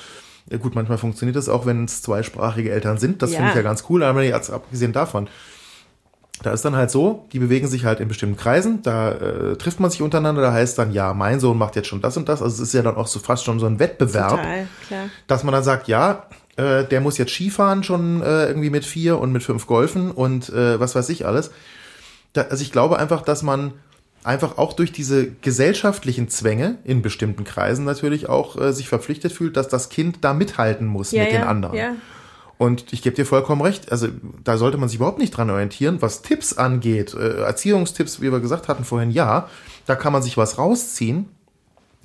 Ja, 0.50 0.58
gut, 0.58 0.74
manchmal 0.74 0.98
funktioniert 0.98 1.36
das 1.36 1.48
auch, 1.48 1.64
wenn 1.66 1.84
es 1.84 2.02
zweisprachige 2.02 2.70
Eltern 2.72 2.98
sind. 2.98 3.22
Das 3.22 3.30
Ja. 3.30 3.36
finde 3.36 3.50
ich 3.52 3.56
ja 3.56 3.62
ganz 3.62 3.84
cool, 3.88 4.02
aber 4.02 4.22
jetzt 4.24 4.50
abgesehen 4.50 4.92
davon. 4.92 5.28
Da 6.42 6.52
ist 6.52 6.64
dann 6.64 6.76
halt 6.76 6.90
so, 6.90 7.26
die 7.32 7.38
bewegen 7.38 7.68
sich 7.68 7.84
halt 7.84 8.00
in 8.00 8.08
bestimmten 8.08 8.36
Kreisen, 8.36 8.82
da 8.82 9.12
äh, 9.12 9.56
trifft 9.56 9.80
man 9.80 9.90
sich 9.90 10.02
untereinander, 10.02 10.42
da 10.42 10.52
heißt 10.52 10.78
dann, 10.78 10.92
ja, 10.92 11.14
mein 11.14 11.40
Sohn 11.40 11.56
macht 11.56 11.76
jetzt 11.76 11.88
schon 11.88 12.00
das 12.00 12.16
und 12.16 12.28
das. 12.28 12.42
Also 12.42 12.62
es 12.62 12.68
ist 12.68 12.74
ja 12.74 12.82
dann 12.82 12.96
auch 12.96 13.06
so 13.06 13.20
fast 13.20 13.44
schon 13.44 13.60
so 13.60 13.66
ein 13.66 13.78
Wettbewerb 13.78 14.30
Total, 14.30 14.66
klar. 14.86 15.04
dass 15.26 15.44
man 15.44 15.52
dann 15.52 15.64
sagt, 15.64 15.88
ja, 15.88 16.26
äh, 16.56 16.84
der 16.84 17.00
muss 17.00 17.18
jetzt 17.18 17.32
Skifahren 17.32 17.82
schon 17.82 18.22
äh, 18.22 18.46
irgendwie 18.46 18.70
mit 18.70 18.84
vier 18.84 19.18
und 19.18 19.32
mit 19.32 19.42
fünf 19.42 19.66
Golfen 19.66 20.10
und 20.10 20.48
äh, 20.50 20.78
was 20.80 20.94
weiß 20.94 21.08
ich 21.08 21.26
alles. 21.26 21.50
Da, 22.32 22.42
also 22.42 22.62
ich 22.62 22.72
glaube 22.72 22.98
einfach, 22.98 23.22
dass 23.22 23.42
man 23.42 23.72
einfach 24.24 24.58
auch 24.58 24.72
durch 24.72 24.92
diese 24.92 25.30
gesellschaftlichen 25.30 26.28
Zwänge 26.28 26.78
in 26.84 27.02
bestimmten 27.02 27.44
Kreisen 27.44 27.84
natürlich 27.84 28.28
auch 28.28 28.60
äh, 28.60 28.72
sich 28.72 28.88
verpflichtet 28.88 29.32
fühlt, 29.32 29.56
dass 29.56 29.68
das 29.68 29.88
Kind 29.88 30.18
da 30.22 30.32
mithalten 30.34 30.86
muss 30.86 31.12
Ja, 31.12 31.24
mit 31.24 31.32
ja, 31.32 31.38
den 31.40 31.48
anderen. 31.48 31.76
Ja. 31.76 31.92
Und 32.58 32.92
ich 32.92 33.02
gebe 33.02 33.16
dir 33.16 33.26
vollkommen 33.26 33.60
recht, 33.62 33.90
also 33.90 34.08
da 34.44 34.56
sollte 34.56 34.78
man 34.78 34.88
sich 34.88 34.96
überhaupt 34.96 35.18
nicht 35.18 35.30
dran 35.30 35.50
orientieren, 35.50 36.00
was 36.00 36.22
Tipps 36.22 36.56
angeht, 36.56 37.14
äh, 37.14 37.42
Erziehungstipps, 37.42 38.20
wie 38.20 38.30
wir 38.30 38.40
gesagt 38.40 38.68
hatten 38.68 38.84
vorhin, 38.84 39.10
ja, 39.10 39.48
da 39.86 39.96
kann 39.96 40.12
man 40.12 40.22
sich 40.22 40.36
was 40.36 40.58
rausziehen, 40.58 41.28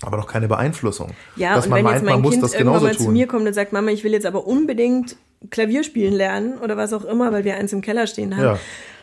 aber 0.01 0.17
doch 0.17 0.27
keine 0.27 0.47
Beeinflussung. 0.47 1.11
Ja, 1.35 1.55
dass 1.55 1.65
und 1.65 1.71
man 1.71 1.77
wenn 1.77 1.83
meint, 1.85 1.95
jetzt 1.97 2.05
man 2.05 2.13
mein 2.15 2.21
muss 2.21 2.31
Kind 2.31 2.43
das 2.43 2.53
irgendwann 2.53 2.83
mal 2.83 2.97
zu 2.97 3.05
tun. 3.05 3.13
mir 3.13 3.27
kommt 3.27 3.45
und 3.45 3.53
sagt, 3.53 3.71
Mama, 3.73 3.91
ich 3.91 4.03
will 4.03 4.13
jetzt 4.13 4.25
aber 4.25 4.47
unbedingt 4.47 5.15
Klavier 5.49 5.83
spielen 5.83 6.13
lernen 6.13 6.57
oder 6.57 6.77
was 6.77 6.93
auch 6.93 7.05
immer, 7.05 7.31
weil 7.31 7.43
wir 7.43 7.55
eins 7.55 7.73
im 7.73 7.81
Keller 7.81 8.07
stehen 8.07 8.35
haben, 8.35 8.43
ja. 8.43 8.59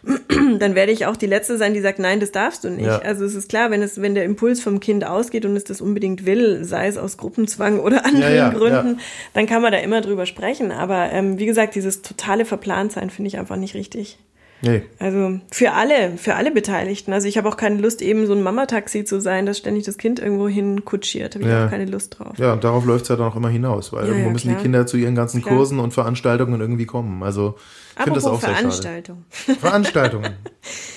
dann 0.58 0.74
werde 0.74 0.92
ich 0.92 1.06
auch 1.06 1.16
die 1.16 1.26
Letzte 1.26 1.56
sein, 1.56 1.74
die 1.74 1.80
sagt, 1.80 1.98
nein, 1.98 2.20
das 2.20 2.32
darfst 2.32 2.64
du 2.64 2.70
nicht. 2.70 2.86
Ja. 2.86 2.98
Also 2.98 3.24
es 3.24 3.34
ist 3.34 3.48
klar, 3.48 3.70
wenn 3.70 3.82
es, 3.82 4.02
wenn 4.02 4.14
der 4.14 4.24
Impuls 4.24 4.60
vom 4.60 4.80
Kind 4.80 5.04
ausgeht 5.04 5.46
und 5.46 5.56
es 5.56 5.64
das 5.64 5.80
unbedingt 5.80 6.26
will, 6.26 6.64
sei 6.64 6.88
es 6.88 6.98
aus 6.98 7.16
Gruppenzwang 7.16 7.80
oder 7.80 8.04
anderen 8.04 8.34
ja, 8.34 8.50
Gründen, 8.50 9.00
dann 9.32 9.46
kann 9.46 9.62
man 9.62 9.72
da 9.72 9.78
immer 9.78 10.00
drüber 10.00 10.26
sprechen. 10.26 10.72
Aber 10.72 11.10
ähm, 11.12 11.38
wie 11.38 11.46
gesagt, 11.46 11.74
dieses 11.74 12.02
totale 12.02 12.44
Verplantsein 12.44 13.10
finde 13.10 13.28
ich 13.28 13.38
einfach 13.38 13.56
nicht 13.56 13.74
richtig. 13.74 14.18
Nee. 14.64 14.83
Also 14.98 15.40
für 15.50 15.72
alle, 15.72 16.16
für 16.16 16.35
alle 16.37 16.50
Beteiligten. 16.50 17.12
Also 17.12 17.29
ich 17.29 17.37
habe 17.37 17.48
auch 17.48 17.57
keine 17.57 17.81
Lust, 17.81 18.00
eben 18.03 18.27
so 18.27 18.33
ein 18.33 18.42
Mama-Taxi 18.42 19.05
zu 19.05 19.20
sein, 19.20 19.44
das 19.46 19.59
ständig 19.59 19.85
das 19.85 19.98
Kind 19.98 20.20
irgendwo 20.20 20.48
hin 20.48 20.85
kutschiert. 20.85 21.35
Habe 21.35 21.44
ich 21.44 21.50
Ja. 21.50 21.66
auch 21.66 21.70
keine 21.70 21.85
Lust 21.85 22.18
drauf. 22.18 22.38
Ja, 22.38 22.53
und 22.55 22.64
darauf 22.64 22.85
läuft 22.87 23.03
es 23.03 23.09
ja 23.09 23.16
dann 23.16 23.27
auch 23.31 23.37
immer 23.37 23.50
hinaus, 23.50 23.92
weil 23.92 24.03
Ja, 24.03 24.09
irgendwo 24.09 24.29
ja, 24.29 24.33
müssen 24.33 24.48
klar. 24.48 24.57
die 24.59 24.62
Kinder 24.62 24.87
zu 24.87 24.96
ihren 24.96 25.14
ganzen 25.14 25.42
Klar. 25.42 25.57
Kursen 25.57 25.79
und 25.81 25.92
Veranstaltungen 25.92 26.61
irgendwie 26.61 26.87
kommen. 26.87 27.22
Also 27.22 27.57
ich 27.96 28.03
finde 28.03 28.14
das 28.18 28.24
auch 28.24 28.42
Apropos 28.42 28.42
sehr 28.42 28.50
schade. 28.50 28.59
Veranstaltung. 28.62 29.24
Veranstaltungen. 29.61 30.33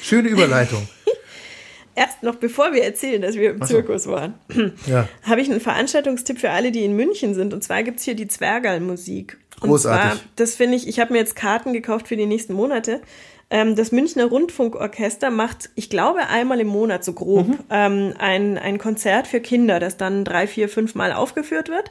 Schöne 0.02 0.30
Überleitung. 0.30 0.88
Erst 1.96 2.22
noch 2.22 2.36
bevor 2.36 2.74
wir 2.74 2.84
erzählen, 2.84 3.22
dass 3.24 3.36
wir 3.36 3.50
im 3.52 3.60
so. 3.62 3.66
Zirkus 3.66 4.06
waren, 4.08 4.36
Ja. 4.86 5.10
habe 5.24 5.42
ich 5.42 5.50
einen 5.50 5.60
Veranstaltungstipp 5.60 6.40
für 6.40 6.52
alle, 6.52 6.72
die 6.72 6.86
in 6.86 6.96
München 6.96 7.34
sind. 7.34 7.54
Und 7.56 7.64
zwar 7.64 7.82
gibt's 7.82 8.04
hier 8.04 8.14
die 8.16 8.28
Zwergalmusik. 8.28 9.38
Und 9.62 9.70
Großartig. 9.70 10.20
zwar, 10.20 10.30
das 10.36 10.54
finde 10.56 10.76
ich, 10.78 10.88
ich 10.88 11.00
habe 11.00 11.14
mir 11.14 11.18
jetzt 11.20 11.36
Karten 11.36 11.74
gekauft 11.74 12.08
für 12.08 12.16
die 12.16 12.28
nächsten 12.28 12.54
Monate. 12.54 13.02
Ähm, 13.50 13.78
das 13.78 13.94
Münchner 13.94 14.26
Rundfunkorchester 14.26 15.30
macht, 15.30 15.70
ich 15.76 15.90
glaube, 15.90 16.28
einmal 16.28 16.60
im 16.60 16.68
Monat 16.68 17.06
so 17.06 17.14
grob 17.14 17.48
Mhm. 17.48 17.60
ähm, 17.70 18.14
ein, 18.20 18.58
ein 18.58 18.78
Konzert 18.78 19.26
für 19.26 19.40
Kinder, 19.40 19.80
das 19.80 19.96
dann 19.96 20.26
drei, 20.26 20.48
vier, 20.48 20.68
fünf 20.68 20.96
Mal 20.96 21.14
aufgeführt 21.14 21.70
wird, 21.70 21.90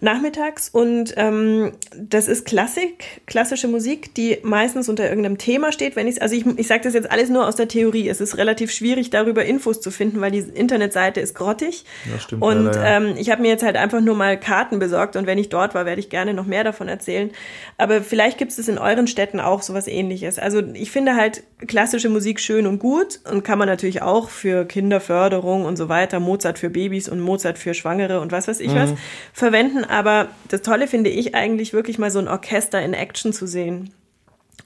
nachmittags. 0.00 0.70
Und 0.70 1.12
ähm, 1.16 1.72
das 1.94 2.26
ist 2.26 2.46
Klassik, 2.46 3.20
klassische 3.26 3.68
Musik, 3.68 4.14
die 4.14 4.38
meistens 4.42 4.88
unter 4.88 5.06
irgendeinem 5.06 5.36
Thema 5.36 5.72
steht. 5.72 5.94
Wenn 5.94 6.08
ich, 6.08 6.22
also 6.22 6.34
ich, 6.34 6.46
ich 6.46 6.66
sage 6.66 6.80
das 6.84 6.94
jetzt 6.94 7.10
alles 7.10 7.28
nur 7.28 7.46
aus 7.46 7.56
der 7.56 7.68
Theorie. 7.68 8.08
Es 8.08 8.22
ist 8.22 8.38
relativ 8.38 8.72
schwierig, 8.72 9.10
darüber 9.10 9.44
Infos 9.44 9.82
zu 9.82 9.90
finden, 9.90 10.22
weil 10.22 10.30
die 10.30 10.38
Internetseite 10.38 11.20
ist 11.20 11.34
grottig. 11.34 11.84
Das 12.10 12.22
stimmt 12.22 12.42
Und 12.42 12.64
leider, 12.64 12.82
ja. 12.82 12.96
ähm, 12.96 13.14
ich 13.18 13.30
habe 13.30 13.42
mir 13.42 13.48
jetzt 13.48 13.62
halt 13.62 13.76
einfach 13.76 14.00
nur 14.00 14.14
mal 14.14 14.40
Karten 14.40 14.78
besorgt 14.78 15.16
und 15.16 15.26
wenn 15.26 15.36
ich 15.36 15.50
dort 15.50 15.74
war, 15.74 15.84
werde 15.84 16.00
ich 16.00 16.08
gerne 16.08 16.32
noch 16.32 16.46
mehr 16.46 16.64
davon 16.64 16.88
erzählen. 16.88 17.30
Aber 17.76 18.00
vielleicht 18.00 18.38
gibt 18.38 18.52
es 18.52 18.68
in 18.68 18.78
euren 18.78 19.06
Städten 19.06 19.38
auch 19.38 19.60
sowas 19.60 19.86
ähnliches. 19.86 20.38
Also 20.38 20.62
ich 20.72 20.93
finde 20.94 21.16
halt 21.16 21.42
klassische 21.66 22.08
Musik 22.08 22.38
schön 22.38 22.68
und 22.68 22.78
gut 22.78 23.18
und 23.28 23.42
kann 23.42 23.58
man 23.58 23.66
natürlich 23.66 24.00
auch 24.00 24.30
für 24.30 24.64
Kinderförderung 24.64 25.64
und 25.64 25.76
so 25.76 25.88
weiter, 25.88 26.20
Mozart 26.20 26.56
für 26.56 26.70
Babys 26.70 27.08
und 27.08 27.18
Mozart 27.18 27.58
für 27.58 27.74
Schwangere 27.74 28.20
und 28.20 28.30
was 28.30 28.46
weiß 28.46 28.60
ich 28.60 28.72
was, 28.72 28.94
verwenden. 29.32 29.82
Aber 29.82 30.28
das 30.48 30.62
Tolle 30.62 30.86
finde 30.86 31.10
ich 31.10 31.34
eigentlich 31.34 31.72
wirklich 31.72 31.98
mal 31.98 32.12
so 32.12 32.20
ein 32.20 32.28
Orchester 32.28 32.80
in 32.80 32.94
Action 32.94 33.32
zu 33.32 33.48
sehen. 33.48 33.92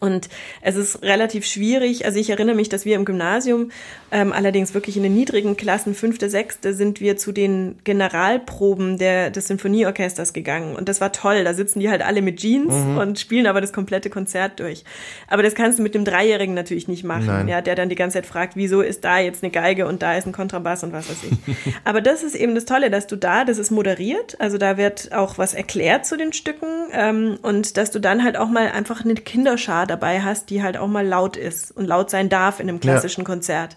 Und 0.00 0.28
es 0.62 0.76
ist 0.76 1.02
relativ 1.02 1.44
schwierig. 1.44 2.04
Also 2.04 2.18
ich 2.18 2.30
erinnere 2.30 2.54
mich, 2.54 2.68
dass 2.68 2.84
wir 2.84 2.94
im 2.96 3.04
Gymnasium, 3.04 3.70
ähm, 4.12 4.32
allerdings 4.32 4.72
wirklich 4.74 4.96
in 4.96 5.02
den 5.02 5.14
niedrigen 5.14 5.56
Klassen, 5.56 5.94
fünfte, 5.94 6.30
sechste, 6.30 6.72
sind 6.72 7.00
wir 7.00 7.16
zu 7.16 7.32
den 7.32 7.78
Generalproben 7.84 8.98
der, 8.98 9.30
des 9.30 9.48
Sinfonieorchesters 9.48 10.32
gegangen. 10.32 10.76
Und 10.76 10.88
das 10.88 11.00
war 11.00 11.12
toll. 11.12 11.44
Da 11.44 11.54
sitzen 11.54 11.80
die 11.80 11.88
halt 11.90 12.02
alle 12.02 12.22
mit 12.22 12.38
Jeans 12.38 12.72
Mhm. 12.72 12.98
und 12.98 13.18
spielen 13.18 13.46
aber 13.46 13.60
das 13.60 13.72
komplette 13.72 14.10
Konzert 14.10 14.60
durch. 14.60 14.84
Aber 15.28 15.42
das 15.42 15.54
kannst 15.54 15.78
du 15.78 15.82
mit 15.82 15.94
dem 15.94 16.04
Dreijährigen 16.04 16.54
natürlich 16.54 16.86
nicht 16.88 17.04
machen, 17.04 17.26
Nein. 17.26 17.48
ja, 17.48 17.60
der 17.60 17.74
dann 17.74 17.88
die 17.88 17.94
ganze 17.94 18.14
Zeit 18.18 18.26
fragt, 18.26 18.56
wieso 18.56 18.80
ist 18.82 19.04
da 19.04 19.18
jetzt 19.18 19.42
eine 19.42 19.50
Geige 19.50 19.86
und 19.86 20.02
da 20.02 20.16
ist 20.16 20.26
ein 20.26 20.32
Kontrabass 20.32 20.84
und 20.84 20.92
was 20.92 21.08
weiß 21.08 21.16
ich. 21.30 21.74
aber 21.84 22.00
das 22.00 22.22
ist 22.22 22.34
eben 22.34 22.54
das 22.54 22.64
Tolle, 22.66 22.90
dass 22.90 23.06
du 23.06 23.16
da, 23.16 23.44
das 23.44 23.58
ist 23.58 23.70
moderiert, 23.70 24.36
also 24.40 24.58
da 24.58 24.76
wird 24.76 25.12
auch 25.12 25.38
was 25.38 25.54
erklärt 25.54 26.06
zu 26.06 26.16
den 26.16 26.32
Stücken 26.32 26.66
ähm, 26.92 27.38
und 27.42 27.76
dass 27.76 27.90
du 27.90 27.98
dann 27.98 28.22
halt 28.22 28.36
auch 28.36 28.48
mal 28.48 28.68
einfach 28.70 29.04
eine 29.04 29.14
Kinderschar 29.14 29.86
dabei 29.88 30.20
hast, 30.22 30.50
die 30.50 30.62
halt 30.62 30.76
auch 30.76 30.86
mal 30.86 31.06
laut 31.06 31.36
ist 31.36 31.76
und 31.76 31.86
laut 31.86 32.10
sein 32.10 32.28
darf 32.28 32.60
in 32.60 32.68
einem 32.68 32.78
klassischen 32.80 33.24
Konzert. 33.24 33.76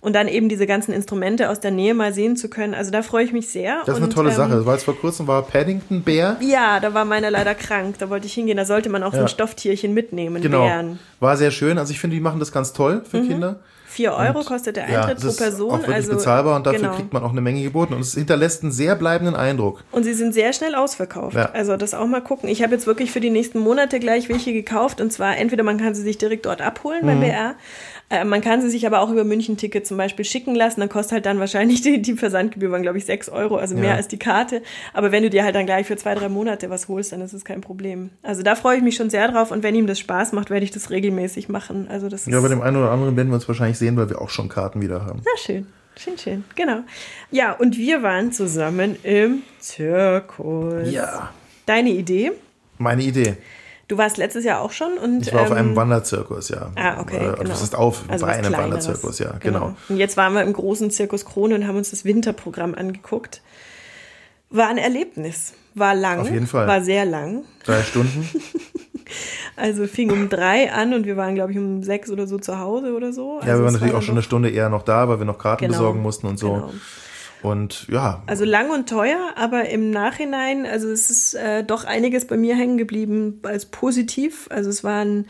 Und 0.00 0.12
dann 0.14 0.28
eben 0.28 0.48
diese 0.48 0.68
ganzen 0.68 0.92
Instrumente 0.92 1.50
aus 1.50 1.58
der 1.58 1.72
Nähe 1.72 1.92
mal 1.92 2.12
sehen 2.12 2.36
zu 2.36 2.48
können. 2.48 2.72
Also 2.72 2.92
da 2.92 3.02
freue 3.02 3.24
ich 3.24 3.32
mich 3.32 3.48
sehr. 3.50 3.78
Das 3.80 3.88
ist 3.88 3.96
eine 3.96 4.04
und, 4.04 4.12
tolle 4.12 4.30
ähm, 4.30 4.36
Sache. 4.36 4.64
War 4.64 4.74
jetzt 4.74 4.84
vor 4.84 4.96
kurzem, 4.96 5.26
war 5.26 5.42
Paddington 5.42 6.02
Bär. 6.02 6.36
Ja, 6.40 6.78
da 6.78 6.94
war 6.94 7.04
meiner 7.04 7.32
leider 7.32 7.56
krank. 7.56 7.96
Da 7.98 8.08
wollte 8.08 8.26
ich 8.26 8.34
hingehen. 8.34 8.56
Da 8.56 8.64
sollte 8.64 8.90
man 8.90 9.02
auch 9.02 9.10
so 9.10 9.16
Ja. 9.16 9.24
ein 9.24 9.28
Stofftierchen 9.28 9.92
mitnehmen. 9.94 10.40
Genau. 10.40 10.66
Bären. 10.66 11.00
War 11.18 11.36
sehr 11.36 11.50
schön. 11.50 11.78
Also 11.78 11.90
ich 11.90 11.98
finde, 11.98 12.14
die 12.14 12.20
machen 12.22 12.38
das 12.38 12.52
ganz 12.52 12.72
toll 12.72 13.02
für 13.10 13.18
Mhm. 13.22 13.28
Kinder. 13.28 13.56
Vier 13.98 14.12
Euro 14.12 14.44
kostet 14.44 14.76
der 14.76 14.84
Eintritt 14.84 15.24
das 15.24 15.36
pro 15.36 15.42
Person. 15.42 15.70
auch 15.72 15.78
wirklich 15.78 15.96
also, 15.96 16.12
bezahlbar 16.12 16.54
und 16.54 16.64
dafür 16.64 16.78
genau. 16.78 16.94
kriegt 16.94 17.12
man 17.12 17.24
auch 17.24 17.32
eine 17.32 17.40
Menge 17.40 17.60
geboten. 17.64 17.94
Und 17.94 18.00
es 18.02 18.14
hinterlässt 18.14 18.62
einen 18.62 18.70
sehr 18.70 18.94
bleibenden 18.94 19.34
Eindruck. 19.34 19.82
Und 19.90 20.04
sie 20.04 20.14
sind 20.14 20.32
sehr 20.34 20.52
schnell 20.52 20.76
ausverkauft. 20.76 21.34
Ja. 21.34 21.46
Also 21.50 21.76
das 21.76 21.94
auch 21.94 22.06
mal 22.06 22.20
gucken. 22.20 22.48
Ich 22.48 22.62
habe 22.62 22.72
jetzt 22.72 22.86
wirklich 22.86 23.10
für 23.10 23.18
die 23.18 23.30
nächsten 23.30 23.58
Monate 23.58 23.98
gleich 23.98 24.28
welche 24.28 24.52
gekauft. 24.52 25.00
Und 25.00 25.12
zwar 25.12 25.36
entweder 25.36 25.64
man 25.64 25.78
kann 25.78 25.96
sie 25.96 26.02
sich 26.02 26.16
direkt 26.16 26.46
dort 26.46 26.62
abholen 26.62 27.00
Mhm. 27.02 27.06
beim 27.08 27.20
BR. 27.20 27.54
Äh, 28.10 28.24
man 28.24 28.40
kann 28.40 28.62
sie 28.62 28.70
sich 28.70 28.86
aber 28.86 29.00
auch 29.00 29.10
über 29.10 29.24
München-Ticket 29.24 29.86
zum 29.86 29.96
Beispiel 29.98 30.24
schicken 30.24 30.54
lassen. 30.54 30.80
Dann 30.80 30.88
kostet 30.88 31.12
halt 31.12 31.26
dann 31.26 31.38
wahrscheinlich 31.40 31.82
die, 31.82 32.00
die 32.00 32.14
Versandgebühr, 32.14 32.70
waren 32.70 32.82
glaube 32.82 32.96
ich 32.98 33.04
sechs 33.04 33.28
Euro, 33.28 33.56
also 33.56 33.74
mehr 33.74 33.90
Ja. 33.90 33.94
als 33.96 34.08
die 34.08 34.18
Karte. 34.18 34.62
Aber 34.94 35.12
wenn 35.12 35.22
du 35.22 35.30
dir 35.30 35.44
halt 35.44 35.54
dann 35.54 35.66
gleich 35.66 35.86
für 35.86 35.96
zwei, 35.96 36.14
drei 36.14 36.28
Monate 36.30 36.70
was 36.70 36.88
holst, 36.88 37.12
dann 37.12 37.20
ist 37.20 37.34
es 37.34 37.44
kein 37.44 37.60
Problem. 37.60 38.10
Also 38.22 38.42
da 38.42 38.54
freue 38.54 38.78
ich 38.78 38.82
mich 38.82 38.96
schon 38.96 39.10
sehr 39.10 39.28
drauf. 39.30 39.50
Und 39.50 39.62
wenn 39.62 39.74
ihm 39.74 39.86
das 39.86 39.98
Spaß 39.98 40.32
macht, 40.32 40.48
werde 40.50 40.64
ich 40.64 40.70
das 40.70 40.88
regelmäßig 40.90 41.48
machen. 41.50 41.86
Also 41.90 42.08
das 42.08 42.22
ist 42.26 42.32
Ja, 42.32 42.40
bei 42.40 42.48
dem 42.48 42.62
einen 42.62 42.76
oder 42.76 42.90
anderen 42.90 43.16
werden 43.16 43.28
wir 43.28 43.34
uns 43.34 43.46
wahrscheinlich 43.46 43.76
sehen, 43.78 43.96
weil 43.96 44.08
wir 44.08 44.22
auch 44.22 44.30
schon 44.30 44.48
Karten 44.48 44.80
wieder 44.80 45.04
haben. 45.04 45.20
na 45.24 45.30
schön. 45.36 45.66
Schön, 45.96 46.16
schön, 46.16 46.44
genau. 46.54 46.78
Ja, 47.32 47.52
und 47.54 47.76
wir 47.76 48.04
waren 48.04 48.30
zusammen 48.30 48.96
im 49.02 49.42
Zirkus. 49.58 50.90
Ja. 50.92 51.30
Deine 51.66 51.90
Idee? 51.90 52.32
Meine 52.78 53.02
Idee. 53.02 53.34
Du 53.88 53.96
warst 53.96 54.18
letztes 54.18 54.44
Jahr 54.44 54.60
auch 54.60 54.70
schon 54.70 54.98
und 54.98 55.26
ich 55.26 55.32
war 55.32 55.42
auf 55.42 55.50
einem 55.50 55.70
ähm, 55.70 55.76
Wanderzirkus, 55.76 56.50
ja. 56.50 56.70
Ah, 56.76 57.00
okay. 57.00 57.16
Äh, 57.16 57.20
genau. 57.20 57.42
Das 57.44 57.62
ist 57.62 57.74
auf 57.74 58.02
also 58.08 58.26
bei 58.26 58.32
einem 58.32 58.52
Wanderzirkus, 58.52 59.18
ja, 59.18 59.32
genau. 59.40 59.60
genau. 59.60 59.76
Und 59.88 59.96
jetzt 59.96 60.18
waren 60.18 60.34
wir 60.34 60.42
im 60.42 60.52
großen 60.52 60.90
Zirkus 60.90 61.24
Krone 61.24 61.54
und 61.54 61.66
haben 61.66 61.76
uns 61.76 61.90
das 61.90 62.04
Winterprogramm 62.04 62.74
angeguckt. 62.74 63.40
War 64.50 64.68
ein 64.68 64.76
Erlebnis. 64.76 65.54
War 65.74 65.94
lang. 65.94 66.20
Auf 66.20 66.30
jeden 66.30 66.46
Fall. 66.46 66.66
War 66.66 66.82
sehr 66.82 67.06
lang. 67.06 67.44
Drei 67.64 67.82
Stunden. 67.82 68.28
also 69.56 69.86
fing 69.86 70.10
um 70.10 70.28
drei 70.28 70.70
an 70.70 70.92
und 70.92 71.06
wir 71.06 71.16
waren, 71.16 71.34
glaube 71.34 71.52
ich, 71.52 71.58
um 71.58 71.82
sechs 71.82 72.10
oder 72.10 72.26
so 72.26 72.38
zu 72.38 72.58
Hause 72.58 72.94
oder 72.94 73.12
so. 73.14 73.38
Also 73.38 73.48
ja, 73.48 73.56
wir 73.56 73.64
waren 73.64 73.72
natürlich 73.72 73.92
war 73.94 74.00
auch 74.00 74.04
schon 74.04 74.16
eine 74.16 74.22
Stunde 74.22 74.50
eher 74.50 74.68
noch 74.68 74.82
da, 74.82 75.08
weil 75.08 75.18
wir 75.18 75.26
noch 75.26 75.38
Karten 75.38 75.64
genau. 75.64 75.78
besorgen 75.78 76.02
mussten 76.02 76.26
und 76.26 76.38
so. 76.38 76.52
Genau. 76.52 76.72
Und 77.42 77.86
ja. 77.88 78.22
Also 78.26 78.44
lang 78.44 78.70
und 78.70 78.88
teuer, 78.88 79.32
aber 79.36 79.68
im 79.68 79.90
Nachhinein, 79.90 80.66
also 80.66 80.88
es 80.90 81.08
ist 81.08 81.34
äh, 81.34 81.62
doch 81.62 81.84
einiges 81.84 82.26
bei 82.26 82.36
mir 82.36 82.56
hängen 82.56 82.78
geblieben 82.78 83.40
als 83.44 83.66
positiv. 83.66 84.48
Also 84.50 84.70
es 84.70 84.82
waren, 84.82 85.26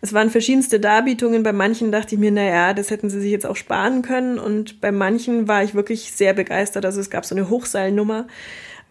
es 0.00 0.12
waren 0.12 0.30
verschiedenste 0.30 0.80
Darbietungen. 0.80 1.42
Bei 1.42 1.52
manchen 1.52 1.92
dachte 1.92 2.16
ich 2.16 2.20
mir, 2.20 2.32
naja, 2.32 2.74
das 2.74 2.90
hätten 2.90 3.10
sie 3.10 3.20
sich 3.20 3.30
jetzt 3.30 3.46
auch 3.46 3.56
sparen 3.56 4.02
können. 4.02 4.38
Und 4.38 4.80
bei 4.80 4.90
manchen 4.90 5.46
war 5.46 5.62
ich 5.62 5.74
wirklich 5.74 6.12
sehr 6.12 6.34
begeistert. 6.34 6.84
Also 6.84 7.00
es 7.00 7.10
gab 7.10 7.24
so 7.24 7.34
eine 7.34 7.48
Hochseilnummer 7.48 8.26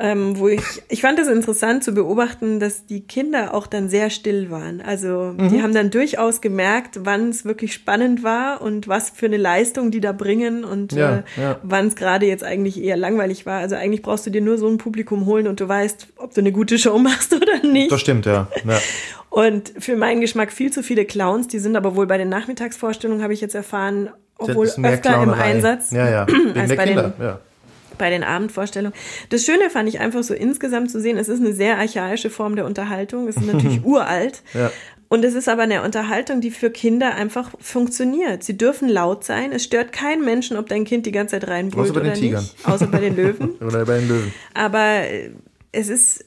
ähm, 0.02 0.40
wo 0.40 0.48
ich, 0.48 0.64
ich 0.90 1.02
fand 1.02 1.20
es 1.20 1.28
interessant 1.28 1.84
zu 1.84 1.94
beobachten, 1.94 2.60
dass 2.60 2.88
die 2.88 3.02
Kinder 3.02 3.54
auch 3.54 3.68
dann 3.68 3.88
sehr 3.88 4.10
still 4.10 4.50
waren. 4.50 4.82
Also 4.82 5.36
mhm. 5.38 5.50
die 5.50 5.62
haben 5.62 5.76
dann 5.76 5.92
durchaus 5.92 6.42
gemerkt, 6.42 7.02
wann 7.04 7.30
es 7.30 7.46
wirklich 7.46 7.74
spannend 7.74 8.24
war 8.24 8.62
und 8.62 8.88
was 8.88 9.12
für 9.12 9.28
eine 9.28 9.38
Leistung 9.38 9.92
die 9.92 10.02
da 10.02 10.12
bringen 10.12 10.64
und 10.64 10.94
ja, 10.94 11.18
äh, 11.18 11.42
ja. 11.42 11.60
wann 11.62 11.88
es 11.88 11.96
gerade 11.96 12.26
jetzt 12.26 12.44
eigentlich 12.44 12.82
eher 12.82 12.98
langweilig 12.98 13.46
war. 13.46 13.60
Also 13.60 13.76
eigentlich 13.76 14.02
brauchst 14.02 14.26
du 14.26 14.32
dir 14.32 14.42
nur 14.42 14.58
so 14.58 14.68
ein 14.68 14.80
Publikum 14.80 15.28
holen 15.28 15.48
und 15.48 15.60
du 15.60 15.68
weißt, 15.68 16.08
ob 16.18 16.34
du 16.34 16.42
eine 16.42 16.52
gute 16.52 16.80
Show 16.80 16.98
machst 16.98 17.36
oder 17.36 17.62
nicht. 17.64 17.92
Das 17.92 18.02
stimmt, 18.02 18.26
ja. 18.26 18.48
ja. 18.68 18.80
Und 19.30 19.72
für 19.78 19.96
meinen 19.96 20.20
Geschmack 20.20 20.52
viel 20.52 20.74
zu 20.74 20.82
viele 20.82 21.06
Clowns, 21.06 21.48
die 21.48 21.60
sind 21.60 21.76
aber 21.76 21.96
wohl 21.96 22.08
bei 22.08 22.18
den 22.18 22.30
Nachmittagsvorstellungen, 22.30 23.22
habe 23.22 23.34
ich 23.34 23.42
jetzt 23.42 23.54
erfahren, 23.54 24.10
obwohl 24.40 24.66
öfter 24.66 25.12
Clownerei. 25.12 25.52
im 25.52 25.56
Einsatz 25.58 25.92
ja, 25.92 26.10
ja. 26.10 26.26
Als 26.56 26.76
bei 26.76 26.86
Kinder, 26.88 27.14
den, 27.16 27.24
ja 27.24 27.40
bei 28.02 28.10
den 28.10 28.24
Abendvorstellungen. 28.24 28.98
Das 29.30 29.46
Schöne 29.46 29.70
fand 29.70 29.88
ich 29.88 30.00
einfach 30.00 30.24
so 30.24 30.34
insgesamt 30.34 30.90
zu 30.90 31.00
sehen, 31.00 31.20
es 31.20 31.30
ist 31.30 31.40
eine 31.40 31.54
sehr 31.54 31.78
archaische 31.78 32.32
Form 32.32 32.56
der 32.56 32.66
Unterhaltung. 32.66 33.28
Es 33.28 33.38
ist 33.38 33.46
natürlich 33.46 33.82
uralt. 33.86 34.42
Ja. 34.56 34.72
Und 35.08 35.24
es 35.24 35.36
ist 35.36 35.48
aber 35.48 35.62
eine 35.64 35.84
Unterhaltung, 35.84 36.42
die 36.42 36.50
für 36.50 36.72
Kinder 36.72 37.14
einfach 37.14 37.52
funktioniert. 37.60 38.44
Sie 38.44 38.58
dürfen 38.58 38.90
laut 38.90 39.24
sein. 39.24 39.52
Es 39.52 39.66
stört 39.66 39.92
keinen 39.92 40.26
Menschen, 40.26 40.58
ob 40.58 40.68
dein 40.68 40.84
Kind 40.84 41.06
die 41.06 41.12
ganze 41.12 41.40
Zeit 41.40 41.48
reinbrüllt 41.48 41.92
Außer 41.92 42.00
bei 42.00 42.08
den 42.08 42.14
Tigern. 42.16 42.42
nicht. 42.42 42.68
Außer 42.68 42.88
bei 42.88 43.02
den 43.02 43.16
Löwen. 43.16 43.50
oder 43.62 43.86
bei 43.86 44.00
den 44.00 44.08
Löwen. 44.08 44.34
Aber 44.56 44.80
äh, 44.80 45.30
es 45.72 45.90
ist, 45.90 46.26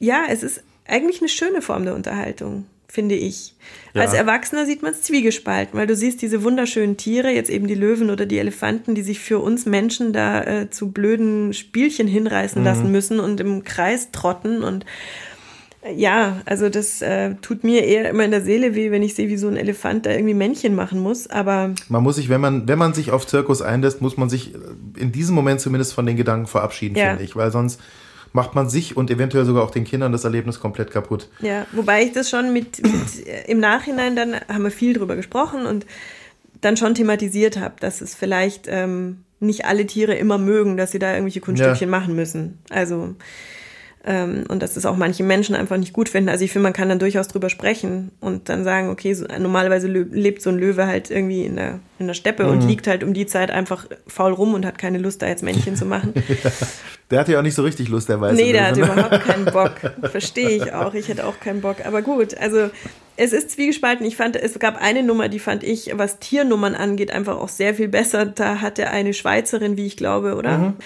ja, 0.00 0.24
es 0.28 0.42
ist 0.42 0.62
eigentlich 0.86 1.22
eine 1.22 1.30
schöne 1.30 1.62
Form 1.62 1.84
der 1.84 1.94
Unterhaltung 1.94 2.66
finde 2.90 3.14
ich. 3.14 3.54
Ja. 3.92 4.00
Als 4.02 4.14
Erwachsener 4.14 4.64
sieht 4.64 4.82
man 4.82 4.92
es 4.92 5.02
zwiegespalten, 5.02 5.78
weil 5.78 5.86
du 5.86 5.94
siehst 5.94 6.22
diese 6.22 6.42
wunderschönen 6.42 6.96
Tiere, 6.96 7.30
jetzt 7.30 7.50
eben 7.50 7.66
die 7.66 7.74
Löwen 7.74 8.10
oder 8.10 8.24
die 8.24 8.38
Elefanten, 8.38 8.94
die 8.94 9.02
sich 9.02 9.20
für 9.20 9.38
uns 9.38 9.66
Menschen 9.66 10.14
da 10.14 10.42
äh, 10.42 10.70
zu 10.70 10.90
blöden 10.90 11.52
Spielchen 11.52 12.08
hinreißen 12.08 12.62
mhm. 12.62 12.66
lassen 12.66 12.90
müssen 12.90 13.20
und 13.20 13.40
im 13.40 13.62
Kreis 13.62 14.10
trotten 14.10 14.62
und 14.62 14.86
äh, 15.82 15.92
ja, 15.94 16.40
also 16.46 16.70
das 16.70 17.02
äh, 17.02 17.34
tut 17.42 17.62
mir 17.62 17.84
eher 17.84 18.08
immer 18.08 18.24
in 18.24 18.30
der 18.30 18.42
Seele 18.42 18.74
weh, 18.74 18.90
wenn 18.90 19.02
ich 19.02 19.14
sehe, 19.14 19.28
wie 19.28 19.36
so 19.36 19.48
ein 19.48 19.56
Elefant 19.56 20.06
da 20.06 20.10
irgendwie 20.10 20.34
Männchen 20.34 20.74
machen 20.74 20.98
muss. 20.98 21.26
Aber 21.26 21.74
man 21.90 22.02
muss 22.02 22.16
sich, 22.16 22.30
wenn 22.30 22.40
man 22.40 22.68
wenn 22.68 22.78
man 22.78 22.94
sich 22.94 23.10
auf 23.10 23.26
Zirkus 23.26 23.60
einlässt, 23.60 24.00
muss 24.00 24.16
man 24.16 24.30
sich 24.30 24.54
in 24.96 25.12
diesem 25.12 25.34
Moment 25.34 25.60
zumindest 25.60 25.92
von 25.92 26.06
den 26.06 26.16
Gedanken 26.16 26.46
verabschieden, 26.46 26.96
ja. 26.96 27.10
finde 27.10 27.24
ich, 27.24 27.36
weil 27.36 27.52
sonst 27.52 27.80
macht 28.32 28.54
man 28.54 28.68
sich 28.68 28.96
und 28.96 29.10
eventuell 29.10 29.44
sogar 29.44 29.62
auch 29.64 29.70
den 29.70 29.84
Kindern 29.84 30.12
das 30.12 30.24
Erlebnis 30.24 30.60
komplett 30.60 30.90
kaputt. 30.90 31.28
Ja, 31.40 31.66
wobei 31.72 32.02
ich 32.02 32.12
das 32.12 32.30
schon 32.30 32.52
mit, 32.52 32.82
mit 32.82 33.26
äh, 33.26 33.50
im 33.50 33.60
Nachhinein 33.60 34.16
dann 34.16 34.34
haben 34.48 34.64
wir 34.64 34.70
viel 34.70 34.94
drüber 34.94 35.16
gesprochen 35.16 35.66
und 35.66 35.86
dann 36.60 36.76
schon 36.76 36.94
thematisiert 36.94 37.58
habe, 37.58 37.74
dass 37.80 38.00
es 38.00 38.14
vielleicht 38.14 38.66
ähm, 38.68 39.24
nicht 39.40 39.64
alle 39.64 39.86
Tiere 39.86 40.14
immer 40.14 40.38
mögen, 40.38 40.76
dass 40.76 40.90
sie 40.90 40.98
da 40.98 41.12
irgendwelche 41.12 41.40
Kunststückchen 41.40 41.90
ja. 41.90 41.98
machen 41.98 42.16
müssen. 42.16 42.58
Also 42.70 43.14
ähm, 44.08 44.44
und 44.48 44.62
dass 44.62 44.76
es 44.78 44.86
auch 44.86 44.96
manche 44.96 45.22
Menschen 45.22 45.54
einfach 45.54 45.76
nicht 45.76 45.92
gut 45.92 46.08
finden. 46.08 46.30
Also 46.30 46.42
ich 46.42 46.50
finde, 46.50 46.62
man 46.62 46.72
kann 46.72 46.88
dann 46.88 46.98
durchaus 46.98 47.28
drüber 47.28 47.50
sprechen 47.50 48.10
und 48.20 48.48
dann 48.48 48.64
sagen, 48.64 48.88
okay, 48.88 49.12
so, 49.12 49.26
normalerweise 49.38 49.86
lebt 49.86 50.40
so 50.40 50.48
ein 50.48 50.58
Löwe 50.58 50.86
halt 50.86 51.10
irgendwie 51.10 51.44
in 51.44 51.56
der, 51.56 51.80
in 51.98 52.06
der 52.06 52.14
Steppe 52.14 52.44
mhm. 52.44 52.50
und 52.50 52.66
liegt 52.66 52.86
halt 52.86 53.04
um 53.04 53.12
die 53.12 53.26
Zeit 53.26 53.50
einfach 53.50 53.86
faul 54.06 54.32
rum 54.32 54.54
und 54.54 54.64
hat 54.64 54.78
keine 54.78 54.96
Lust, 54.96 55.20
da 55.20 55.26
jetzt 55.26 55.42
Männchen 55.42 55.76
zu 55.76 55.84
machen. 55.84 56.14
ja. 56.42 56.50
Der 57.10 57.20
hatte 57.20 57.32
ja 57.32 57.38
auch 57.38 57.42
nicht 57.42 57.54
so 57.54 57.62
richtig 57.62 57.90
Lust, 57.90 58.08
der 58.08 58.18
Weiße. 58.18 58.34
Nee, 58.34 58.52
der 58.52 58.68
hatte 58.68 58.80
überhaupt 58.80 59.20
keinen 59.24 59.44
Bock. 59.52 59.72
Verstehe 60.10 60.50
ich 60.50 60.72
auch. 60.72 60.94
Ich 60.94 61.08
hätte 61.08 61.26
auch 61.26 61.38
keinen 61.38 61.60
Bock. 61.60 61.84
Aber 61.84 62.00
gut, 62.00 62.34
also 62.38 62.70
es 63.16 63.34
ist 63.34 63.50
zwiegespalten. 63.50 64.06
Ich 64.06 64.16
fand, 64.16 64.36
es 64.36 64.58
gab 64.58 64.80
eine 64.80 65.02
Nummer, 65.02 65.28
die 65.28 65.38
fand 65.38 65.64
ich, 65.64 65.90
was 65.94 66.18
Tiernummern 66.18 66.74
angeht, 66.74 67.10
einfach 67.10 67.36
auch 67.36 67.48
sehr 67.48 67.74
viel 67.74 67.88
besser. 67.88 68.24
Da 68.24 68.62
hatte 68.62 68.88
eine 68.88 69.12
Schweizerin, 69.12 69.76
wie 69.76 69.86
ich 69.86 69.98
glaube, 69.98 70.34
oder? 70.34 70.58
Mhm 70.58 70.76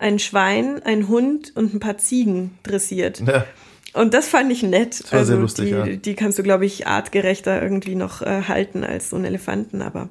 ein 0.00 0.18
Schwein, 0.18 0.82
ein 0.82 1.08
Hund 1.08 1.52
und 1.54 1.74
ein 1.74 1.80
paar 1.80 1.98
Ziegen 1.98 2.58
dressiert. 2.62 3.20
Ja. 3.20 3.44
Und 3.92 4.14
das 4.14 4.28
fand 4.28 4.50
ich 4.50 4.62
nett. 4.62 5.00
Das 5.00 5.12
war 5.12 5.18
also 5.20 5.32
sehr 5.32 5.40
lustig, 5.40 5.64
die, 5.66 5.70
ja. 5.72 5.84
die 5.96 6.14
kannst 6.14 6.38
du, 6.38 6.42
glaube 6.42 6.64
ich, 6.64 6.86
artgerechter 6.86 7.60
irgendwie 7.62 7.96
noch 7.96 8.22
äh, 8.22 8.42
halten 8.42 8.84
als 8.84 9.10
so 9.10 9.16
einen 9.16 9.24
Elefanten. 9.26 9.82
Aber 9.82 10.08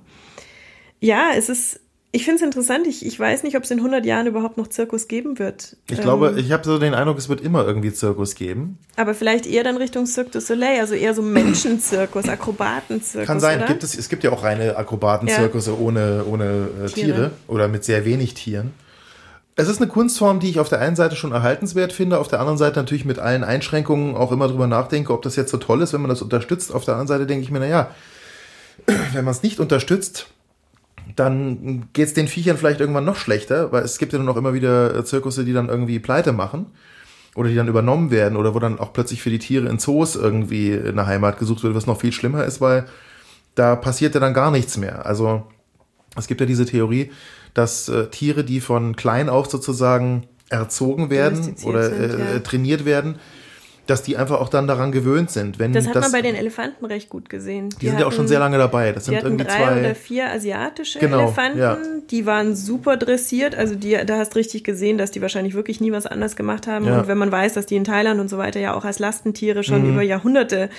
ja, 0.99 1.29
es 1.35 1.49
ist, 1.49 1.79
ich 2.11 2.25
finde 2.25 2.35
es 2.35 2.41
interessant. 2.43 2.87
Ich, 2.87 3.05
ich 3.05 3.17
weiß 3.17 3.43
nicht, 3.43 3.55
ob 3.55 3.63
es 3.63 3.71
in 3.71 3.77
100 3.77 4.05
Jahren 4.05 4.27
überhaupt 4.27 4.57
noch 4.57 4.67
Zirkus 4.67 5.07
geben 5.07 5.39
wird. 5.39 5.77
Ich 5.89 5.97
ähm, 5.97 6.03
glaube, 6.03 6.35
ich 6.37 6.51
habe 6.51 6.65
so 6.65 6.77
den 6.77 6.93
Eindruck, 6.93 7.17
es 7.17 7.29
wird 7.29 7.39
immer 7.39 7.65
irgendwie 7.65 7.93
Zirkus 7.93 8.35
geben. 8.35 8.77
Aber 8.97 9.15
vielleicht 9.15 9.47
eher 9.47 9.63
dann 9.63 9.77
Richtung 9.77 10.05
Cirque 10.05 10.31
du 10.31 10.41
Soleil, 10.41 10.81
also 10.81 10.93
eher 10.93 11.13
so 11.15 11.21
Menschenzirkus, 11.21 12.27
Akrobatenzirkus. 12.27 13.27
Kann 13.27 13.39
sein. 13.39 13.63
Gibt 13.65 13.83
es, 13.83 13.97
es 13.97 14.09
gibt 14.09 14.25
ja 14.25 14.31
auch 14.31 14.43
reine 14.43 14.75
Akrobatenzirkusse 14.75 15.71
ja. 15.71 15.77
ohne, 15.77 16.25
ohne 16.29 16.67
äh, 16.83 16.87
Tiere. 16.89 16.91
Tiere 16.91 17.31
oder 17.47 17.69
mit 17.69 17.85
sehr 17.85 18.03
wenig 18.05 18.33
Tieren. 18.33 18.73
Es 19.59 19.67
ist 19.67 19.81
eine 19.81 19.91
Kunstform, 19.91 20.39
die 20.39 20.49
ich 20.49 20.61
auf 20.61 20.69
der 20.69 20.79
einen 20.79 20.95
Seite 20.95 21.17
schon 21.17 21.33
erhaltenswert 21.33 21.91
finde, 21.91 22.19
auf 22.19 22.29
der 22.29 22.39
anderen 22.39 22.57
Seite 22.57 22.79
natürlich 22.79 23.03
mit 23.03 23.19
allen 23.19 23.43
Einschränkungen 23.43 24.15
auch 24.15 24.31
immer 24.31 24.47
drüber 24.47 24.67
nachdenke, 24.67 25.11
ob 25.11 25.21
das 25.21 25.35
jetzt 25.35 25.51
so 25.51 25.57
toll 25.57 25.81
ist, 25.81 25.91
wenn 25.91 25.99
man 25.99 26.07
das 26.07 26.21
unterstützt. 26.21 26.73
Auf 26.73 26.85
der 26.85 26.93
anderen 26.93 27.09
Seite 27.09 27.27
denke 27.27 27.43
ich 27.43 27.51
mir, 27.51 27.59
naja, 27.59 27.91
wenn 28.85 29.25
man 29.25 29.33
es 29.33 29.43
nicht 29.43 29.59
unterstützt, 29.59 30.27
dann 31.17 31.89
geht 31.91 32.07
es 32.07 32.13
den 32.13 32.29
Viechern 32.29 32.55
vielleicht 32.55 32.79
irgendwann 32.79 33.03
noch 33.03 33.17
schlechter, 33.17 33.73
weil 33.73 33.83
es 33.83 33.97
gibt 33.97 34.13
ja 34.13 34.19
dann 34.19 34.29
auch 34.29 34.37
immer 34.37 34.53
wieder 34.53 34.95
äh, 34.95 35.03
Zirkusse, 35.03 35.43
die 35.43 35.51
dann 35.51 35.67
irgendwie 35.67 35.99
pleite 35.99 36.31
machen 36.31 36.67
oder 37.35 37.49
die 37.49 37.55
dann 37.55 37.67
übernommen 37.67 38.11
werden 38.11 38.37
oder 38.37 38.55
wo 38.55 38.59
dann 38.59 38.79
auch 38.79 38.93
plötzlich 38.93 39.21
für 39.21 39.29
die 39.29 39.39
Tiere 39.39 39.67
in 39.67 39.77
Zoos 39.77 40.15
irgendwie 40.15 40.71
eine 40.73 41.05
Heimat 41.05 41.37
gesucht 41.37 41.63
wird, 41.63 41.75
was 41.75 41.85
noch 41.85 41.99
viel 41.99 42.13
schlimmer 42.13 42.45
ist, 42.45 42.61
weil 42.61 42.85
da 43.55 43.75
passiert 43.75 44.13
ja 44.13 44.21
dann 44.21 44.33
gar 44.33 44.51
nichts 44.51 44.77
mehr. 44.77 45.05
Also 45.05 45.43
es 46.15 46.27
gibt 46.27 46.39
ja 46.39 46.47
diese 46.47 46.65
Theorie, 46.65 47.11
dass 47.59 47.89
äh, 47.89 48.07
Tiere, 48.07 48.45
die 48.45 48.61
von 48.61 48.95
klein 48.95 49.27
auf 49.27 49.49
sozusagen 49.49 50.27
erzogen 50.49 51.09
werden 51.09 51.57
oder 51.65 51.91
äh, 51.91 52.39
trainiert 52.39 52.85
werden, 52.85 53.19
dass 53.89 54.03
die 54.03 54.17
einfach 54.17 54.39
auch 54.39 54.49
dann 54.49 54.67
daran 54.67 54.91
gewöhnt 54.91 55.31
sind. 55.31 55.59
Wenn 55.59 55.73
das 55.73 55.87
hat 55.87 55.95
das, 55.95 56.03
man 56.03 56.11
bei 56.11 56.21
den 56.21 56.35
Elefanten 56.35 56.85
recht 56.85 57.09
gut 57.09 57.29
gesehen. 57.29 57.69
Die, 57.69 57.75
die 57.75 57.85
sind 57.85 57.93
hatten, 57.93 58.01
ja 58.01 58.07
auch 58.07 58.11
schon 58.11 58.27
sehr 58.27 58.39
lange 58.39 58.57
dabei. 58.57 58.91
Das 58.91 59.05
sind 59.05 59.15
irgendwie 59.15 59.45
drei 59.45 59.57
zwei 59.57 59.79
oder 59.79 59.95
vier 59.95 60.31
asiatische 60.31 60.99
genau, 60.99 61.23
Elefanten, 61.23 61.59
ja. 61.59 61.77
die 62.09 62.25
waren 62.25 62.55
super 62.55 62.97
dressiert. 62.97 63.55
Also 63.55 63.75
die, 63.75 63.97
da 64.05 64.17
hast 64.17 64.35
richtig 64.35 64.63
gesehen, 64.63 64.97
dass 64.97 65.11
die 65.11 65.21
wahrscheinlich 65.21 65.55
wirklich 65.55 65.81
nie 65.81 65.91
was 65.91 66.05
anderes 66.05 66.35
gemacht 66.35 66.67
haben. 66.67 66.85
Ja. 66.85 66.99
Und 66.99 67.07
wenn 67.07 67.17
man 67.17 67.31
weiß, 67.31 67.53
dass 67.53 67.65
die 67.65 67.75
in 67.75 67.83
Thailand 67.83 68.19
und 68.19 68.29
so 68.29 68.37
weiter 68.37 68.59
ja 68.59 68.73
auch 68.73 68.85
als 68.85 68.99
Lastentiere 68.99 69.63
schon 69.63 69.83
mhm. 69.83 69.93
über 69.93 70.01
Jahrhunderte 70.01 70.69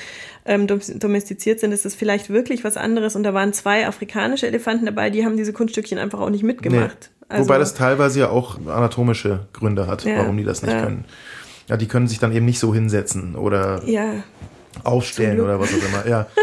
ähm, 0.45 0.67
domestiziert 0.67 1.61
sind, 1.61 1.73
ist 1.73 1.85
das 1.85 1.95
vielleicht 1.95 2.31
wirklich 2.31 2.65
was 2.65 2.77
anderes. 2.77 3.17
Und 3.17 3.25
da 3.25 3.35
waren 3.35 3.53
zwei 3.53 3.87
afrikanische 3.87 4.47
Elefanten 4.47 4.87
dabei, 4.87 5.11
die 5.11 5.25
haben 5.25 5.37
diese 5.37 5.53
Kunststückchen 5.53 5.99
einfach 5.99 6.21
auch 6.21 6.31
nicht 6.31 6.45
mitgemacht. 6.45 7.11
Nee. 7.11 7.21
Also, 7.31 7.45
Wobei 7.45 7.59
das 7.59 7.75
teilweise 7.75 8.21
ja 8.21 8.29
auch 8.29 8.59
anatomische 8.67 9.47
Gründe 9.53 9.87
hat, 9.87 10.05
warum 10.05 10.37
die 10.37 10.43
das 10.43 10.63
nicht 10.63 10.77
können. 10.77 11.05
Ja, 11.71 11.77
die 11.77 11.87
können 11.87 12.09
sich 12.09 12.19
dann 12.19 12.33
eben 12.33 12.45
nicht 12.45 12.59
so 12.59 12.75
hinsetzen 12.75 13.37
oder 13.37 13.83
ja. 13.87 14.25
aufstellen 14.83 15.41
oder 15.41 15.61
was 15.61 15.71
auch 15.73 15.89
immer. 15.89 16.07
Ja. 16.09 16.27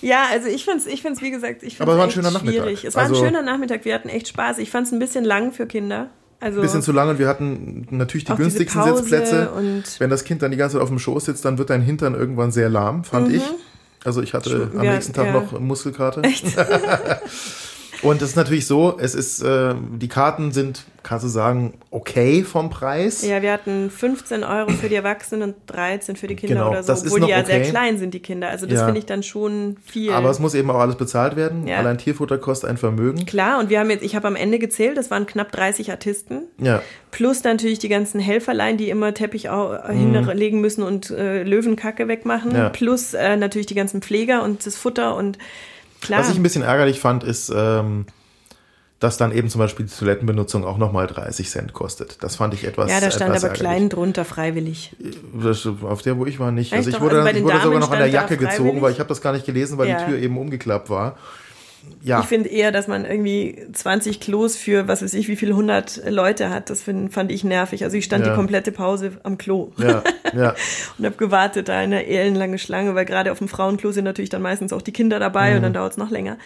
Ja, 0.00 0.26
also 0.30 0.48
ich 0.48 0.66
finde 0.66 0.80
es, 0.80 0.86
ich 0.86 1.00
find's, 1.00 1.22
wie 1.22 1.30
gesagt, 1.30 1.62
ich 1.62 1.78
finde 1.78 1.92
es 1.92 1.96
war 1.96 2.04
ein 2.04 2.10
schöner 2.10 2.30
schwierig. 2.30 2.58
Nachmittag. 2.58 2.84
Es 2.84 2.94
war 2.94 3.04
also, 3.04 3.14
ein 3.14 3.24
schöner 3.24 3.40
Nachmittag, 3.40 3.86
wir 3.86 3.94
hatten 3.94 4.10
echt 4.10 4.28
Spaß. 4.28 4.58
Ich 4.58 4.70
fand 4.70 4.86
es 4.86 4.92
ein 4.92 4.98
bisschen 4.98 5.24
lang 5.24 5.50
für 5.50 5.66
Kinder. 5.66 6.10
Also 6.40 6.60
ein 6.60 6.62
bisschen 6.62 6.82
zu 6.82 6.92
lang 6.92 7.08
und 7.08 7.18
wir 7.18 7.26
hatten 7.26 7.86
natürlich 7.90 8.26
die 8.26 8.34
günstigsten 8.34 8.82
Sitzplätze. 8.82 9.50
Und 9.52 9.84
Wenn 9.98 10.10
das 10.10 10.24
Kind 10.24 10.42
dann 10.42 10.50
die 10.50 10.58
ganze 10.58 10.74
Zeit 10.74 10.82
auf 10.82 10.90
dem 10.90 10.98
Schoß 10.98 11.24
sitzt, 11.24 11.46
dann 11.46 11.56
wird 11.56 11.70
dein 11.70 11.80
Hintern 11.80 12.14
irgendwann 12.14 12.52
sehr 12.52 12.68
lahm, 12.68 13.02
fand 13.04 13.28
mhm. 13.28 13.36
ich. 13.36 13.42
Also 14.04 14.20
ich 14.20 14.34
hatte 14.34 14.70
am 14.76 14.86
nächsten 14.86 15.14
Tag 15.14 15.28
ja. 15.28 15.32
noch 15.32 15.58
Muskelkater. 15.58 16.22
Echt? 16.22 16.44
Und 18.04 18.20
es 18.20 18.30
ist 18.30 18.36
natürlich 18.36 18.66
so, 18.66 18.96
es 19.00 19.14
ist, 19.14 19.42
äh, 19.42 19.74
die 19.74 20.08
Karten 20.08 20.52
sind, 20.52 20.84
kannst 21.02 21.24
du 21.24 21.28
sagen, 21.28 21.74
okay 21.90 22.44
vom 22.44 22.68
Preis. 22.68 23.26
Ja, 23.26 23.40
wir 23.40 23.50
hatten 23.50 23.90
15 23.90 24.44
Euro 24.44 24.70
für 24.72 24.90
die 24.90 24.94
Erwachsenen 24.94 25.42
und 25.42 25.54
13 25.66 26.16
für 26.16 26.26
die 26.26 26.36
Kinder 26.36 26.56
genau, 26.56 26.70
oder 26.70 26.82
so, 26.82 26.92
obwohl 26.92 27.20
die 27.20 27.28
ja 27.28 27.38
okay. 27.38 27.46
sehr 27.46 27.62
klein 27.62 27.98
sind, 27.98 28.12
die 28.12 28.20
Kinder. 28.20 28.48
Also 28.50 28.66
das 28.66 28.80
ja. 28.80 28.84
finde 28.84 28.98
ich 28.98 29.06
dann 29.06 29.22
schon 29.22 29.76
viel. 29.84 30.12
Aber 30.12 30.28
es 30.30 30.38
muss 30.38 30.54
eben 30.54 30.70
auch 30.70 30.78
alles 30.78 30.96
bezahlt 30.96 31.34
werden. 31.34 31.66
Ja. 31.66 31.78
Allein 31.78 31.96
Tierfutter 31.96 32.36
kostet 32.36 32.68
ein 32.68 32.76
Vermögen. 32.76 33.24
Klar, 33.24 33.58
und 33.58 33.70
wir 33.70 33.80
haben 33.80 33.88
jetzt, 33.88 34.04
ich 34.04 34.14
habe 34.14 34.28
am 34.28 34.36
Ende 34.36 34.58
gezählt, 34.58 34.98
das 34.98 35.10
waren 35.10 35.24
knapp 35.24 35.50
30 35.52 35.90
Artisten. 35.90 36.42
Ja. 36.58 36.82
Plus 37.10 37.42
natürlich 37.42 37.78
die 37.78 37.88
ganzen 37.88 38.20
Helferlein, 38.20 38.76
die 38.76 38.90
immer 38.90 39.14
Teppich 39.14 39.48
mhm. 39.48 39.88
hinlegen 39.88 40.60
müssen 40.60 40.82
und 40.82 41.10
äh, 41.10 41.42
Löwenkacke 41.42 42.06
wegmachen. 42.06 42.54
Ja. 42.54 42.68
Plus 42.68 43.14
äh, 43.14 43.36
natürlich 43.36 43.66
die 43.66 43.74
ganzen 43.74 44.02
Pfleger 44.02 44.42
und 44.42 44.66
das 44.66 44.76
Futter 44.76 45.16
und 45.16 45.38
klar. 46.04 46.20
Was 46.20 46.30
ich 46.30 46.36
ein 46.36 46.42
bisschen 46.42 46.62
ärgerlich 46.62 47.00
fand, 47.00 47.24
ist, 47.24 47.52
ähm, 47.54 48.06
dass 49.00 49.16
dann 49.16 49.32
eben 49.32 49.48
zum 49.48 49.58
Beispiel 49.58 49.86
die 49.86 49.92
Toilettenbenutzung 49.92 50.64
auch 50.64 50.78
nochmal 50.78 51.06
30 51.06 51.50
Cent 51.50 51.72
kostet. 51.72 52.22
Das 52.22 52.36
fand 52.36 52.54
ich 52.54 52.64
etwas. 52.64 52.90
Ja, 52.90 53.00
da 53.00 53.10
stand 53.10 53.36
aber 53.36 53.50
klein 53.50 53.88
drunter 53.88 54.24
freiwillig. 54.24 54.96
Das, 55.34 55.66
auf 55.66 56.02
der, 56.02 56.16
wo 56.16 56.26
ich 56.26 56.38
war, 56.38 56.52
nicht. 56.52 56.72
Also 56.72 56.90
ich 56.90 57.00
wurde, 57.00 57.22
also 57.22 57.38
ich 57.38 57.44
wurde 57.44 57.60
sogar 57.60 57.80
noch 57.80 57.90
an 57.90 57.98
der 57.98 58.08
Jacke 58.08 58.36
gezogen, 58.36 58.80
weil 58.80 58.92
ich 58.92 59.00
habe 59.00 59.08
das 59.08 59.20
gar 59.20 59.32
nicht 59.32 59.44
gelesen, 59.44 59.78
weil 59.78 59.88
ja. 59.88 59.98
die 59.98 60.12
Tür 60.12 60.18
eben 60.18 60.38
umgeklappt 60.38 60.88
war. 60.90 61.16
Ja. 62.02 62.20
Ich 62.20 62.26
finde 62.26 62.50
eher, 62.50 62.70
dass 62.70 62.86
man 62.86 63.06
irgendwie 63.06 63.66
20 63.72 64.20
Klos 64.20 64.56
für, 64.56 64.88
was 64.88 65.02
weiß 65.02 65.14
ich, 65.14 65.28
wie 65.28 65.36
viele 65.36 65.52
100 65.52 66.02
Leute 66.10 66.50
hat. 66.50 66.68
Das 66.68 66.82
find, 66.82 67.12
fand 67.12 67.32
ich 67.32 67.44
nervig. 67.44 67.82
Also 67.82 67.96
ich 67.96 68.04
stand 68.04 68.26
ja. 68.26 68.32
die 68.32 68.36
komplette 68.36 68.72
Pause 68.72 69.12
am 69.22 69.38
Klo. 69.38 69.72
Ja, 69.78 70.02
ja. 70.36 70.54
und 70.98 71.06
habe 71.06 71.16
gewartet, 71.16 71.68
da 71.68 71.78
eine 71.78 72.06
ellenlange 72.06 72.58
Schlange, 72.58 72.94
weil 72.94 73.06
gerade 73.06 73.32
auf 73.32 73.38
dem 73.38 73.48
Frauenklo 73.48 73.90
sind 73.90 74.04
natürlich 74.04 74.28
dann 74.28 74.42
meistens 74.42 74.74
auch 74.74 74.82
die 74.82 74.92
Kinder 74.92 75.18
dabei 75.18 75.50
mhm. 75.50 75.56
und 75.56 75.62
dann 75.62 75.72
dauert 75.72 75.92
es 75.92 75.98
noch 75.98 76.10
länger 76.10 76.36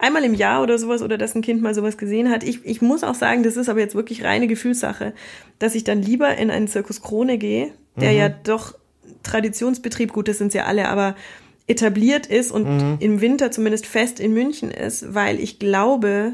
einmal 0.00 0.24
im 0.24 0.34
Jahr 0.34 0.62
oder 0.62 0.78
sowas 0.78 1.02
oder 1.02 1.18
dass 1.18 1.34
ein 1.34 1.42
Kind 1.42 1.62
mal 1.62 1.74
sowas 1.74 1.98
gesehen 1.98 2.30
hat. 2.30 2.42
Ich, 2.42 2.64
ich 2.64 2.82
muss 2.82 3.04
auch 3.04 3.14
sagen, 3.14 3.42
das 3.42 3.56
ist 3.56 3.68
aber 3.68 3.80
jetzt 3.80 3.94
wirklich 3.94 4.24
reine 4.24 4.46
Gefühlssache, 4.46 5.12
dass 5.58 5.74
ich 5.74 5.84
dann 5.84 6.02
lieber 6.02 6.34
in 6.36 6.50
einen 6.50 6.68
Zirkus 6.68 7.02
Krone 7.02 7.38
gehe, 7.38 7.72
der 7.96 8.12
mhm. 8.12 8.18
ja 8.18 8.28
doch 8.28 8.74
Traditionsbetrieb, 9.22 10.12
gut, 10.12 10.28
das 10.28 10.38
sind 10.38 10.54
ja 10.54 10.64
alle, 10.64 10.88
aber 10.88 11.14
etabliert 11.70 12.26
ist 12.26 12.50
und 12.50 12.64
mhm. 12.64 12.96
im 12.98 13.20
Winter 13.20 13.50
zumindest 13.50 13.86
fest 13.86 14.18
in 14.18 14.34
München 14.34 14.70
ist, 14.70 15.14
weil 15.14 15.38
ich 15.38 15.60
glaube, 15.60 16.32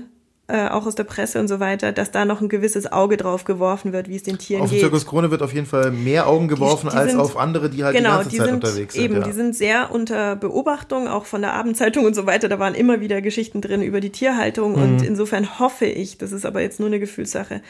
äh, 0.48 0.68
auch 0.68 0.86
aus 0.86 0.94
der 0.94 1.04
Presse 1.04 1.40
und 1.40 1.48
so 1.48 1.60
weiter, 1.60 1.90
dass 1.92 2.12
da 2.12 2.24
noch 2.24 2.40
ein 2.40 2.48
gewisses 2.48 2.90
Auge 2.90 3.16
drauf 3.16 3.44
geworfen 3.44 3.92
wird, 3.92 4.08
wie 4.08 4.16
es 4.16 4.22
den 4.22 4.38
Tieren 4.38 4.62
auf 4.62 4.70
geht. 4.70 4.78
Auf 4.78 4.84
Zirkus 4.84 5.06
Krone 5.06 5.30
wird 5.30 5.42
auf 5.42 5.52
jeden 5.52 5.66
Fall 5.66 5.90
mehr 5.90 6.28
Augen 6.28 6.46
geworfen 6.48 6.86
die, 6.86 6.92
die 6.92 6.98
als 6.98 7.10
sind, 7.10 7.20
auf 7.20 7.36
andere, 7.36 7.68
die 7.68 7.84
halt 7.84 7.96
genau, 7.96 8.10
die 8.10 8.14
ganze 8.14 8.30
die 8.30 8.36
Zeit 8.36 8.46
sind, 8.46 8.54
unterwegs 8.54 8.94
sind. 8.94 9.04
Eben, 9.04 9.14
ja. 9.16 9.20
die 9.22 9.32
sind 9.32 9.56
sehr 9.56 9.90
unter 9.92 10.36
Beobachtung, 10.36 11.08
auch 11.08 11.26
von 11.26 11.42
der 11.42 11.52
Abendzeitung 11.52 12.04
und 12.04 12.14
so 12.14 12.26
weiter. 12.26 12.48
Da 12.48 12.58
waren 12.58 12.74
immer 12.74 13.00
wieder 13.00 13.20
Geschichten 13.20 13.60
drin 13.60 13.82
über 13.82 14.00
die 14.00 14.10
Tierhaltung 14.10 14.76
mhm. 14.76 14.82
und 14.82 15.02
insofern 15.02 15.58
hoffe 15.58 15.86
ich, 15.86 16.16
das 16.16 16.32
ist 16.32 16.46
aber 16.46 16.62
jetzt 16.62 16.78
nur 16.78 16.88
eine 16.88 17.00
Gefühlssache, 17.00 17.60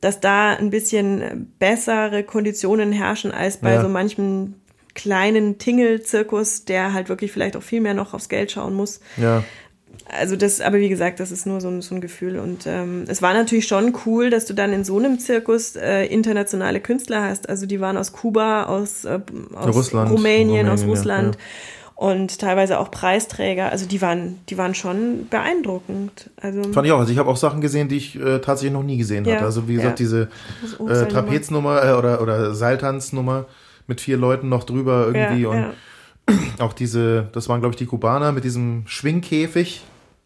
dass 0.00 0.18
da 0.18 0.54
ein 0.54 0.70
bisschen 0.70 1.52
bessere 1.58 2.24
Konditionen 2.24 2.92
herrschen 2.92 3.30
als 3.30 3.58
bei 3.58 3.74
ja. 3.74 3.82
so 3.82 3.88
manchem 3.88 4.54
kleinen 4.94 5.58
Tingle-Zirkus, 5.58 6.64
der 6.64 6.92
halt 6.92 7.08
wirklich 7.08 7.32
vielleicht 7.32 7.56
auch 7.56 7.62
viel 7.62 7.80
mehr 7.80 7.94
noch 7.94 8.14
aufs 8.14 8.28
Geld 8.28 8.52
schauen 8.52 8.74
muss. 8.74 9.00
Ja 9.16 9.42
also 10.10 10.36
das, 10.36 10.60
aber 10.60 10.78
wie 10.78 10.88
gesagt, 10.88 11.20
das 11.20 11.30
ist 11.30 11.46
nur 11.46 11.60
so 11.60 11.68
ein, 11.68 11.80
so 11.80 11.94
ein 11.94 12.00
Gefühl. 12.00 12.38
Und 12.38 12.66
ähm, 12.66 13.04
es 13.08 13.22
war 13.22 13.34
natürlich 13.34 13.66
schon 13.66 13.94
cool, 14.06 14.30
dass 14.30 14.46
du 14.46 14.54
dann 14.54 14.72
in 14.72 14.84
so 14.84 14.98
einem 14.98 15.18
Zirkus 15.18 15.76
äh, 15.76 16.04
internationale 16.04 16.80
Künstler 16.80 17.22
hast. 17.22 17.48
Also 17.48 17.66
die 17.66 17.80
waren 17.80 17.96
aus 17.96 18.12
Kuba, 18.12 18.64
aus, 18.64 19.04
äh, 19.04 19.20
aus 19.54 19.74
Russland, 19.74 20.10
Rumänien, 20.10 20.48
Rumänien, 20.48 20.68
aus 20.68 20.84
Russland. 20.84 21.36
Ja, 21.36 22.06
Und 22.06 22.38
teilweise 22.38 22.78
auch 22.78 22.90
Preisträger, 22.90 23.70
also 23.70 23.86
die 23.86 24.02
waren, 24.02 24.40
die 24.48 24.58
waren 24.58 24.74
schon 24.74 25.28
beeindruckend. 25.28 26.30
Also 26.40 26.62
Fand 26.72 26.86
ich 26.86 26.92
auch. 26.92 27.00
Also 27.00 27.12
ich 27.12 27.18
habe 27.18 27.30
auch 27.30 27.36
Sachen 27.36 27.60
gesehen, 27.60 27.88
die 27.88 27.96
ich 27.96 28.16
äh, 28.16 28.40
tatsächlich 28.40 28.72
noch 28.72 28.82
nie 28.82 28.98
gesehen 28.98 29.24
ja, 29.24 29.36
hatte. 29.36 29.44
Also 29.44 29.68
wie 29.68 29.74
gesagt, 29.74 29.98
diese 29.98 30.28
äh, 30.86 31.06
Trapeznummer 31.06 31.84
äh, 31.84 31.92
oder, 31.92 32.20
oder 32.20 32.54
Seiltanznummer 32.54 33.46
mit 33.86 34.00
vier 34.00 34.16
Leuten 34.16 34.48
noch 34.48 34.64
drüber 34.64 35.10
irgendwie 35.12 35.46
und 35.46 35.72
auch 36.58 36.72
diese, 36.72 37.28
das 37.32 37.48
waren 37.48 37.60
glaube 37.60 37.72
ich 37.72 37.78
die 37.78 37.86
Kubaner 37.86 38.32
mit 38.32 38.44
diesem 38.44 38.84
Schwingkäfig, 38.86 39.82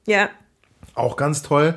ja. 0.07 0.31
Auch 0.95 1.17
ganz 1.17 1.43
toll. 1.43 1.75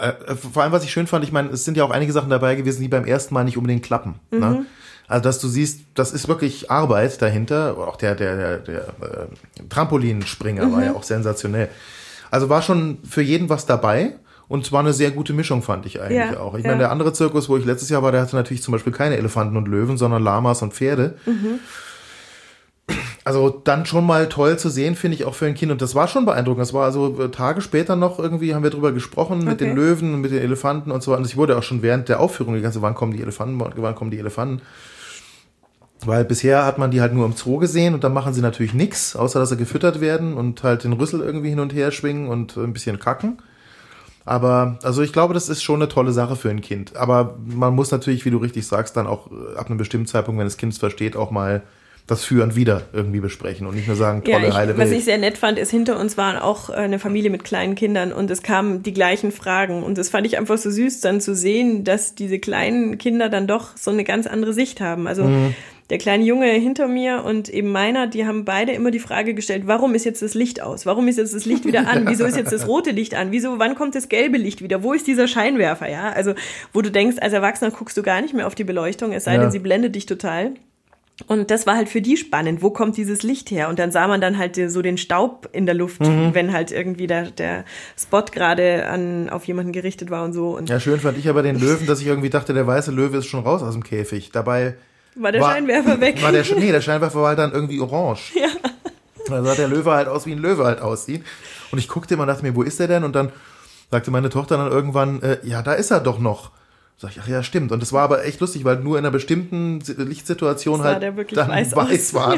Äh, 0.00 0.34
vor 0.34 0.62
allem, 0.62 0.72
was 0.72 0.84
ich 0.84 0.92
schön 0.92 1.06
fand, 1.06 1.24
ich 1.24 1.32
meine, 1.32 1.50
es 1.50 1.64
sind 1.64 1.76
ja 1.76 1.84
auch 1.84 1.90
einige 1.90 2.12
Sachen 2.12 2.30
dabei 2.30 2.54
gewesen, 2.54 2.80
die 2.80 2.88
beim 2.88 3.04
ersten 3.04 3.34
Mal 3.34 3.44
nicht 3.44 3.56
unbedingt 3.56 3.82
klappen. 3.82 4.14
Ne? 4.30 4.38
Mhm. 4.38 4.40
Ne? 4.40 4.66
Also, 5.08 5.24
dass 5.24 5.40
du 5.40 5.48
siehst, 5.48 5.80
das 5.94 6.12
ist 6.12 6.28
wirklich 6.28 6.70
Arbeit 6.70 7.20
dahinter. 7.20 7.76
Auch 7.76 7.96
der, 7.96 8.14
der, 8.14 8.36
der, 8.36 8.58
der 8.58 8.80
äh, 8.80 9.64
Trampolinspringer 9.68 10.66
mhm. 10.66 10.72
war 10.72 10.84
ja 10.84 10.94
auch 10.94 11.02
sensationell. 11.02 11.68
Also 12.30 12.48
war 12.48 12.62
schon 12.62 12.98
für 13.02 13.22
jeden 13.22 13.48
was 13.48 13.66
dabei. 13.66 14.12
Und 14.50 14.66
es 14.66 14.72
war 14.72 14.80
eine 14.80 14.92
sehr 14.92 15.12
gute 15.12 15.32
Mischung, 15.32 15.62
fand 15.62 15.86
ich 15.86 16.02
eigentlich 16.02 16.32
ja, 16.32 16.40
auch. 16.40 16.54
Ich 16.54 16.64
ja. 16.64 16.70
meine, 16.70 16.80
der 16.80 16.90
andere 16.90 17.14
Zirkus, 17.14 17.48
wo 17.48 17.56
ich 17.56 17.64
letztes 17.64 17.88
Jahr 17.88 18.02
war, 18.02 18.12
der 18.12 18.20
hatte 18.20 18.36
natürlich 18.36 18.62
zum 18.62 18.72
Beispiel 18.72 18.92
keine 18.92 19.16
Elefanten 19.16 19.56
und 19.56 19.66
Löwen, 19.66 19.96
sondern 19.96 20.22
Lamas 20.22 20.60
und 20.60 20.74
Pferde. 20.74 21.16
Mhm 21.24 21.60
also 23.24 23.48
dann 23.50 23.86
schon 23.86 24.06
mal 24.06 24.28
toll 24.28 24.58
zu 24.58 24.68
sehen, 24.68 24.96
finde 24.96 25.16
ich 25.16 25.24
auch 25.24 25.34
für 25.34 25.46
ein 25.46 25.54
Kind. 25.54 25.72
Und 25.72 25.82
das 25.82 25.94
war 25.94 26.08
schon 26.08 26.24
beeindruckend. 26.24 26.62
Das 26.62 26.74
war 26.74 26.84
also 26.84 27.20
äh, 27.22 27.30
Tage 27.30 27.60
später 27.60 27.96
noch 27.96 28.18
irgendwie, 28.18 28.54
haben 28.54 28.62
wir 28.62 28.70
drüber 28.70 28.92
gesprochen 28.92 29.40
okay. 29.40 29.50
mit 29.50 29.60
den 29.60 29.76
Löwen 29.76 30.14
und 30.14 30.20
mit 30.20 30.32
den 30.32 30.42
Elefanten 30.42 30.90
und 30.90 31.02
so. 31.02 31.14
Und 31.16 31.26
ich 31.26 31.36
wurde 31.36 31.56
auch 31.56 31.62
schon 31.62 31.82
während 31.82 32.08
der 32.08 32.20
Aufführung 32.20 32.54
die 32.54 32.60
ganze, 32.60 32.82
wann 32.82 32.94
kommen 32.94 33.12
die 33.12 33.22
Elefanten, 33.22 33.60
wann 33.60 33.94
kommen 33.94 34.10
die 34.10 34.18
Elefanten. 34.18 34.62
Weil 36.04 36.24
bisher 36.24 36.64
hat 36.64 36.78
man 36.78 36.90
die 36.90 37.02
halt 37.02 37.12
nur 37.12 37.26
im 37.26 37.34
Zoo 37.34 37.58
gesehen 37.58 37.92
und 37.92 38.04
dann 38.04 38.14
machen 38.14 38.32
sie 38.32 38.40
natürlich 38.40 38.72
nichts, 38.72 39.14
außer 39.14 39.38
dass 39.38 39.50
sie 39.50 39.58
gefüttert 39.58 40.00
werden 40.00 40.34
und 40.34 40.62
halt 40.62 40.84
den 40.84 40.94
Rüssel 40.94 41.20
irgendwie 41.20 41.50
hin 41.50 41.60
und 41.60 41.74
her 41.74 41.90
schwingen 41.92 42.28
und 42.28 42.56
ein 42.56 42.72
bisschen 42.72 42.98
kacken. 42.98 43.42
Aber 44.24 44.78
also 44.82 45.02
ich 45.02 45.12
glaube, 45.12 45.34
das 45.34 45.48
ist 45.48 45.62
schon 45.62 45.76
eine 45.76 45.88
tolle 45.88 46.12
Sache 46.12 46.36
für 46.36 46.50
ein 46.50 46.60
Kind. 46.60 46.96
Aber 46.96 47.36
man 47.44 47.74
muss 47.74 47.90
natürlich, 47.90 48.24
wie 48.24 48.30
du 48.30 48.38
richtig 48.38 48.66
sagst, 48.66 48.96
dann 48.96 49.06
auch 49.06 49.30
äh, 49.30 49.56
ab 49.56 49.66
einem 49.66 49.78
bestimmten 49.78 50.06
Zeitpunkt, 50.06 50.38
wenn 50.38 50.46
das 50.46 50.56
Kind 50.56 50.72
es 50.72 50.78
versteht, 50.78 51.16
auch 51.16 51.30
mal 51.30 51.62
das 52.06 52.24
Für 52.24 52.42
und 52.42 52.56
Wider 52.56 52.82
irgendwie 52.92 53.20
besprechen 53.20 53.66
und 53.66 53.76
nicht 53.76 53.86
nur 53.86 53.96
sagen, 53.96 54.24
tolle, 54.24 54.42
ja, 54.42 54.48
ich, 54.48 54.54
heile 54.54 54.76
Welt. 54.76 54.88
Was 54.88 54.96
ich 54.96 55.04
sehr 55.04 55.18
nett 55.18 55.38
fand, 55.38 55.58
ist, 55.58 55.70
hinter 55.70 55.98
uns 55.98 56.18
waren 56.18 56.36
auch 56.36 56.68
äh, 56.70 56.74
eine 56.74 56.98
Familie 56.98 57.30
mit 57.30 57.44
kleinen 57.44 57.76
Kindern 57.76 58.12
und 58.12 58.30
es 58.30 58.42
kamen 58.42 58.82
die 58.82 58.92
gleichen 58.92 59.30
Fragen. 59.30 59.82
Und 59.82 59.96
das 59.96 60.08
fand 60.08 60.26
ich 60.26 60.36
einfach 60.36 60.58
so 60.58 60.70
süß, 60.70 61.00
dann 61.00 61.20
zu 61.20 61.34
sehen, 61.34 61.84
dass 61.84 62.14
diese 62.14 62.38
kleinen 62.38 62.98
Kinder 62.98 63.28
dann 63.28 63.46
doch 63.46 63.76
so 63.76 63.90
eine 63.90 64.02
ganz 64.04 64.26
andere 64.26 64.52
Sicht 64.52 64.80
haben. 64.80 65.06
Also 65.06 65.24
mhm. 65.24 65.54
Der 65.90 65.98
kleine 65.98 66.24
Junge 66.24 66.46
hinter 66.52 66.88
mir 66.88 67.24
und 67.24 67.48
eben 67.48 67.70
meiner, 67.72 68.06
die 68.06 68.26
haben 68.26 68.44
beide 68.44 68.72
immer 68.72 68.90
die 68.90 69.00
Frage 69.00 69.34
gestellt, 69.34 69.64
warum 69.66 69.94
ist 69.94 70.04
jetzt 70.04 70.22
das 70.22 70.34
Licht 70.34 70.62
aus? 70.62 70.86
Warum 70.86 71.08
ist 71.08 71.18
jetzt 71.18 71.34
das 71.34 71.44
Licht 71.44 71.64
wieder 71.64 71.88
an? 71.88 72.06
Wieso 72.08 72.24
ist 72.24 72.36
jetzt 72.36 72.52
das 72.52 72.66
rote 72.66 72.92
Licht 72.92 73.14
an? 73.14 73.32
Wieso, 73.32 73.58
wann 73.58 73.74
kommt 73.74 73.96
das 73.96 74.08
gelbe 74.08 74.38
Licht 74.38 74.62
wieder? 74.62 74.82
Wo 74.82 74.92
ist 74.92 75.06
dieser 75.06 75.26
Scheinwerfer? 75.26 75.90
Ja, 75.90 76.10
also, 76.10 76.34
wo 76.72 76.80
du 76.80 76.90
denkst, 76.90 77.16
als 77.20 77.32
Erwachsener 77.32 77.72
guckst 77.72 77.96
du 77.96 78.02
gar 78.02 78.20
nicht 78.22 78.34
mehr 78.34 78.46
auf 78.46 78.54
die 78.54 78.64
Beleuchtung, 78.64 79.12
es 79.12 79.24
sei 79.24 79.34
ja. 79.34 79.40
denn, 79.40 79.50
sie 79.50 79.58
blendet 79.58 79.96
dich 79.96 80.06
total. 80.06 80.52
Und 81.26 81.50
das 81.50 81.66
war 81.66 81.76
halt 81.76 81.88
für 81.88 82.00
die 82.00 82.16
spannend. 82.16 82.62
Wo 82.62 82.70
kommt 82.70 82.96
dieses 82.96 83.22
Licht 83.22 83.50
her? 83.50 83.68
Und 83.68 83.78
dann 83.78 83.90
sah 83.90 84.08
man 84.08 84.20
dann 84.20 84.38
halt 84.38 84.56
so 84.70 84.80
den 84.80 84.96
Staub 84.96 85.48
in 85.52 85.66
der 85.66 85.74
Luft, 85.74 86.00
mhm. 86.00 86.30
wenn 86.32 86.52
halt 86.52 86.72
irgendwie 86.72 87.06
der, 87.06 87.30
der 87.30 87.64
Spot 87.98 88.22
gerade 88.22 88.86
an, 88.86 89.28
auf 89.28 89.44
jemanden 89.44 89.72
gerichtet 89.72 90.10
war 90.10 90.24
und 90.24 90.32
so. 90.32 90.56
Und 90.56 90.70
ja, 90.70 90.80
schön 90.80 91.00
fand 91.00 91.18
ich 91.18 91.28
aber 91.28 91.42
den 91.42 91.58
Löwen, 91.58 91.86
dass 91.86 92.00
ich 92.00 92.06
irgendwie 92.06 92.30
dachte, 92.30 92.54
der 92.54 92.66
weiße 92.66 92.90
Löwe 92.90 93.18
ist 93.18 93.26
schon 93.26 93.44
raus 93.44 93.62
aus 93.62 93.74
dem 93.74 93.84
Käfig. 93.84 94.30
Dabei 94.32 94.76
war 95.14 95.32
der 95.32 95.40
war, 95.40 95.52
Scheinwerfer 95.52 96.00
weg. 96.00 96.22
War 96.22 96.32
der, 96.32 96.44
nee, 96.56 96.72
der 96.72 96.80
Scheinwerfer 96.80 97.20
war 97.20 97.28
halt 97.28 97.38
dann 97.38 97.52
irgendwie 97.52 97.80
orange. 97.80 98.32
Ja. 98.34 98.48
Dann 99.28 99.44
sah 99.44 99.54
der 99.54 99.68
Löwe 99.68 99.92
halt 99.92 100.08
aus, 100.08 100.26
wie 100.26 100.32
ein 100.32 100.38
Löwe 100.38 100.64
halt 100.64 100.80
aussieht. 100.80 101.24
Und 101.70 101.78
ich 101.78 101.88
guckte 101.88 102.14
immer 102.14 102.24
und 102.24 102.28
dachte 102.28 102.42
mir, 102.42 102.54
wo 102.54 102.62
ist 102.62 102.80
der 102.80 102.88
denn? 102.88 103.04
Und 103.04 103.14
dann 103.14 103.30
sagte 103.90 104.10
meine 104.10 104.30
Tochter 104.30 104.56
dann 104.56 104.70
irgendwann, 104.70 105.22
äh, 105.22 105.38
ja, 105.42 105.62
da 105.62 105.74
ist 105.74 105.90
er 105.90 106.00
doch 106.00 106.18
noch. 106.18 106.50
Sag 106.96 107.12
ich, 107.12 107.20
ach 107.22 107.28
ja, 107.28 107.42
stimmt. 107.42 107.72
Und 107.72 107.80
das 107.80 107.92
war 107.92 108.02
aber 108.02 108.24
echt 108.24 108.40
lustig, 108.40 108.64
weil 108.64 108.76
nur 108.76 108.98
in 108.98 109.04
einer 109.04 109.10
bestimmten 109.10 109.80
Lichtsituation 109.80 110.82
halt 110.82 111.02
dann 111.02 111.16
weiß, 111.16 111.74
weiß 111.74 112.14
war. 112.14 112.36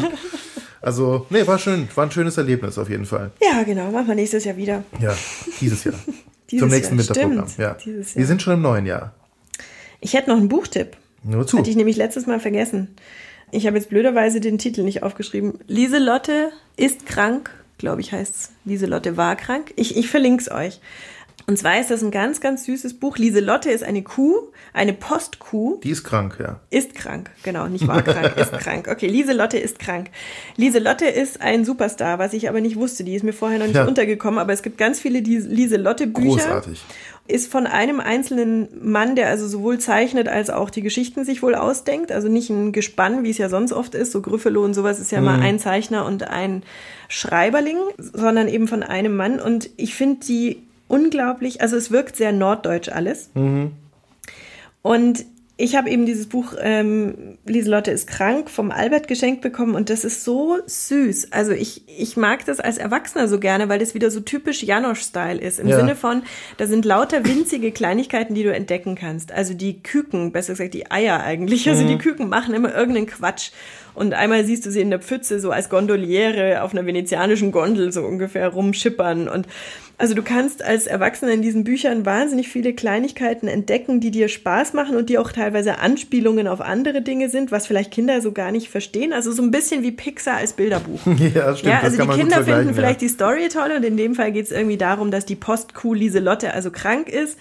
Also, 0.81 1.27
nee, 1.31 1.47
war 1.47 1.59
schön, 1.59 1.89
war 1.95 2.05
ein 2.05 2.11
schönes 2.11 2.37
Erlebnis 2.37 2.77
auf 2.77 2.91
jeden 2.91 3.07
Fall. 3.07 3.31
Ja, 3.41 3.63
genau, 3.63 3.91
machen 3.91 4.09
wir 4.09 4.15
nächstes 4.15 4.45
Jahr 4.45 4.57
wieder. 4.57 4.83
Ja, 5.01 5.15
dieses 5.61 5.85
Jahr. 5.85 5.95
dieses 6.51 6.61
Zum 6.61 6.69
nächsten 6.69 6.99
Jahr, 6.99 7.09
Winterprogramm. 7.09 7.47
Ja. 7.57 7.75
Dieses 7.75 8.15
Jahr. 8.15 8.19
Wir 8.19 8.27
sind 8.27 8.43
schon 8.43 8.55
im 8.55 8.63
neuen 8.63 8.87
Jahr. 8.87 9.15
Ich 10.01 10.15
hätte 10.15 10.31
noch 10.31 10.37
einen 10.37 10.49
Buchtipp. 10.49 10.97
Nur 11.25 11.47
zu. 11.47 11.59
Hatte 11.59 11.71
ich 11.71 11.77
nämlich 11.77 11.97
letztes 11.97 12.27
Mal 12.27 12.41
vergessen. 12.41 12.95
Ich 13.51 13.67
habe 13.67 13.77
jetzt 13.77 13.91
blöderweise 13.91 14.41
den 14.41 14.59
Titel 14.59 14.83
nicht 14.83 15.03
aufgeschrieben. 15.03 15.59
Lieselotte 15.67 16.51
ist 16.77 17.07
krank, 17.07 17.51
glaube 17.79 18.01
ich, 18.01 18.13
heißt 18.13 18.35
es. 18.35 18.51
Lieselotte 18.65 19.17
war 19.17 19.37
krank. 19.37 19.73
Ich, 19.77 19.97
ich 19.97 20.09
verlinke 20.09 20.43
es 20.43 20.51
euch. 20.51 20.81
Und 21.47 21.59
zwar 21.59 21.81
ist 21.81 21.91
das 21.91 22.03
ein 22.03 22.11
ganz, 22.11 22.41
ganz 22.41 22.65
süßes 22.65 22.95
Buch. 22.95 23.19
Lieselotte 23.19 23.71
ist 23.71 23.83
eine 23.83 24.03
Kuh, 24.03 24.53
eine 24.73 24.93
Postkuh. 24.93 25.81
Die 25.83 25.91
ist 25.91 26.05
krank, 26.05 26.39
ja. 26.41 26.61
Ist 26.71 26.95
krank, 26.95 27.31
genau, 27.43 27.67
nicht 27.69 27.87
war 27.89 28.03
krank, 28.03 28.35
ist 28.37 28.53
krank. 28.53 28.89
Okay, 28.89 29.09
Lieselotte 29.09 29.59
ist 29.59 29.79
krank. 29.79 30.11
Lieselotte 30.57 31.07
ist 31.07 31.41
ein 31.41 31.65
Superstar, 31.65 32.19
was 32.19 32.33
ich 32.33 32.49
aber 32.49 32.61
nicht 32.61 32.77
wusste. 32.77 33.03
Die 33.03 33.15
ist 33.15 33.25
mir 33.25 33.33
vorher 33.33 33.59
noch 33.59 33.67
nicht 33.67 33.77
ja. 33.77 33.87
untergekommen, 33.87 34.39
aber 34.39 34.53
es 34.53 34.63
gibt 34.63 34.79
ganz 34.79 35.01
viele 35.01 35.19
Lieselotte-Bücher. 35.19 36.29
Großartig. 36.29 36.85
Ist 37.29 37.51
von 37.51 37.67
einem 37.67 38.01
einzelnen 38.01 38.69
Mann, 38.83 39.15
der 39.15 39.29
also 39.29 39.47
sowohl 39.47 39.79
zeichnet 39.79 40.29
als 40.29 40.51
auch 40.51 40.71
die 40.71 40.83
Geschichten 40.83 41.25
sich 41.25 41.43
wohl 41.43 41.55
ausdenkt. 41.55 42.11
Also 42.11 42.29
nicht 42.29 42.51
ein 42.51 42.73
Gespann, 42.73 43.23
wie 43.23 43.31
es 43.31 43.39
ja 43.39 43.49
sonst 43.49 43.73
oft 43.73 43.95
ist. 43.95 44.13
So 44.13 44.21
Gryffalo 44.21 44.65
und 44.65 44.75
sowas 44.75 44.99
ist 44.99 45.13
ja 45.13 45.21
mhm. 45.21 45.27
mal 45.27 45.41
ein 45.41 45.59
Zeichner 45.59 46.05
und 46.05 46.29
ein 46.29 46.63
Schreiberling, 47.09 47.79
sondern 47.99 48.49
eben 48.49 48.67
von 48.67 48.83
einem 48.83 49.17
Mann. 49.17 49.41
Und 49.41 49.71
ich 49.77 49.95
finde 49.95 50.25
die 50.27 50.63
unglaublich, 50.89 51.61
also 51.61 51.77
es 51.77 51.91
wirkt 51.91 52.17
sehr 52.17 52.33
norddeutsch 52.33 52.89
alles. 52.89 53.31
Mhm. 53.35 53.73
Und 54.83 55.25
ich 55.59 55.77
habe 55.77 55.91
eben 55.91 56.07
dieses 56.07 56.27
Buch 56.27 56.55
ähm, 56.61 57.37
Lieselotte 57.45 57.91
ist 57.91 58.07
krank 58.07 58.49
vom 58.49 58.71
Albert 58.71 59.07
geschenkt 59.07 59.43
bekommen 59.43 59.75
und 59.75 59.91
das 59.91 60.03
ist 60.03 60.25
so 60.25 60.59
süß. 60.65 61.31
Also 61.31 61.53
ich, 61.53 61.83
ich 61.87 62.17
mag 62.17 62.45
das 62.47 62.59
als 62.59 62.79
Erwachsener 62.79 63.29
so 63.29 63.39
gerne, 63.39 63.69
weil 63.69 63.79
das 63.79 63.95
wieder 63.95 64.11
so 64.11 64.21
typisch 64.21 64.63
Janosch-Style 64.63 65.41
ist. 65.41 65.61
Im 65.61 65.69
ja. 65.69 65.79
Sinne 65.79 65.95
von, 65.95 66.23
da 66.57 66.67
sind 66.67 66.87
lauter 66.87 67.27
winzige 67.27 67.71
Kleinigkeiten, 67.71 68.35
die 68.35 68.45
du 68.45 68.53
entdecken 68.53 68.95
kannst. 68.95 69.31
Also 69.31 69.53
die 69.53 69.83
Küken, 69.83 70.33
besser 70.33 70.55
gesagt 70.55 70.73
die 70.73 70.91
Eier 70.91 71.23
eigentlich. 71.23 71.69
Also 71.69 71.83
mhm. 71.85 71.89
die 71.89 71.99
Küken 71.99 72.31
machen 72.31 72.55
immer 72.55 72.75
irgendeinen 72.75 73.07
Quatsch. 73.07 73.51
Und 73.95 74.15
einmal 74.15 74.47
siehst 74.47 74.65
du 74.65 74.71
sie 74.71 74.81
in 74.81 74.89
der 74.89 75.01
Pfütze 75.01 75.39
so 75.39 75.51
als 75.51 75.69
Gondoliere 75.69 76.63
auf 76.63 76.73
einer 76.73 76.87
venezianischen 76.87 77.53
Gondel 77.53 77.93
so 77.93 78.03
ungefähr 78.03 78.49
rumschippern. 78.49 79.29
Und 79.29 79.47
also 80.03 80.15
du 80.15 80.23
kannst 80.25 80.65
als 80.65 80.89
Erwachsener 80.89 81.31
in 81.31 81.43
diesen 81.43 81.63
Büchern 81.63 82.05
wahnsinnig 82.05 82.49
viele 82.49 82.73
Kleinigkeiten 82.73 83.47
entdecken, 83.47 84.01
die 84.01 84.11
dir 84.11 84.27
Spaß 84.27 84.73
machen 84.73 84.97
und 84.97 85.09
die 85.09 85.17
auch 85.17 85.31
teilweise 85.31 85.79
Anspielungen 85.79 86.49
auf 86.49 86.61
andere 86.61 87.03
Dinge 87.03 87.29
sind, 87.29 87.53
was 87.53 87.69
vielleicht 87.69 87.93
Kinder 87.93 88.21
so 88.21 88.33
gar 88.33 88.51
nicht 88.51 88.69
verstehen. 88.69 89.13
Also 89.13 89.31
so 89.31 89.45
ein 89.45 89.53
bisschen 89.53 89.85
wie 89.85 89.93
Pixar 89.93 90.39
als 90.39 90.55
Bilderbuch. 90.55 90.99
Ja, 91.35 91.55
stimmt. 91.55 91.73
Ja, 91.73 91.81
also 91.83 92.03
die 92.03 92.09
Kinder 92.09 92.43
finden 92.43 92.75
vielleicht 92.75 93.01
ja. 93.01 93.07
die 93.07 93.15
Story 93.15 93.49
toll 93.49 93.71
und 93.77 93.85
in 93.85 93.97
dem 93.97 94.17
Fall 94.17 94.33
geht 94.33 94.47
es 94.47 94.51
irgendwie 94.51 94.77
darum, 94.77 95.13
dass 95.13 95.25
die 95.25 95.37
Post-Kuh 95.37 95.95
Lieselotte 95.95 96.53
also 96.53 96.73
krank 96.73 97.09
ist. 97.09 97.39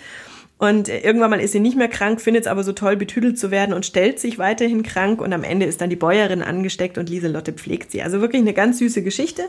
Und 0.59 0.87
irgendwann 0.87 1.31
mal 1.31 1.41
ist 1.41 1.53
sie 1.53 1.59
nicht 1.59 1.75
mehr 1.75 1.87
krank, 1.87 2.21
findet 2.21 2.43
es 2.43 2.47
aber 2.47 2.63
so 2.63 2.73
toll, 2.73 2.95
betüdelt 2.95 3.39
zu 3.39 3.49
werden 3.49 3.73
und 3.73 3.87
stellt 3.87 4.19
sich 4.19 4.37
weiterhin 4.37 4.83
krank. 4.83 5.19
Und 5.19 5.33
am 5.33 5.43
Ende 5.43 5.65
ist 5.65 5.81
dann 5.81 5.89
die 5.89 5.95
Bäuerin 5.95 6.43
angesteckt 6.43 6.99
und 6.99 7.09
Lieselotte 7.09 7.53
pflegt 7.53 7.89
sie. 7.89 8.03
Also 8.03 8.21
wirklich 8.21 8.43
eine 8.43 8.53
ganz 8.53 8.77
süße 8.77 9.01
Geschichte. 9.01 9.41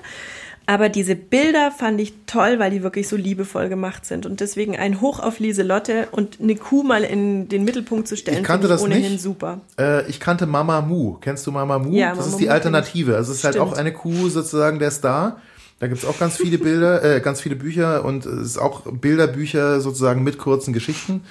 Aber 0.66 0.88
diese 0.88 1.16
Bilder 1.16 1.70
fand 1.70 2.00
ich 2.00 2.14
toll, 2.26 2.58
weil 2.58 2.70
die 2.70 2.82
wirklich 2.82 3.08
so 3.08 3.16
liebevoll 3.16 3.68
gemacht 3.68 4.06
sind. 4.06 4.26
Und 4.26 4.40
deswegen 4.40 4.76
ein 4.76 5.00
Hoch 5.00 5.18
auf 5.18 5.40
Lieselotte 5.40 6.08
und 6.12 6.40
eine 6.40 6.54
Kuh 6.54 6.82
mal 6.82 7.02
in 7.02 7.48
den 7.48 7.64
Mittelpunkt 7.64 8.06
zu 8.06 8.16
stellen, 8.16 8.38
ich 8.38 8.44
kannte 8.44 8.68
das 8.68 8.82
ohnehin 8.82 9.12
nicht. 9.12 9.22
super. 9.22 9.60
Äh, 9.78 10.08
ich 10.08 10.20
kannte 10.20 10.46
Mama 10.46 10.80
Mu. 10.80 11.16
Kennst 11.20 11.46
du 11.46 11.52
Mama 11.52 11.78
Mu? 11.78 11.92
Ja, 11.92 12.10
das 12.10 12.18
Mama 12.18 12.30
ist 12.30 12.40
die 12.40 12.46
Mu 12.46 12.52
Alternative. 12.52 13.16
Also 13.16 13.32
es 13.32 13.38
ist 13.38 13.44
halt 13.44 13.58
auch 13.58 13.72
eine 13.72 13.92
Kuh 13.92 14.28
sozusagen 14.28 14.78
der 14.78 14.92
Star. 14.92 15.40
Da 15.80 15.88
gibt's 15.88 16.04
auch 16.04 16.16
ganz 16.16 16.36
viele 16.36 16.58
Bilder, 16.58 17.02
äh, 17.02 17.20
ganz 17.20 17.40
viele 17.40 17.56
Bücher 17.56 18.04
und 18.04 18.24
es 18.24 18.50
ist 18.50 18.58
auch 18.58 18.82
Bilderbücher 18.82 19.80
sozusagen 19.80 20.22
mit 20.22 20.38
kurzen 20.38 20.72
Geschichten. 20.72 21.24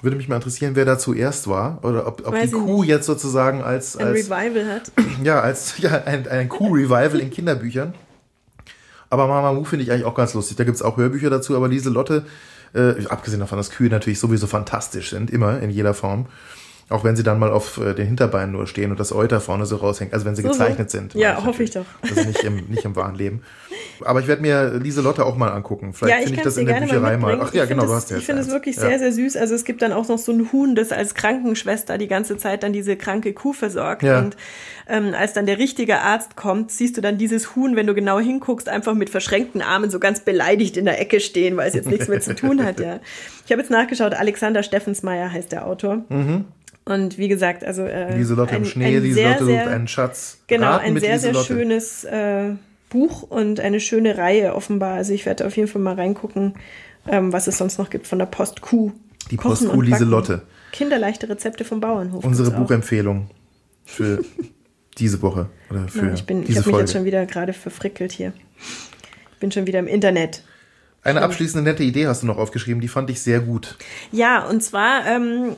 Würde 0.00 0.16
mich 0.16 0.26
mal 0.26 0.36
interessieren, 0.36 0.74
wer 0.74 0.86
da 0.86 0.98
zuerst 0.98 1.48
war 1.48 1.80
oder 1.82 2.06
ob, 2.06 2.26
ob 2.26 2.40
die 2.40 2.50
Kuh 2.50 2.82
jetzt 2.82 3.04
sozusagen 3.04 3.60
als, 3.60 3.98
als 3.98 4.30
ein 4.30 4.36
Revival 4.36 4.66
hat. 4.66 4.92
Ja, 5.22 5.40
als 5.40 5.74
ja, 5.76 6.02
ein, 6.06 6.26
ein 6.26 6.48
Kuh-Revival 6.48 7.20
in 7.20 7.28
Kinderbüchern. 7.28 7.92
Aber 9.10 9.26
Mama 9.26 9.64
finde 9.64 9.84
ich 9.84 9.90
eigentlich 9.90 10.04
auch 10.04 10.14
ganz 10.14 10.34
lustig. 10.34 10.56
Da 10.56 10.64
gibt 10.64 10.76
es 10.76 10.82
auch 10.82 10.96
Hörbücher 10.96 11.30
dazu, 11.30 11.56
aber 11.56 11.68
Lieselotte, 11.68 12.24
äh, 12.72 13.04
abgesehen 13.06 13.40
davon, 13.40 13.58
dass 13.58 13.70
Kühe 13.70 13.90
natürlich 13.90 14.20
sowieso 14.20 14.46
fantastisch 14.46 15.10
sind, 15.10 15.30
immer 15.30 15.60
in 15.60 15.70
jeder 15.70 15.94
Form. 15.94 16.26
Auch 16.90 17.04
wenn 17.04 17.14
sie 17.14 17.22
dann 17.22 17.38
mal 17.38 17.50
auf 17.52 17.78
äh, 17.78 17.94
den 17.94 18.06
Hinterbeinen 18.06 18.50
nur 18.50 18.66
stehen 18.66 18.90
und 18.90 18.98
das 18.98 19.12
Euter 19.12 19.40
vorne 19.40 19.64
so 19.64 19.76
raushängt. 19.76 20.12
Also 20.12 20.26
wenn 20.26 20.34
sie 20.34 20.42
so, 20.42 20.48
gezeichnet 20.48 20.90
sind. 20.90 21.14
Ja, 21.14 21.44
hoffe 21.44 21.62
ich 21.62 21.70
doch. 21.70 21.84
Also 22.02 22.22
nicht 22.24 22.42
im, 22.42 22.66
nicht 22.68 22.84
im 22.84 22.96
wahren 22.96 23.14
Leben. 23.14 23.42
Aber 24.04 24.18
ich 24.18 24.26
werde 24.26 24.42
mir 24.42 24.74
Lieselotte 24.74 25.24
auch 25.24 25.36
mal 25.36 25.50
angucken. 25.50 25.92
Vielleicht 25.92 26.18
ja, 26.18 26.24
finde 26.24 26.38
ich 26.38 26.42
das 26.42 26.56
in 26.56 26.66
der 26.66 26.80
Bücherei 26.80 27.16
mal. 27.16 27.38
Ach 27.40 27.54
ja, 27.54 27.64
genau, 27.64 27.86
du 27.86 27.92
hast 27.92 28.10
ja. 28.10 28.16
Ich 28.16 28.26
finde 28.26 28.42
es 28.42 28.50
wirklich 28.50 28.74
ja. 28.74 28.82
sehr, 28.82 28.98
sehr 28.98 29.12
süß. 29.12 29.36
Also 29.36 29.54
es 29.54 29.64
gibt 29.64 29.82
dann 29.82 29.92
auch 29.92 30.08
noch 30.08 30.18
so 30.18 30.32
ein 30.32 30.50
Huhn, 30.52 30.74
das 30.74 30.90
als 30.90 31.14
Krankenschwester 31.14 31.96
die 31.96 32.08
ganze 32.08 32.36
Zeit 32.38 32.64
dann 32.64 32.72
diese 32.72 32.96
kranke 32.96 33.34
Kuh 33.34 33.52
versorgt. 33.52 34.02
Ja. 34.02 34.18
Und 34.18 34.36
ähm, 34.88 35.14
als 35.16 35.32
dann 35.32 35.46
der 35.46 35.58
richtige 35.58 36.00
Arzt 36.00 36.34
kommt, 36.34 36.72
siehst 36.72 36.96
du 36.96 37.00
dann 37.00 37.18
dieses 37.18 37.54
Huhn, 37.54 37.76
wenn 37.76 37.86
du 37.86 37.94
genau 37.94 38.18
hinguckst, 38.18 38.68
einfach 38.68 38.94
mit 38.94 39.10
verschränkten 39.10 39.62
Armen 39.62 39.90
so 39.90 40.00
ganz 40.00 40.20
beleidigt 40.20 40.76
in 40.76 40.86
der 40.86 41.00
Ecke 41.00 41.20
stehen, 41.20 41.56
weil 41.56 41.68
es 41.68 41.74
jetzt 41.74 41.88
nichts 41.88 42.08
mehr 42.08 42.20
zu 42.20 42.34
tun 42.34 42.64
hat. 42.64 42.80
Ja. 42.80 42.98
Ich 43.46 43.52
habe 43.52 43.62
jetzt 43.62 43.70
nachgeschaut, 43.70 44.14
Alexander 44.14 44.62
Steffensmeier 44.62 45.30
heißt 45.32 45.52
der 45.52 45.66
Autor. 45.66 46.04
Mhm. 46.08 46.46
Und 46.84 47.18
wie 47.18 47.28
gesagt, 47.28 47.64
also 47.64 47.82
äh, 47.82 48.16
Lieselotte 48.16 48.56
im 48.56 48.64
Schnee, 48.64 48.96
ein 48.96 49.02
Lieselotte 49.02 49.44
sucht 49.44 49.68
einen 49.68 49.88
Schatz. 49.88 50.38
Genau, 50.46 50.66
Raten 50.66 50.86
ein 50.86 50.98
sehr, 50.98 51.18
sehr 51.18 51.34
schönes 51.34 52.04
äh, 52.04 52.50
Buch 52.88 53.22
und 53.22 53.60
eine 53.60 53.80
schöne 53.80 54.18
Reihe 54.18 54.54
offenbar. 54.54 54.94
Also 54.94 55.12
ich 55.12 55.26
werde 55.26 55.46
auf 55.46 55.56
jeden 55.56 55.68
Fall 55.68 55.82
mal 55.82 55.94
reingucken, 55.94 56.54
ähm, 57.08 57.32
was 57.32 57.46
es 57.46 57.58
sonst 57.58 57.78
noch 57.78 57.90
gibt 57.90 58.06
von 58.06 58.18
der 58.18 58.26
Post 58.26 58.60
Q. 58.60 58.92
Die 59.30 59.36
Post 59.36 59.68
Q 59.68 59.80
Lieselotte. 59.80 60.42
Kinderleichte 60.72 61.28
Rezepte 61.28 61.64
vom 61.64 61.80
Bauernhof. 61.80 62.24
Unsere 62.24 62.50
Buchempfehlung 62.50 63.30
für 63.84 64.24
diese 64.98 65.22
Woche 65.22 65.48
oder 65.70 65.88
für 65.88 66.06
ja, 66.06 66.14
ich 66.14 66.24
bin, 66.24 66.44
diese 66.44 66.52
ich 66.52 66.58
habe 66.58 66.70
mich 66.70 66.80
jetzt 66.80 66.92
schon 66.92 67.04
wieder 67.04 67.24
gerade 67.26 67.52
verfrickelt 67.52 68.12
hier. 68.12 68.32
Ich 69.32 69.38
bin 69.38 69.52
schon 69.52 69.66
wieder 69.66 69.78
im 69.78 69.86
Internet. 69.86 70.42
Eine 71.02 71.22
abschließende 71.22 71.68
nette 71.68 71.82
Idee 71.82 72.06
hast 72.08 72.22
du 72.22 72.26
noch 72.26 72.36
aufgeschrieben, 72.36 72.82
die 72.82 72.88
fand 72.88 73.08
ich 73.08 73.22
sehr 73.22 73.40
gut. 73.40 73.78
Ja, 74.12 74.46
und 74.46 74.62
zwar 74.62 75.06
ähm, 75.06 75.56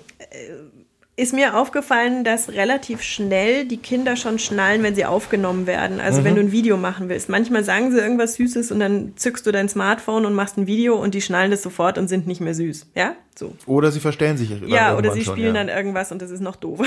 ist 1.15 1.35
mir 1.35 1.59
aufgefallen, 1.59 2.25
dass 2.25 2.49
relativ 2.49 3.03
schnell 3.03 3.67
die 3.67 3.77
Kinder 3.77 4.17
schon 4.17 4.39
schnallen, 4.39 4.83
wenn 4.83 4.95
sie 4.95 5.05
aufgenommen 5.05 5.67
werden. 5.67 6.01
Also 6.01 6.21
mhm. 6.21 6.25
wenn 6.25 6.35
du 6.37 6.41
ein 6.41 6.53
Video 6.53 6.79
machen 6.79 7.11
willst. 7.11 7.29
Manchmal 7.29 7.65
sagen 7.65 7.93
sie 7.93 7.99
irgendwas 7.99 8.35
Süßes 8.35 8.73
und 8.73 8.81
dann 8.81 9.13
zückst 9.17 9.47
du 9.47 9.53
dein 9.53 9.69
Smartphone 9.69 10.25
und 10.25 10.33
machst 10.33 10.57
ein 10.57 10.67
Video 10.67 10.97
und 10.97 11.13
die 11.15 11.21
schnallen 11.21 11.51
das 11.51 11.63
sofort 11.63 11.99
und 11.99 12.09
sind 12.09 12.27
nicht 12.27 12.41
mehr 12.41 12.55
süß. 12.55 12.87
Ja, 12.95 13.15
so. 13.39 13.55
Oder 13.67 13.93
sie 13.93 14.01
verstellen 14.01 14.39
sich. 14.39 14.51
Ja, 14.67 14.97
oder 14.97 15.13
sie 15.13 15.21
spielen 15.21 15.37
schon, 15.37 15.45
ja. 15.45 15.53
dann 15.53 15.69
irgendwas 15.69 16.13
und 16.13 16.23
das 16.23 16.31
ist 16.31 16.41
noch 16.41 16.57
doof. 16.57 16.81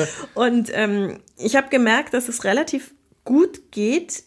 und 0.34 0.70
ähm, 0.74 1.20
ich 1.38 1.56
habe 1.56 1.70
gemerkt, 1.70 2.12
dass 2.12 2.28
es 2.28 2.44
relativ 2.44 2.92
gut 3.24 3.70
geht, 3.70 4.22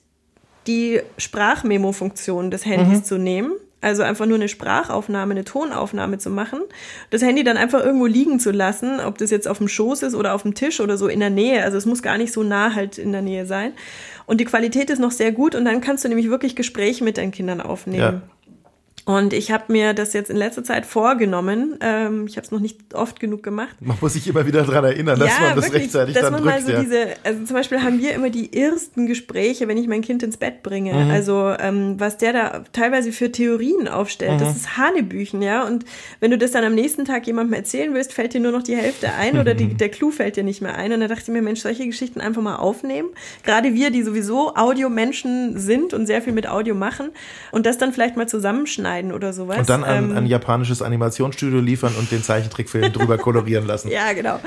die 0.65 1.01
Sprachmemo-Funktion 1.17 2.49
des 2.49 2.65
Handys 2.65 2.99
mhm. 2.99 3.03
zu 3.03 3.17
nehmen 3.19 3.51
also 3.83 4.01
einfach 4.01 4.25
nur 4.25 4.37
eine 4.37 4.47
Sprachaufnahme, 4.47 5.31
eine 5.31 5.43
Tonaufnahme 5.43 6.17
zu 6.17 6.29
machen, 6.29 6.61
das 7.09 7.21
Handy 7.21 7.43
dann 7.43 7.57
einfach 7.57 7.83
irgendwo 7.83 8.05
liegen 8.05 8.39
zu 8.39 8.51
lassen, 8.51 8.99
ob 8.99 9.17
das 9.17 9.29
jetzt 9.29 9.47
auf 9.47 9.57
dem 9.57 9.67
Schoß 9.67 10.03
ist 10.03 10.15
oder 10.15 10.33
auf 10.33 10.43
dem 10.43 10.55
Tisch 10.55 10.79
oder 10.79 10.97
so 10.97 11.07
in 11.07 11.19
der 11.19 11.29
Nähe. 11.29 11.63
Also 11.63 11.77
es 11.77 11.85
muss 11.85 12.01
gar 12.01 12.17
nicht 12.17 12.33
so 12.33 12.43
nah 12.43 12.73
halt 12.73 12.97
in 12.97 13.11
der 13.11 13.21
Nähe 13.21 13.45
sein. 13.45 13.73
Und 14.25 14.39
die 14.39 14.45
Qualität 14.45 14.89
ist 14.89 14.99
noch 14.99 15.11
sehr 15.11 15.31
gut 15.31 15.53
und 15.53 15.65
dann 15.65 15.81
kannst 15.81 16.05
du 16.05 16.07
nämlich 16.07 16.29
wirklich 16.29 16.55
Gespräche 16.55 17.03
mit 17.03 17.17
deinen 17.17 17.31
Kindern 17.31 17.59
aufnehmen. 17.59 17.99
Ja. 17.99 18.21
Und 19.05 19.33
ich 19.33 19.51
habe 19.51 19.65
mir 19.67 19.93
das 19.93 20.13
jetzt 20.13 20.29
in 20.29 20.37
letzter 20.37 20.63
Zeit 20.63 20.85
vorgenommen. 20.85 21.77
Ähm, 21.81 22.25
ich 22.25 22.37
habe 22.37 22.45
es 22.45 22.51
noch 22.51 22.61
nicht 22.61 22.93
oft 22.93 23.19
genug 23.19 23.43
gemacht. 23.43 23.75
Man 23.81 23.97
muss 23.99 24.13
sich 24.13 24.25
immer 24.29 24.45
wieder 24.47 24.63
daran 24.63 24.85
erinnern, 24.85 25.19
dass 25.19 25.29
ja, 25.29 25.47
man 25.47 25.55
das 25.55 25.65
wirklich, 25.65 25.83
rechtzeitig 25.83 26.13
dass 26.13 26.23
dann 26.23 26.33
man 26.33 26.43
drückt. 26.43 26.55
Mal 26.55 26.65
so 26.65 26.71
ja. 26.71 26.81
diese, 26.81 27.05
also 27.23 27.43
zum 27.43 27.53
Beispiel 27.53 27.81
haben 27.81 27.99
wir 27.99 28.13
immer 28.13 28.29
die 28.29 28.57
ersten 28.57 29.05
Gespräche, 29.05 29.67
wenn 29.67 29.77
ich 29.77 29.87
mein 29.87 30.01
Kind 30.01 30.23
ins 30.23 30.37
Bett 30.37 30.63
bringe. 30.63 30.93
Mhm. 30.93 31.11
Also 31.11 31.53
ähm, 31.59 31.95
was 31.97 32.17
der 32.17 32.31
da 32.31 32.63
teilweise 32.71 33.11
für 33.11 33.29
Theorien 33.29 33.89
aufstellt, 33.89 34.35
mhm. 34.35 34.39
das 34.39 34.55
ist 34.55 34.77
Hanebüchen, 34.77 35.41
ja. 35.41 35.67
Und 35.67 35.83
wenn 36.21 36.31
du 36.31 36.37
das 36.37 36.51
dann 36.51 36.63
am 36.63 36.73
nächsten 36.73 37.03
Tag 37.03 37.27
jemandem 37.27 37.55
erzählen 37.55 37.93
willst, 37.93 38.13
fällt 38.13 38.33
dir 38.33 38.39
nur 38.39 38.53
noch 38.53 38.63
die 38.63 38.77
Hälfte 38.77 39.11
ein 39.13 39.37
oder 39.37 39.53
die, 39.53 39.73
der 39.73 39.89
Clou 39.89 40.11
fällt 40.11 40.37
dir 40.37 40.43
nicht 40.43 40.61
mehr 40.61 40.75
ein. 40.75 40.93
Und 40.93 41.01
da 41.01 41.09
dachte 41.09 41.23
ich 41.23 41.27
mir, 41.27 41.41
Mensch, 41.41 41.59
solche 41.59 41.85
Geschichten 41.85 42.21
einfach 42.21 42.41
mal 42.41 42.55
aufnehmen. 42.55 43.09
Gerade 43.43 43.73
wir, 43.73 43.91
die 43.91 44.03
sowieso 44.03 44.55
Audiomenschen 44.55 45.59
sind 45.59 45.93
und 45.93 46.05
sehr 46.05 46.21
viel 46.21 46.31
mit 46.31 46.47
Audio 46.47 46.73
machen 46.73 47.09
und 47.51 47.65
das 47.65 47.77
dann 47.77 47.91
vielleicht 47.91 48.15
mal 48.15 48.29
zusammenschneiden 48.29 48.92
oder 49.01 49.33
sowas. 49.33 49.59
Und 49.59 49.69
dann 49.69 49.83
an 49.83 50.11
ähm, 50.11 50.17
ein 50.17 50.25
japanisches 50.25 50.81
Animationsstudio 50.81 51.59
liefern 51.59 51.93
und 51.97 52.11
den 52.11 52.23
Zeichentrickfilm 52.23 52.93
drüber 52.93 53.17
kolorieren 53.17 53.65
lassen. 53.65 53.89
Ja, 53.93 54.13
genau. 54.13 54.39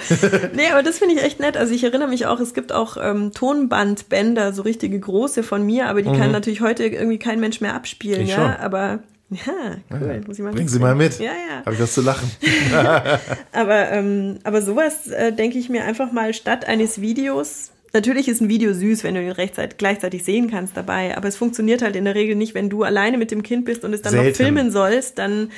Nee, 0.54 0.70
aber 0.72 0.82
das 0.82 0.98
finde 0.98 1.14
ich 1.14 1.22
echt 1.22 1.38
nett. 1.38 1.56
Also 1.56 1.72
ich 1.72 1.84
erinnere 1.84 2.08
mich 2.08 2.26
auch, 2.26 2.40
es 2.40 2.52
gibt 2.52 2.72
auch 2.72 2.96
ähm, 3.00 3.32
Tonbandbänder, 3.32 4.52
so 4.52 4.62
richtige 4.62 4.98
große 4.98 5.44
von 5.44 5.64
mir, 5.64 5.88
aber 5.88 6.02
die 6.02 6.08
mhm. 6.08 6.18
kann 6.18 6.32
natürlich 6.32 6.62
heute 6.62 6.84
irgendwie 6.84 7.18
kein 7.18 7.38
Mensch 7.38 7.60
mehr 7.60 7.74
abspielen, 7.74 8.22
ich 8.22 8.30
ja. 8.30 8.36
Schon. 8.36 8.50
Aber 8.56 9.00
ja, 9.30 9.76
cool. 9.90 10.20
Ja, 10.20 10.26
Muss 10.26 10.38
ich 10.38 10.44
mal 10.44 10.52
Bring 10.52 10.68
sie 10.68 10.78
mal 10.78 10.94
mit. 10.94 11.18
Ja, 11.18 11.26
ja. 11.26 11.64
Habe 11.64 11.74
ich 11.74 11.80
was 11.80 11.94
zu 11.94 12.00
lachen. 12.00 12.30
aber, 13.52 13.90
ähm, 13.90 14.38
aber 14.44 14.62
sowas 14.62 15.08
äh, 15.08 15.32
denke 15.32 15.58
ich 15.58 15.68
mir 15.68 15.84
einfach 15.84 16.12
mal 16.12 16.32
statt 16.34 16.66
eines 16.66 17.00
Videos 17.00 17.72
Natürlich 17.92 18.28
ist 18.28 18.40
ein 18.40 18.48
Video 18.48 18.74
süß, 18.74 19.04
wenn 19.04 19.14
du 19.14 19.22
ihn 19.22 19.30
rechtzeitig, 19.30 19.78
gleichzeitig 19.78 20.24
sehen 20.24 20.50
kannst 20.50 20.76
dabei, 20.76 21.16
aber 21.16 21.28
es 21.28 21.36
funktioniert 21.36 21.82
halt 21.82 21.96
in 21.96 22.04
der 22.04 22.14
Regel 22.14 22.36
nicht, 22.36 22.54
wenn 22.54 22.68
du 22.68 22.82
alleine 22.82 23.16
mit 23.16 23.30
dem 23.30 23.42
Kind 23.42 23.64
bist 23.64 23.84
und 23.84 23.92
es 23.94 24.02
dann 24.02 24.12
Selten. 24.12 24.28
noch 24.28 24.36
filmen 24.36 24.70
sollst, 24.70 25.18
dann, 25.18 25.50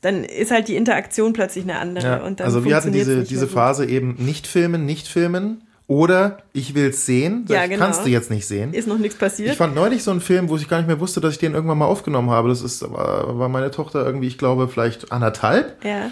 dann 0.00 0.24
ist 0.24 0.50
halt 0.50 0.68
die 0.68 0.76
Interaktion 0.76 1.32
plötzlich 1.32 1.64
eine 1.64 1.78
andere. 1.78 2.06
Ja, 2.06 2.24
und 2.24 2.40
dann 2.40 2.46
also 2.46 2.64
wir 2.64 2.74
hatten 2.74 2.92
diese, 2.92 3.22
diese 3.22 3.46
Phase 3.46 3.86
eben 3.86 4.16
nicht 4.18 4.46
filmen, 4.46 4.86
nicht 4.86 5.08
filmen. 5.08 5.62
Oder 5.86 6.38
ich 6.54 6.74
will 6.74 6.88
es 6.88 7.04
sehen. 7.04 7.44
Ja, 7.46 7.66
genau. 7.66 7.84
Kannst 7.84 8.06
du 8.06 8.08
jetzt 8.08 8.30
nicht 8.30 8.46
sehen. 8.46 8.72
Ist 8.72 8.88
noch 8.88 8.96
nichts 8.96 9.18
passiert. 9.18 9.50
Ich 9.50 9.58
fand 9.58 9.74
neulich 9.74 10.02
so 10.02 10.12
einen 10.12 10.22
Film, 10.22 10.48
wo 10.48 10.56
ich 10.56 10.66
gar 10.66 10.78
nicht 10.78 10.86
mehr 10.86 10.98
wusste, 10.98 11.20
dass 11.20 11.34
ich 11.34 11.38
den 11.38 11.52
irgendwann 11.52 11.76
mal 11.76 11.84
aufgenommen 11.84 12.30
habe. 12.30 12.48
Das 12.48 12.62
ist, 12.62 12.80
war, 12.90 13.38
war 13.38 13.50
meine 13.50 13.70
Tochter 13.70 14.04
irgendwie, 14.04 14.26
ich 14.26 14.38
glaube, 14.38 14.66
vielleicht 14.68 15.12
anderthalb. 15.12 15.84
Ja. 15.84 16.10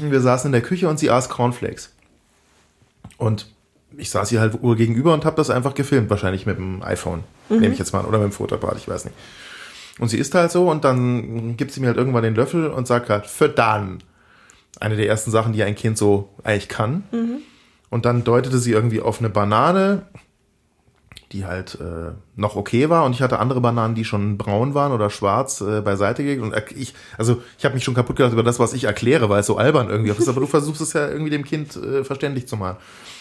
Wir 0.00 0.20
saßen 0.20 0.48
in 0.48 0.52
der 0.52 0.60
Küche 0.60 0.88
und 0.88 1.00
sie 1.00 1.10
aß 1.10 1.28
Cornflakes. 1.28 1.92
Und 3.18 3.48
ich 3.96 4.10
saß 4.10 4.28
hier 4.28 4.40
halt 4.40 4.62
Uhr 4.62 4.76
gegenüber 4.76 5.14
und 5.14 5.24
habe 5.24 5.36
das 5.36 5.50
einfach 5.50 5.74
gefilmt, 5.74 6.10
wahrscheinlich 6.10 6.46
mit 6.46 6.56
dem 6.56 6.82
iPhone, 6.82 7.24
mhm. 7.48 7.60
nehme 7.60 7.72
ich 7.72 7.78
jetzt 7.78 7.92
mal, 7.92 8.04
oder 8.04 8.18
mit 8.18 8.28
dem 8.28 8.32
Fotoapparat, 8.32 8.78
ich 8.78 8.88
weiß 8.88 9.04
nicht. 9.04 9.16
Und 9.98 10.08
sie 10.08 10.18
isst 10.18 10.34
halt 10.34 10.50
so 10.50 10.70
und 10.70 10.84
dann 10.84 11.56
gibt 11.56 11.72
sie 11.72 11.80
mir 11.80 11.88
halt 11.88 11.98
irgendwann 11.98 12.22
den 12.22 12.34
Löffel 12.34 12.68
und 12.68 12.86
sagt 12.86 13.10
halt, 13.10 13.26
für 13.26 13.48
dann. 13.48 14.02
Eine 14.78 14.96
der 14.96 15.08
ersten 15.08 15.30
Sachen, 15.30 15.52
die 15.52 15.62
ein 15.62 15.74
Kind 15.74 15.98
so 15.98 16.30
eigentlich 16.42 16.68
kann. 16.68 17.04
Mhm. 17.10 17.38
Und 17.90 18.04
dann 18.06 18.24
deutete 18.24 18.58
sie 18.58 18.72
irgendwie 18.72 19.00
auf 19.00 19.18
eine 19.18 19.28
Banane, 19.28 20.06
die 21.32 21.44
halt 21.44 21.78
äh, 21.80 22.12
noch 22.34 22.56
okay 22.56 22.88
war 22.88 23.04
und 23.04 23.12
ich 23.12 23.22
hatte 23.22 23.38
andere 23.38 23.60
Bananen, 23.60 23.94
die 23.94 24.04
schon 24.04 24.36
braun 24.36 24.74
waren 24.74 24.90
oder 24.90 25.10
schwarz 25.10 25.60
äh, 25.60 25.80
beiseite 25.80 26.24
gelegt 26.24 26.42
und 26.42 26.54
ich, 26.76 26.94
also 27.18 27.40
ich 27.56 27.64
habe 27.64 27.74
mich 27.74 27.84
schon 27.84 27.94
kaputt 27.94 28.16
gedacht 28.16 28.32
über 28.32 28.42
das, 28.42 28.58
was 28.58 28.72
ich 28.72 28.84
erkläre, 28.84 29.28
weil 29.28 29.40
es 29.40 29.46
so 29.46 29.56
albern 29.56 29.88
irgendwie 29.88 30.10
ist, 30.10 30.28
aber 30.28 30.40
du 30.40 30.46
versuchst 30.48 30.80
es 30.80 30.92
ja 30.92 31.08
irgendwie 31.08 31.30
dem 31.30 31.44
Kind 31.44 31.76
äh, 31.76 32.02
verständlich 32.02 32.48
zu 32.48 32.56
machen. 32.56 32.78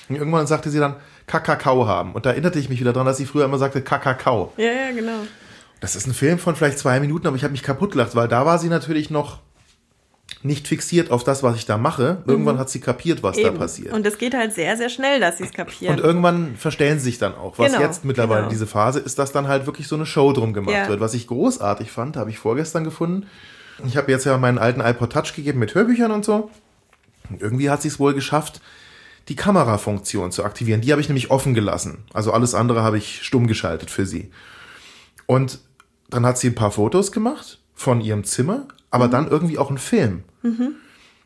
Und 0.10 0.16
irgendwann 0.16 0.48
sagte 0.48 0.70
sie 0.70 0.80
dann 0.80 0.96
Kakao 1.28 1.88
haben 1.88 2.14
und 2.14 2.26
da 2.26 2.32
erinnerte 2.32 2.58
ich 2.58 2.70
mich 2.70 2.80
wieder 2.80 2.94
dran, 2.94 3.06
dass 3.06 3.18
sie 3.18 3.26
früher 3.26 3.46
immer 3.46 3.60
sagte 3.60 3.82
Kakao. 3.82 4.52
Ja, 4.58 4.66
ja, 4.66 4.92
genau. 4.92 5.20
Das 5.80 5.96
ist 5.96 6.08
ein 6.08 6.14
Film 6.14 6.40
von 6.40 6.56
vielleicht 6.56 6.80
zwei 6.80 7.00
Minuten, 7.00 7.28
aber 7.28 7.36
ich 7.36 7.44
habe 7.44 7.52
mich 7.52 7.64
kaputt 7.64 7.92
gelacht, 7.92 8.16
weil 8.16 8.28
da 8.28 8.46
war 8.46 8.58
sie 8.58 8.68
natürlich 8.68 9.10
noch 9.10 9.40
nicht 10.42 10.68
fixiert 10.68 11.12
auf 11.12 11.24
das, 11.24 11.44
was 11.44 11.56
ich 11.56 11.66
da 11.66 11.78
mache. 11.78 12.24
Irgendwann 12.26 12.56
mhm. 12.56 12.60
hat 12.60 12.70
sie 12.70 12.80
kapiert, 12.80 13.24
was 13.24 13.38
Eben. 13.38 13.54
da 13.54 13.60
passiert. 13.60 13.94
Und 13.94 14.06
es 14.06 14.18
geht 14.18 14.34
halt 14.34 14.54
sehr, 14.54 14.78
sehr 14.78 14.90
schnell, 14.90 15.20
dass 15.20 15.38
sie 15.38 15.44
es 15.44 15.52
kapieren. 15.52 15.96
Und 15.96 16.04
irgendwann 16.04 16.56
verstellen 16.56 16.98
sie 17.00 17.06
sich 17.06 17.18
dann 17.18 17.36
auch. 17.36 17.58
Was 17.60 17.72
genau, 17.74 17.84
jetzt 17.84 18.06
mittlerweile 18.06 18.42
genau. 18.42 18.52
diese 18.52 18.68
Phase 18.68 19.00
ist, 19.00 19.20
dass 19.20 19.32
dann 19.32 19.48
halt 19.48 19.66
wirklich 19.66 19.88
so 19.88 19.96
eine 19.96 20.06
Show 20.06 20.32
drum 20.32 20.54
gemacht 20.54 20.76
ja. 20.76 20.88
wird. 20.88 21.00
Was 21.00 21.14
ich 21.14 21.28
großartig 21.28 21.92
fand, 21.92 22.16
habe 22.16 22.30
ich 22.30 22.40
vorgestern 22.40 22.84
gefunden. 22.84 23.28
Ich 23.86 23.98
habe 23.98 24.12
jetzt 24.12 24.26
ja 24.26 24.38
meinen 24.38 24.58
alten 24.58 24.82
iPod 24.82 25.12
Touch 25.12 25.34
gegeben 25.36 25.60
mit 25.60 25.76
Hörbüchern 25.76 26.12
und 26.12 26.24
so. 26.24 26.50
Und 27.30 27.42
irgendwie 27.42 27.70
hat 27.70 27.82
sie 27.82 27.88
es 27.88 28.00
wohl 28.00 28.14
geschafft, 28.14 28.62
die 29.28 29.36
Kamerafunktion 29.36 30.32
zu 30.32 30.44
aktivieren. 30.44 30.82
Die 30.82 30.92
habe 30.92 31.02
ich 31.02 31.10
nämlich 31.10 31.30
offen 31.30 31.54
gelassen. 31.54 32.06
Also 32.14 32.32
alles 32.32 32.56
andere 32.56 32.82
habe 32.82 32.98
ich 32.98 33.24
stumm 33.24 33.48
geschaltet 33.48 33.92
für 33.92 34.06
sie. 34.06 34.32
Und 35.26 35.60
dann 36.10 36.26
hat 36.26 36.38
sie 36.38 36.48
ein 36.48 36.56
paar 36.56 36.72
Fotos 36.72 37.12
gemacht 37.12 37.60
von 37.76 38.02
ihrem 38.02 38.24
Zimmer, 38.24 38.68
aber 38.90 39.08
mhm. 39.08 39.12
dann 39.12 39.28
irgendwie 39.28 39.58
auch 39.58 39.70
einen 39.70 39.78
Film. 39.78 40.24
Mhm. 40.42 40.76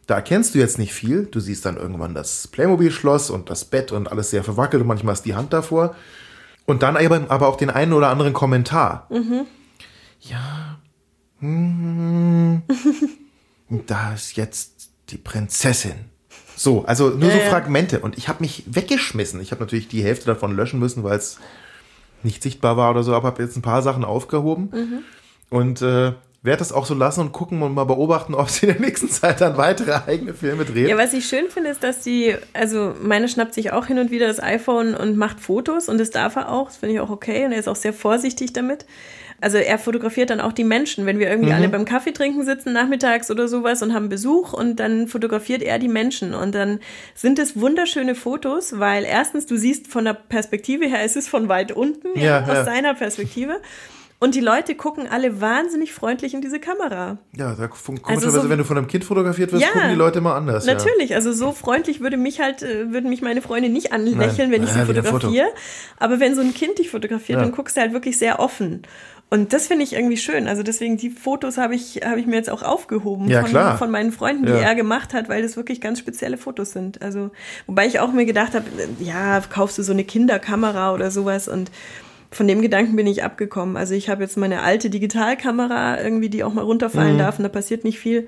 Da 0.07 0.15
erkennst 0.15 0.53
du 0.53 0.59
jetzt 0.59 0.77
nicht 0.77 0.93
viel. 0.93 1.25
Du 1.25 1.39
siehst 1.39 1.65
dann 1.65 1.77
irgendwann 1.77 2.13
das 2.13 2.47
Playmobil-Schloss 2.49 3.29
und 3.29 3.49
das 3.49 3.65
Bett 3.65 3.91
und 3.91 4.11
alles 4.11 4.31
sehr 4.31 4.43
verwackelt 4.43 4.81
und 4.81 4.87
manchmal 4.87 5.13
ist 5.13 5.25
die 5.25 5.35
Hand 5.35 5.53
davor. 5.53 5.95
Und 6.65 6.83
dann 6.83 6.97
aber, 6.97 7.25
aber 7.29 7.47
auch 7.47 7.55
den 7.55 7.69
einen 7.69 7.93
oder 7.93 8.09
anderen 8.09 8.33
Kommentar. 8.33 9.07
Mhm. 9.09 9.45
Ja. 10.19 10.79
Hm, 11.39 12.63
da 13.87 14.13
ist 14.13 14.35
jetzt 14.37 14.89
die 15.09 15.17
Prinzessin. 15.17 16.12
So, 16.55 16.85
also 16.85 17.09
nur 17.09 17.31
so 17.31 17.39
Fragmente. 17.39 17.99
Und 17.99 18.17
ich 18.17 18.27
habe 18.27 18.41
mich 18.41 18.63
weggeschmissen. 18.67 19.41
Ich 19.41 19.51
habe 19.51 19.61
natürlich 19.61 19.87
die 19.87 20.03
Hälfte 20.03 20.25
davon 20.25 20.55
löschen 20.55 20.79
müssen, 20.79 21.03
weil 21.03 21.17
es 21.17 21.39
nicht 22.23 22.41
sichtbar 22.41 22.77
war 22.77 22.91
oder 22.91 23.03
so, 23.03 23.13
aber 23.13 23.27
habe 23.27 23.43
jetzt 23.43 23.57
ein 23.57 23.61
paar 23.61 23.81
Sachen 23.81 24.03
aufgehoben. 24.03 24.69
Mhm. 24.71 24.99
Und 25.49 25.81
äh, 25.81 26.13
werde 26.43 26.59
das 26.59 26.73
auch 26.73 26.85
so 26.85 26.93
lassen 26.93 27.21
und 27.21 27.31
gucken 27.31 27.61
und 27.61 27.73
mal 27.73 27.85
beobachten, 27.85 28.35
ob 28.35 28.49
sie 28.49 28.67
in 28.67 28.73
der 28.73 28.81
nächsten 28.81 29.09
Zeit 29.09 29.41
dann 29.41 29.57
weitere 29.57 29.93
eigene 30.05 30.33
Filme 30.33 30.65
drehen. 30.65 30.89
Ja, 30.89 30.97
was 30.97 31.13
ich 31.13 31.25
schön 31.25 31.49
finde, 31.49 31.71
ist, 31.71 31.83
dass 31.83 32.03
sie, 32.03 32.35
also 32.53 32.93
meine 33.01 33.27
schnappt 33.27 33.53
sich 33.53 33.71
auch 33.71 33.87
hin 33.87 33.97
und 33.97 34.11
wieder 34.11 34.27
das 34.27 34.41
iPhone 34.41 34.93
und 34.93 35.17
macht 35.17 35.39
Fotos 35.39 35.89
und 35.89 35.97
das 35.97 36.11
darf 36.11 36.35
er 36.35 36.51
auch, 36.51 36.67
das 36.67 36.77
finde 36.77 36.95
ich 36.95 36.99
auch 36.99 37.09
okay 37.09 37.45
und 37.45 37.53
er 37.53 37.59
ist 37.59 37.69
auch 37.69 37.75
sehr 37.75 37.93
vorsichtig 37.93 38.53
damit. 38.53 38.85
Also 39.43 39.57
er 39.57 39.77
fotografiert 39.77 40.29
dann 40.29 40.39
auch 40.39 40.53
die 40.53 40.63
Menschen, 40.63 41.05
wenn 41.05 41.19
wir 41.19 41.29
irgendwie 41.29 41.49
mhm. 41.49 41.55
alle 41.55 41.67
beim 41.67 41.83
Kaffee 41.83 42.13
trinken 42.13 42.45
sitzen 42.45 42.71
nachmittags 42.71 43.29
oder 43.29 43.49
sowas 43.49 43.83
und 43.83 43.93
haben 43.93 44.07
Besuch 44.07 44.53
und 44.53 44.77
dann 44.77 45.09
fotografiert 45.09 45.61
er 45.61 45.79
die 45.79 45.89
Menschen 45.89 46.33
und 46.33 46.55
dann 46.55 46.79
sind 47.13 47.39
es 47.39 47.59
wunderschöne 47.59 48.15
Fotos, 48.15 48.79
weil 48.79 49.03
erstens 49.03 49.45
du 49.45 49.57
siehst 49.57 49.87
von 49.87 50.05
der 50.05 50.13
Perspektive 50.13 50.85
her, 50.85 51.03
es 51.03 51.17
ist 51.17 51.27
von 51.27 51.49
weit 51.49 51.73
unten 51.73 52.17
ja, 52.17 52.39
ja, 52.39 52.41
aus 52.43 52.47
ja. 52.47 52.63
seiner 52.63 52.93
Perspektive 52.93 53.59
und 54.19 54.35
die 54.35 54.39
Leute 54.39 54.75
gucken 54.75 55.07
alle 55.09 55.41
wahnsinnig 55.41 55.93
freundlich 55.93 56.33
in 56.33 56.41
diese 56.41 56.59
Kamera. 56.59 57.17
Ja, 57.35 57.55
da 57.55 57.67
komischerweise, 57.67 58.27
also 58.27 58.41
so, 58.41 58.49
wenn 58.49 58.57
du 58.57 58.63
von 58.63 58.77
einem 58.77 58.87
Kind 58.87 59.03
fotografiert 59.03 59.51
wirst, 59.51 59.61
ja, 59.61 59.69
gucken 59.69 59.89
die 59.89 59.95
Leute 59.95 60.19
immer 60.19 60.35
anders. 60.35 60.65
Natürlich, 60.65 61.09
ja. 61.09 61.17
also 61.17 61.33
so 61.33 61.51
freundlich 61.51 61.99
würde 61.99 62.17
mich 62.17 62.39
halt, 62.39 62.63
äh, 62.63 62.91
würden 62.91 63.09
mich 63.09 63.21
meine 63.21 63.41
Freunde 63.41 63.69
nicht 63.69 63.91
anlächeln, 63.91 64.49
Nein. 64.49 64.51
wenn 64.51 64.63
ich 64.63 64.69
ja, 64.69 64.85
sie 64.85 64.93
fotografiere. 64.93 65.47
Aber 65.97 66.19
wenn 66.19 66.35
so 66.35 66.41
ein 66.41 66.53
Kind 66.53 66.79
dich 66.79 66.89
fotografiert, 66.89 67.41
dann 67.41 67.51
guckst 67.51 67.75
du 67.75 67.81
halt 67.81 67.93
wirklich 67.93 68.17
sehr 68.17 68.39
offen. 68.39 68.83
Und 69.33 69.51
das 69.51 69.65
finde 69.65 69.83
ich 69.83 69.93
irgendwie 69.93 70.17
schön. 70.17 70.47
Also 70.47 70.61
deswegen, 70.61 70.95
die 70.95 71.09
Fotos 71.09 71.57
habe 71.57 71.73
ich, 71.73 72.01
habe 72.05 72.19
ich 72.19 72.27
mir 72.27 72.35
jetzt 72.35 72.51
auch 72.51 72.61
aufgehoben 72.61 73.27
ja, 73.27 73.41
von, 73.41 73.49
klar. 73.49 73.77
von 73.79 73.89
meinen 73.89 74.11
Freunden, 74.11 74.45
die 74.45 74.51
er 74.51 74.75
gemacht 74.75 75.13
hat, 75.15 75.27
weil 75.27 75.41
das 75.41 75.57
wirklich 75.57 75.81
ganz 75.81 75.97
spezielle 75.97 76.37
Fotos 76.37 76.71
sind. 76.71 77.01
Also, 77.01 77.31
wobei 77.65 77.87
ich 77.87 77.99
auch 77.99 78.13
mir 78.13 78.25
gedacht 78.25 78.53
habe, 78.53 78.65
ja, 78.99 79.41
kaufst 79.41 79.79
du 79.79 79.81
so 79.81 79.91
eine 79.91 80.03
Kinderkamera 80.03 80.93
oder 80.93 81.09
sowas 81.09 81.47
und 81.47 81.71
von 82.33 82.47
dem 82.47 82.61
Gedanken 82.61 82.95
bin 82.95 83.07
ich 83.07 83.23
abgekommen. 83.23 83.77
Also 83.77 83.93
ich 83.93 84.09
habe 84.09 84.23
jetzt 84.23 84.37
meine 84.37 84.61
alte 84.61 84.89
Digitalkamera 84.89 86.01
irgendwie, 86.01 86.29
die 86.29 86.43
auch 86.43 86.53
mal 86.53 86.63
runterfallen 86.63 87.13
mhm. 87.13 87.19
darf 87.19 87.37
und 87.37 87.43
da 87.43 87.49
passiert 87.49 87.83
nicht 87.83 87.99
viel. 87.99 88.27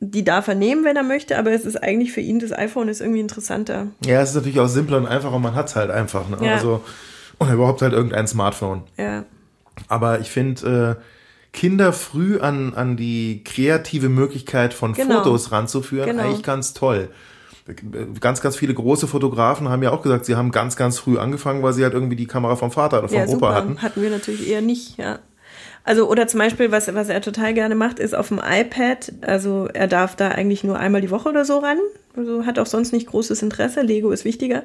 Die 0.00 0.24
darf 0.24 0.48
er 0.48 0.54
nehmen, 0.54 0.84
wenn 0.84 0.96
er 0.96 1.04
möchte, 1.04 1.38
aber 1.38 1.52
es 1.52 1.64
ist 1.64 1.76
eigentlich 1.76 2.12
für 2.12 2.20
ihn, 2.20 2.40
das 2.40 2.52
iPhone 2.52 2.88
ist 2.88 3.00
irgendwie 3.00 3.20
interessanter. 3.20 3.88
Ja, 4.04 4.20
es 4.20 4.30
ist 4.30 4.34
natürlich 4.34 4.58
auch 4.58 4.68
simpler 4.68 4.96
und 4.96 5.06
einfacher 5.06 5.36
und 5.36 5.42
man 5.42 5.54
hat 5.54 5.68
es 5.68 5.76
halt 5.76 5.90
einfach. 5.90 6.28
Ne? 6.28 6.38
Ja. 6.44 6.54
Also, 6.54 6.82
oder 7.38 7.52
überhaupt 7.52 7.82
halt 7.82 7.92
irgendein 7.92 8.26
Smartphone. 8.26 8.82
Ja. 8.96 9.24
Aber 9.88 10.20
ich 10.20 10.30
finde, 10.30 10.98
äh, 10.98 11.02
Kinder 11.52 11.92
früh 11.92 12.40
an, 12.40 12.74
an 12.74 12.96
die 12.96 13.44
kreative 13.44 14.08
Möglichkeit 14.08 14.74
von 14.74 14.94
genau. 14.94 15.18
Fotos 15.18 15.52
ranzuführen, 15.52 16.08
genau. 16.08 16.24
eigentlich 16.24 16.42
ganz 16.42 16.72
toll 16.72 17.10
ganz, 18.20 18.40
ganz 18.40 18.56
viele 18.56 18.74
große 18.74 19.06
Fotografen 19.06 19.68
haben 19.68 19.82
ja 19.82 19.92
auch 19.92 20.02
gesagt, 20.02 20.24
sie 20.24 20.34
haben 20.34 20.50
ganz, 20.50 20.76
ganz 20.76 20.98
früh 20.98 21.18
angefangen, 21.18 21.62
weil 21.62 21.72
sie 21.72 21.84
halt 21.84 21.94
irgendwie 21.94 22.16
die 22.16 22.26
Kamera 22.26 22.56
vom 22.56 22.70
Vater 22.70 22.98
oder 22.98 23.08
vom 23.08 23.18
ja, 23.18 23.24
Opa 23.24 23.32
super. 23.32 23.54
hatten. 23.54 23.82
Hatten 23.82 24.02
wir 24.02 24.10
natürlich 24.10 24.48
eher 24.48 24.62
nicht, 24.62 24.98
ja. 24.98 25.20
Also, 25.84 26.08
oder 26.08 26.28
zum 26.28 26.38
Beispiel, 26.38 26.70
was, 26.70 26.92
was 26.94 27.08
er 27.08 27.20
total 27.20 27.54
gerne 27.54 27.74
macht, 27.74 27.98
ist 27.98 28.14
auf 28.14 28.28
dem 28.28 28.38
iPad, 28.38 29.12
also 29.22 29.68
er 29.72 29.88
darf 29.88 30.14
da 30.14 30.28
eigentlich 30.28 30.62
nur 30.62 30.78
einmal 30.78 31.00
die 31.00 31.10
Woche 31.10 31.28
oder 31.28 31.44
so 31.44 31.58
ran. 31.58 31.78
Also 32.16 32.46
hat 32.46 32.58
auch 32.58 32.66
sonst 32.66 32.92
nicht 32.92 33.08
großes 33.08 33.42
Interesse. 33.42 33.80
Lego 33.80 34.10
ist 34.10 34.24
wichtiger. 34.24 34.62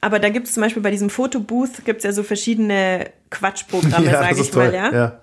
Aber 0.00 0.18
da 0.18 0.28
gibt 0.28 0.46
es 0.46 0.54
zum 0.54 0.62
Beispiel 0.62 0.82
bei 0.82 0.90
diesem 0.90 1.10
Fotobooth 1.10 1.84
gibt 1.84 1.98
es 1.98 2.04
ja 2.04 2.12
so 2.12 2.22
verschiedene 2.22 3.10
Quatschprogramme, 3.30 4.06
ja, 4.10 4.22
sage 4.22 4.40
ich 4.40 4.54
mal, 4.54 4.72
ja. 4.72 4.92
ja. 4.92 5.20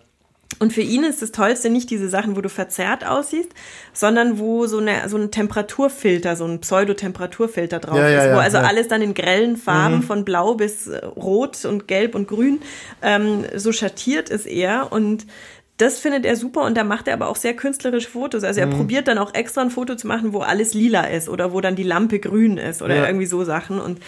Und 0.63 0.71
für 0.71 0.79
ihn 0.79 1.03
ist 1.03 1.21
das 1.21 1.33
Tollste 1.33 1.69
nicht 1.69 1.89
diese 1.89 2.07
Sachen, 2.07 2.37
wo 2.37 2.41
du 2.41 2.47
verzerrt 2.47 3.05
aussiehst, 3.05 3.49
sondern 3.91 4.39
wo 4.39 4.65
so, 4.65 4.77
eine, 4.77 5.09
so 5.09 5.17
ein 5.17 5.29
Temperaturfilter, 5.29 6.37
so 6.37 6.45
ein 6.45 6.61
Pseudotemperaturfilter 6.61 7.79
drauf 7.79 7.97
ja, 7.97 8.07
ist, 8.07 8.25
ja, 8.27 8.33
wo 8.33 8.39
also 8.39 8.59
ja. 8.59 8.63
alles 8.63 8.87
dann 8.87 9.01
in 9.01 9.13
grellen 9.13 9.57
Farben 9.57 9.97
mhm. 9.97 10.03
von 10.03 10.23
blau 10.23 10.53
bis 10.53 10.87
äh, 10.87 11.05
rot 11.05 11.65
und 11.65 11.89
gelb 11.89 12.15
und 12.15 12.29
grün 12.29 12.61
ähm, 13.01 13.43
so 13.53 13.73
schattiert 13.73 14.29
ist 14.29 14.45
er. 14.45 14.93
Und 14.93 15.27
das 15.75 15.99
findet 15.99 16.25
er 16.25 16.37
super 16.37 16.61
und 16.61 16.77
da 16.77 16.85
macht 16.85 17.09
er 17.09 17.15
aber 17.15 17.27
auch 17.27 17.35
sehr 17.35 17.57
künstlerische 17.57 18.09
Fotos. 18.09 18.45
Also 18.45 18.61
er 18.61 18.67
mhm. 18.67 18.77
probiert 18.77 19.09
dann 19.09 19.17
auch 19.17 19.33
extra 19.33 19.63
ein 19.63 19.69
Foto 19.69 19.95
zu 19.95 20.07
machen, 20.07 20.31
wo 20.31 20.39
alles 20.39 20.73
lila 20.73 21.01
ist 21.07 21.27
oder 21.27 21.51
wo 21.51 21.59
dann 21.59 21.75
die 21.75 21.83
Lampe 21.83 22.19
grün 22.19 22.57
ist 22.57 22.81
oder 22.81 23.05
irgendwie 23.05 23.25
so 23.25 23.43
Sachen. 23.43 23.81
Und 23.81 23.99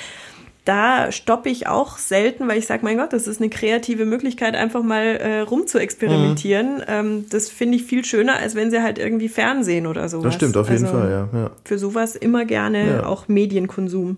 da 0.66 1.12
stoppe 1.12 1.50
ich 1.50 1.68
auch 1.68 2.00
selten, 2.00 2.48
weil 2.48 2.58
ich 2.58 2.66
sage, 2.66 2.84
mein 2.84 2.98
Gott, 2.98 3.14
das 3.14 3.28
ist 3.28 3.40
eine 3.40 3.52
kreative 3.52 4.06
Möglichkeit, 4.06 4.56
einfach 4.56 4.82
mal 4.82 5.04
äh, 5.04 5.40
rum 5.42 5.68
zu 5.68 5.78
experimentieren. 5.78 6.78
Mhm. 6.78 6.84
Ähm, 6.88 7.26
das 7.30 7.50
finde 7.50 7.78
ich 7.78 7.84
viel 7.84 8.04
schöner, 8.04 8.38
als 8.38 8.56
wenn 8.56 8.72
sie 8.72 8.82
halt 8.82 8.98
irgendwie 8.98 9.30
Fernsehen 9.30 9.86
oder 9.86 10.10
sowas. 10.10 10.26
Das 10.26 10.36
stimmt, 10.36 10.58
auf 10.58 10.70
jeden 10.70 10.86
also 10.86 10.98
Fall, 10.98 11.12
ja, 11.12 11.40
ja. 11.40 11.52
Für 11.64 11.78
sowas 11.78 12.16
immer 12.16 12.46
gerne 12.46 12.88
ja. 12.88 13.06
auch 13.06 13.28
Medienkonsum. 13.28 14.18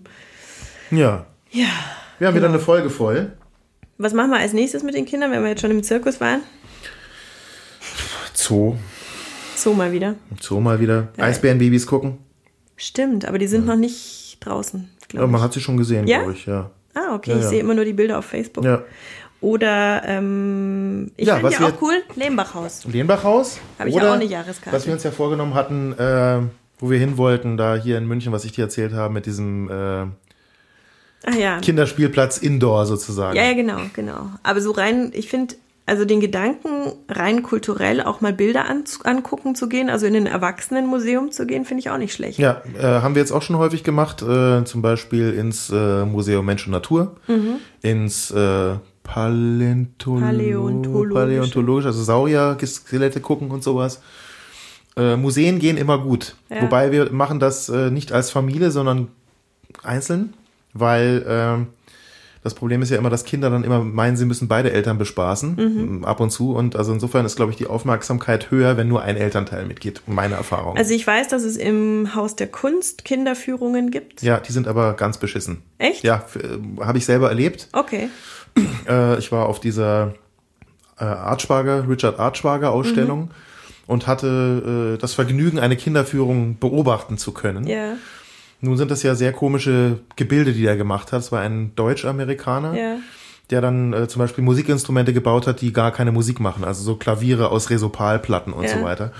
Ja. 0.90 1.26
Ja. 1.50 1.66
Wir 2.18 2.28
haben 2.28 2.34
wieder 2.34 2.46
genau. 2.46 2.58
eine 2.58 2.64
Folge 2.64 2.88
voll. 2.88 3.32
Was 3.98 4.14
machen 4.14 4.30
wir 4.30 4.38
als 4.38 4.54
nächstes 4.54 4.82
mit 4.82 4.94
den 4.94 5.04
Kindern, 5.04 5.30
wenn 5.30 5.42
wir 5.42 5.50
jetzt 5.50 5.60
schon 5.60 5.70
im 5.70 5.82
Zirkus 5.82 6.18
waren? 6.18 6.40
Zoo. 8.32 8.76
Zoo 9.54 9.74
mal 9.74 9.92
wieder. 9.92 10.14
Zoo 10.40 10.60
mal 10.60 10.80
wieder. 10.80 11.08
Ja. 11.18 11.24
Eisbärenbabys 11.24 11.86
gucken. 11.86 12.18
Stimmt, 12.76 13.26
aber 13.26 13.38
die 13.38 13.48
sind 13.48 13.66
noch 13.66 13.76
nicht 13.76 14.38
draußen 14.40 14.88
glaube 15.08 15.26
ja, 15.26 15.32
man 15.32 15.40
hat 15.40 15.52
sie 15.52 15.60
schon 15.60 15.76
gesehen, 15.76 16.06
ja? 16.06 16.18
glaube 16.18 16.32
ich, 16.32 16.46
ja. 16.46 16.70
Ah, 16.94 17.14
okay, 17.14 17.32
ja, 17.32 17.38
ich 17.38 17.44
sehe 17.44 17.60
immer 17.60 17.74
nur 17.74 17.84
die 17.84 17.92
Bilder 17.92 18.18
auf 18.18 18.24
Facebook. 18.24 18.64
Ja. 18.64 18.82
Oder 19.40 20.02
ähm, 20.04 21.12
ich 21.16 21.28
ja, 21.28 21.36
finde 21.36 21.52
ja 21.52 21.68
auch 21.68 21.82
cool, 21.82 22.02
Lehmbachhaus. 22.16 22.84
Lehmbachhaus. 22.84 23.60
Habe 23.78 23.88
ich 23.88 23.94
ja 23.94 24.10
auch 24.10 24.14
eine 24.14 24.24
Jahreskarte. 24.24 24.76
Was 24.76 24.86
wir 24.86 24.92
uns 24.92 25.04
ja 25.04 25.12
vorgenommen 25.12 25.54
hatten, 25.54 25.92
äh, 25.92 26.40
wo 26.78 26.90
wir 26.90 26.98
hin 26.98 27.16
wollten, 27.16 27.56
da 27.56 27.76
hier 27.76 27.98
in 27.98 28.06
München, 28.06 28.32
was 28.32 28.44
ich 28.44 28.52
dir 28.52 28.62
erzählt 28.64 28.92
habe, 28.92 29.14
mit 29.14 29.26
diesem 29.26 29.70
äh, 29.70 30.06
Ach 31.24 31.34
ja. 31.34 31.58
Kinderspielplatz 31.60 32.38
Indoor 32.38 32.86
sozusagen. 32.86 33.36
Ja, 33.36 33.44
ja, 33.44 33.54
genau, 33.54 33.78
genau. 33.94 34.30
Aber 34.42 34.60
so 34.60 34.72
rein, 34.72 35.12
ich 35.14 35.28
finde, 35.28 35.54
also 35.88 36.04
den 36.04 36.20
Gedanken, 36.20 36.92
rein 37.08 37.42
kulturell 37.42 38.02
auch 38.02 38.20
mal 38.20 38.32
Bilder 38.32 38.66
an, 38.66 38.84
angucken 39.04 39.54
zu 39.54 39.68
gehen, 39.68 39.88
also 39.88 40.06
in 40.06 40.14
ein 40.14 40.26
Erwachsenenmuseum 40.26 41.32
zu 41.32 41.46
gehen, 41.46 41.64
finde 41.64 41.80
ich 41.80 41.90
auch 41.90 41.98
nicht 41.98 42.12
schlecht. 42.12 42.38
Ja, 42.38 42.62
äh, 42.78 42.82
haben 42.82 43.14
wir 43.14 43.22
jetzt 43.22 43.32
auch 43.32 43.42
schon 43.42 43.56
häufig 43.56 43.84
gemacht, 43.84 44.22
äh, 44.22 44.64
zum 44.64 44.82
Beispiel 44.82 45.32
ins 45.32 45.70
äh, 45.70 46.04
Museum 46.04 46.44
Mensch 46.44 46.66
und 46.66 46.72
Natur, 46.72 47.16
mhm. 47.26 47.56
ins 47.80 48.30
äh, 48.30 48.74
Paläontolo 49.02 50.20
Paläontologisch. 50.20 51.14
Paläontologisch, 51.14 51.86
also 51.86 52.02
Saurier-Skelette 52.02 53.20
gucken 53.20 53.50
und 53.50 53.64
sowas. 53.64 54.02
Äh, 54.96 55.16
Museen 55.16 55.58
gehen 55.58 55.78
immer 55.78 55.98
gut. 55.98 56.36
Ja. 56.50 56.62
Wobei 56.62 56.92
wir 56.92 57.10
machen 57.12 57.40
das 57.40 57.70
äh, 57.70 57.90
nicht 57.90 58.12
als 58.12 58.30
Familie, 58.30 58.70
sondern 58.70 59.08
einzeln, 59.82 60.34
weil 60.74 61.24
äh, 61.26 61.77
das 62.48 62.54
Problem 62.54 62.80
ist 62.80 62.88
ja 62.88 62.96
immer, 62.96 63.10
dass 63.10 63.24
Kinder 63.24 63.50
dann 63.50 63.62
immer 63.62 63.80
meinen, 63.80 64.16
sie 64.16 64.24
müssen 64.24 64.48
beide 64.48 64.72
Eltern 64.72 64.96
bespaßen, 64.96 65.98
mhm. 65.98 66.04
ab 66.06 66.18
und 66.18 66.30
zu. 66.30 66.54
Und 66.54 66.76
also 66.76 66.94
insofern 66.94 67.26
ist, 67.26 67.36
glaube 67.36 67.52
ich, 67.52 67.58
die 67.58 67.66
Aufmerksamkeit 67.66 68.50
höher, 68.50 68.78
wenn 68.78 68.88
nur 68.88 69.02
ein 69.02 69.18
Elternteil 69.18 69.66
mitgeht, 69.66 70.00
meine 70.06 70.36
Erfahrung. 70.36 70.78
Also 70.78 70.94
ich 70.94 71.06
weiß, 71.06 71.28
dass 71.28 71.42
es 71.42 71.58
im 71.58 72.14
Haus 72.14 72.36
der 72.36 72.46
Kunst 72.46 73.04
Kinderführungen 73.04 73.90
gibt. 73.90 74.22
Ja, 74.22 74.40
die 74.40 74.50
sind 74.50 74.66
aber 74.66 74.94
ganz 74.94 75.18
beschissen. 75.18 75.58
Echt? 75.76 76.04
Ja, 76.04 76.24
äh, 76.34 76.82
habe 76.82 76.96
ich 76.96 77.04
selber 77.04 77.28
erlebt. 77.28 77.68
Okay. 77.72 78.08
Äh, 78.88 79.18
ich 79.18 79.30
war 79.30 79.46
auf 79.46 79.60
dieser 79.60 80.14
äh, 80.98 81.04
Artschwager, 81.04 81.86
Richard 81.86 82.18
Artschwager 82.18 82.70
Ausstellung 82.70 83.20
mhm. 83.20 83.30
und 83.86 84.06
hatte 84.06 84.94
äh, 84.96 84.98
das 84.98 85.12
Vergnügen, 85.12 85.58
eine 85.58 85.76
Kinderführung 85.76 86.58
beobachten 86.58 87.18
zu 87.18 87.32
können. 87.32 87.66
Ja. 87.66 87.96
Nun 88.60 88.76
sind 88.76 88.90
das 88.90 89.02
ja 89.02 89.14
sehr 89.14 89.32
komische 89.32 90.00
Gebilde, 90.16 90.52
die 90.52 90.66
er 90.66 90.76
gemacht 90.76 91.12
hat. 91.12 91.20
Es 91.20 91.32
war 91.32 91.40
ein 91.40 91.74
Deutsch-Amerikaner. 91.76 92.74
Ja 92.76 92.96
der 93.50 93.60
dann 93.60 93.92
äh, 93.92 94.08
zum 94.08 94.20
Beispiel 94.20 94.44
Musikinstrumente 94.44 95.12
gebaut 95.12 95.46
hat, 95.46 95.60
die 95.60 95.72
gar 95.72 95.92
keine 95.92 96.12
Musik 96.12 96.40
machen, 96.40 96.64
also 96.64 96.82
so 96.82 96.96
Klaviere 96.96 97.50
aus 97.50 97.70
Resopalplatten 97.70 98.52
und 98.52 98.64
ja. 98.64 98.76
so 98.76 98.84
weiter. 98.84 99.12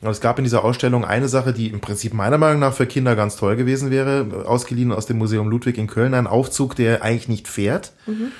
Und 0.00 0.10
es 0.10 0.20
gab 0.20 0.38
in 0.38 0.44
dieser 0.44 0.64
Ausstellung 0.64 1.04
eine 1.04 1.28
Sache, 1.28 1.52
die 1.52 1.68
im 1.68 1.80
Prinzip 1.80 2.14
meiner 2.14 2.38
Meinung 2.38 2.60
nach 2.60 2.72
für 2.72 2.86
Kinder 2.86 3.16
ganz 3.16 3.36
toll 3.36 3.56
gewesen 3.56 3.90
wäre, 3.90 4.44
ausgeliehen 4.46 4.92
aus 4.92 5.06
dem 5.06 5.18
Museum 5.18 5.48
Ludwig 5.48 5.76
in 5.76 5.88
Köln, 5.88 6.14
ein 6.14 6.28
Aufzug, 6.28 6.76
der 6.76 7.02
eigentlich 7.02 7.28
nicht 7.28 7.48
fährt. 7.48 7.92
Mhm. 8.06 8.30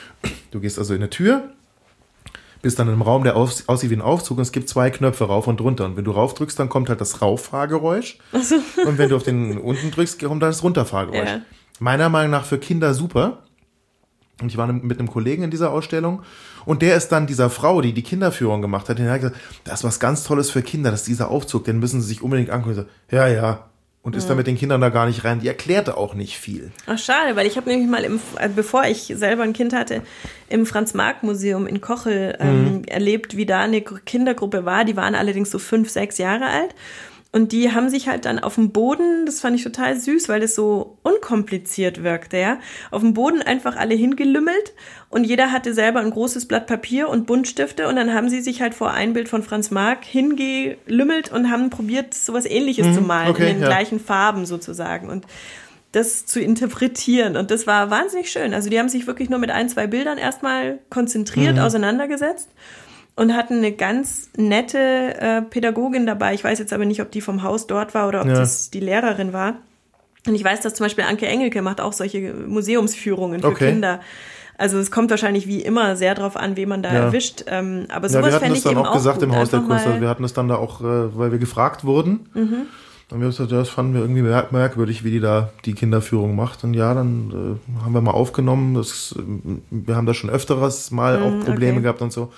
Du 0.52 0.60
gehst 0.60 0.78
also 0.78 0.94
in 0.94 1.00
eine 1.00 1.10
Tür, 1.10 1.50
bist 2.62 2.78
dann 2.78 2.88
einem 2.88 3.02
Raum, 3.02 3.24
der 3.24 3.36
aus, 3.36 3.68
aussieht 3.68 3.90
wie 3.90 3.96
ein 3.96 4.02
Aufzug 4.02 4.38
und 4.38 4.42
es 4.42 4.52
gibt 4.52 4.68
zwei 4.68 4.90
Knöpfe 4.90 5.24
rauf 5.24 5.46
und 5.46 5.60
runter. 5.60 5.84
Und 5.84 5.96
wenn 5.96 6.04
du 6.04 6.10
rauf 6.10 6.34
drückst, 6.34 6.58
dann 6.58 6.68
kommt 6.68 6.88
halt 6.88 7.00
das 7.00 7.22
Rauffahrgeräusch. 7.22 8.18
So. 8.40 8.56
Und 8.86 8.98
wenn 8.98 9.08
du 9.08 9.16
auf 9.16 9.24
den 9.24 9.58
unten 9.58 9.90
drückst, 9.90 10.20
kommt 10.20 10.42
dann 10.42 10.50
das 10.50 10.62
Runterfahrgeräusch. 10.62 11.28
Ja. 11.28 11.40
Meiner 11.80 12.08
Meinung 12.08 12.30
nach 12.30 12.44
für 12.44 12.58
Kinder 12.58 12.94
super. 12.94 13.42
Und 14.40 14.48
ich 14.48 14.56
war 14.56 14.66
mit 14.68 14.98
einem 14.98 15.10
Kollegen 15.10 15.42
in 15.42 15.50
dieser 15.50 15.72
Ausstellung 15.72 16.22
und 16.64 16.82
der 16.82 16.96
ist 16.96 17.08
dann 17.08 17.26
dieser 17.26 17.50
Frau, 17.50 17.80
die 17.80 17.92
die 17.92 18.02
Kinderführung 18.02 18.62
gemacht 18.62 18.88
hat, 18.88 18.98
der 18.98 19.10
hat 19.10 19.20
gesagt, 19.20 19.40
das 19.64 19.80
ist 19.80 19.84
was 19.84 20.00
ganz 20.00 20.22
Tolles 20.22 20.50
für 20.50 20.62
Kinder, 20.62 20.92
das 20.92 21.00
ist 21.00 21.08
dieser 21.08 21.28
Aufzug, 21.28 21.64
den 21.64 21.80
müssen 21.80 22.00
sie 22.00 22.08
sich 22.08 22.22
unbedingt 22.22 22.50
angucken. 22.50 22.76
So, 22.76 22.84
ja, 23.16 23.26
ja. 23.26 23.68
Und 24.08 24.16
ist 24.16 24.24
ja. 24.24 24.30
da 24.30 24.36
mit 24.36 24.46
den 24.46 24.56
Kindern 24.56 24.80
da 24.80 24.88
gar 24.88 25.04
nicht 25.04 25.22
rein. 25.24 25.40
Die 25.40 25.48
erklärte 25.48 25.98
auch 25.98 26.14
nicht 26.14 26.38
viel. 26.38 26.72
Ach, 26.86 26.98
schade, 26.98 27.36
weil 27.36 27.46
ich 27.46 27.58
habe 27.58 27.68
nämlich 27.68 27.90
mal, 27.90 28.04
im, 28.04 28.18
äh, 28.38 28.48
bevor 28.48 28.84
ich 28.86 29.12
selber 29.14 29.42
ein 29.42 29.52
Kind 29.52 29.74
hatte, 29.74 30.00
im 30.48 30.64
Franz-Marc-Museum 30.64 31.66
in 31.66 31.82
Kochel 31.82 32.34
ähm, 32.40 32.76
mhm. 32.76 32.84
erlebt, 32.84 33.36
wie 33.36 33.44
da 33.44 33.60
eine 33.60 33.82
Kindergruppe 33.82 34.64
war. 34.64 34.86
Die 34.86 34.96
waren 34.96 35.14
allerdings 35.14 35.50
so 35.50 35.58
fünf, 35.58 35.90
sechs 35.90 36.16
Jahre 36.16 36.46
alt. 36.46 36.74
Und 37.30 37.52
die 37.52 37.72
haben 37.72 37.90
sich 37.90 38.08
halt 38.08 38.24
dann 38.24 38.38
auf 38.38 38.54
dem 38.54 38.70
Boden, 38.70 39.26
das 39.26 39.40
fand 39.40 39.54
ich 39.54 39.62
total 39.62 39.98
süß, 39.98 40.30
weil 40.30 40.40
das 40.40 40.54
so 40.54 40.96
unkompliziert 41.02 42.02
wirkte, 42.02 42.38
ja, 42.38 42.58
auf 42.90 43.02
dem 43.02 43.12
Boden 43.12 43.42
einfach 43.42 43.76
alle 43.76 43.94
hingelümmelt 43.94 44.72
und 45.10 45.24
jeder 45.24 45.52
hatte 45.52 45.74
selber 45.74 46.00
ein 46.00 46.10
großes 46.10 46.48
Blatt 46.48 46.66
Papier 46.66 47.10
und 47.10 47.26
Buntstifte 47.26 47.86
und 47.86 47.96
dann 47.96 48.14
haben 48.14 48.30
sie 48.30 48.40
sich 48.40 48.62
halt 48.62 48.74
vor 48.74 48.92
ein 48.92 49.12
Bild 49.12 49.28
von 49.28 49.42
Franz 49.42 49.70
Marc 49.70 50.06
hingelümmelt 50.06 51.30
und 51.30 51.50
haben 51.50 51.68
probiert, 51.68 52.14
sowas 52.14 52.46
ähnliches 52.46 52.86
mhm, 52.86 52.94
zu 52.94 53.00
malen, 53.02 53.30
okay, 53.30 53.50
in 53.50 53.56
den 53.56 53.62
ja. 53.62 53.68
gleichen 53.68 54.00
Farben 54.00 54.46
sozusagen 54.46 55.10
und 55.10 55.26
das 55.92 56.24
zu 56.24 56.40
interpretieren 56.40 57.36
und 57.36 57.50
das 57.50 57.66
war 57.66 57.90
wahnsinnig 57.90 58.30
schön. 58.30 58.54
Also 58.54 58.70
die 58.70 58.78
haben 58.78 58.88
sich 58.88 59.06
wirklich 59.06 59.28
nur 59.28 59.38
mit 59.38 59.50
ein, 59.50 59.68
zwei 59.68 59.86
Bildern 59.86 60.16
erstmal 60.16 60.78
konzentriert 60.88 61.56
mhm. 61.56 61.62
auseinandergesetzt 61.62 62.48
und 63.18 63.34
hatten 63.34 63.54
eine 63.54 63.72
ganz 63.72 64.30
nette 64.36 64.78
äh, 64.78 65.42
Pädagogin 65.42 66.06
dabei. 66.06 66.34
Ich 66.34 66.44
weiß 66.44 66.60
jetzt 66.60 66.72
aber 66.72 66.84
nicht, 66.84 67.02
ob 67.02 67.10
die 67.10 67.20
vom 67.20 67.42
Haus 67.42 67.66
dort 67.66 67.92
war 67.92 68.06
oder 68.06 68.20
ob 68.20 68.28
ja. 68.28 68.34
das 68.34 68.70
die 68.70 68.78
Lehrerin 68.78 69.32
war. 69.32 69.56
Und 70.26 70.36
ich 70.36 70.44
weiß, 70.44 70.60
dass 70.60 70.74
zum 70.74 70.84
Beispiel 70.84 71.02
Anke 71.02 71.26
Engelke 71.26 71.60
macht 71.60 71.80
auch 71.80 71.92
solche 71.92 72.32
Museumsführungen 72.32 73.40
für 73.40 73.48
okay. 73.48 73.70
Kinder. 73.70 74.00
Also 74.56 74.78
es 74.78 74.92
kommt 74.92 75.10
wahrscheinlich 75.10 75.48
wie 75.48 75.60
immer 75.60 75.96
sehr 75.96 76.14
darauf 76.14 76.36
an, 76.36 76.56
wen 76.56 76.68
man 76.68 76.82
da 76.82 76.92
ja. 76.92 77.00
erwischt. 77.06 77.44
Ähm, 77.48 77.86
aber 77.88 78.08
sowas 78.08 78.34
ja, 78.34 78.38
fände 78.38 78.56
ich 78.56 78.64
eben 78.64 78.78
auch 78.78 78.92
gesagt 78.92 79.20
im 79.22 79.34
Haus 79.34 79.50
der 79.50 79.60
Kunst. 79.60 79.84
Also 79.84 80.00
wir 80.00 80.08
hatten 80.08 80.22
es 80.22 80.32
dann 80.32 80.46
da 80.46 80.54
auch, 80.54 80.80
äh, 80.80 81.16
weil 81.16 81.32
wir 81.32 81.38
gefragt 81.38 81.84
wurden. 81.84 82.28
Mhm. 82.34 82.66
Und 83.10 83.18
wir 83.18 83.24
haben 83.24 83.30
gesagt, 83.30 83.50
das 83.50 83.68
fanden 83.68 83.94
wir 83.94 84.02
irgendwie 84.02 84.22
merkwürdig, 84.22 85.02
wie 85.02 85.10
die 85.10 85.20
da 85.20 85.50
die 85.64 85.74
Kinderführung 85.74 86.36
macht. 86.36 86.62
Und 86.62 86.74
ja, 86.74 86.94
dann 86.94 87.58
äh, 87.66 87.82
haben 87.82 87.94
wir 87.94 88.00
mal 88.00 88.12
aufgenommen. 88.12 88.74
Das, 88.74 89.16
wir 89.70 89.96
haben 89.96 90.06
da 90.06 90.14
schon 90.14 90.30
öfteres 90.30 90.92
mal 90.92 91.18
mhm, 91.18 91.24
auch 91.24 91.44
Probleme 91.44 91.72
okay. 91.74 91.82
gehabt 91.82 92.02
und 92.02 92.12
so. 92.12 92.30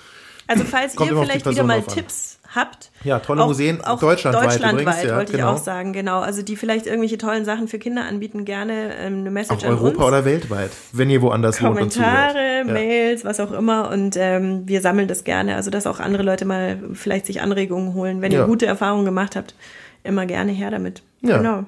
Also 0.51 0.63
falls 0.65 0.99
ihr 0.99 1.07
vielleicht 1.07 1.49
wieder 1.49 1.63
mal 1.63 1.81
Tipps 1.81 2.39
habt. 2.53 2.91
Ja, 3.03 3.19
tolle 3.19 3.43
auch, 3.43 3.47
Museen 3.47 3.81
auch 3.81 3.99
deutschlandweit, 3.99 4.51
deutschlandweit 4.51 4.81
übrigens, 4.81 5.03
ja, 5.03 5.15
wollte 5.15 5.31
genau. 5.31 5.53
ich 5.53 5.59
auch 5.59 5.63
sagen, 5.63 5.93
genau. 5.93 6.19
Also 6.19 6.41
die 6.41 6.55
vielleicht 6.55 6.85
irgendwelche 6.85 7.17
tollen 7.17 7.45
Sachen 7.45 7.67
für 7.67 7.79
Kinder 7.79 8.03
anbieten, 8.03 8.45
gerne 8.45 8.95
ähm, 8.97 9.19
eine 9.19 9.31
Message 9.31 9.63
auch 9.63 9.69
an 9.69 9.75
Europa 9.75 10.03
uns. 10.03 10.07
oder 10.07 10.25
weltweit, 10.25 10.71
wenn 10.91 11.09
ihr 11.09 11.21
woanders 11.21 11.57
Kommentare, 11.57 12.59
wohnt 12.59 12.67
und 12.67 12.73
Mails, 12.73 13.25
was 13.25 13.39
auch 13.39 13.51
immer 13.51 13.89
und 13.89 14.17
ähm, 14.17 14.63
wir 14.67 14.81
sammeln 14.81 15.07
das 15.07 15.23
gerne, 15.23 15.55
also 15.55 15.71
dass 15.71 15.87
auch 15.87 15.99
andere 15.99 16.23
Leute 16.23 16.45
mal 16.45 16.77
vielleicht 16.93 17.25
sich 17.25 17.41
Anregungen 17.41 17.93
holen. 17.93 18.21
Wenn 18.21 18.31
ihr 18.31 18.39
ja. 18.39 18.45
gute 18.45 18.65
Erfahrungen 18.65 19.05
gemacht 19.05 19.35
habt, 19.35 19.55
immer 20.03 20.25
gerne 20.25 20.51
her 20.51 20.71
damit. 20.71 21.03
Ja. 21.21 21.37
Genau. 21.37 21.63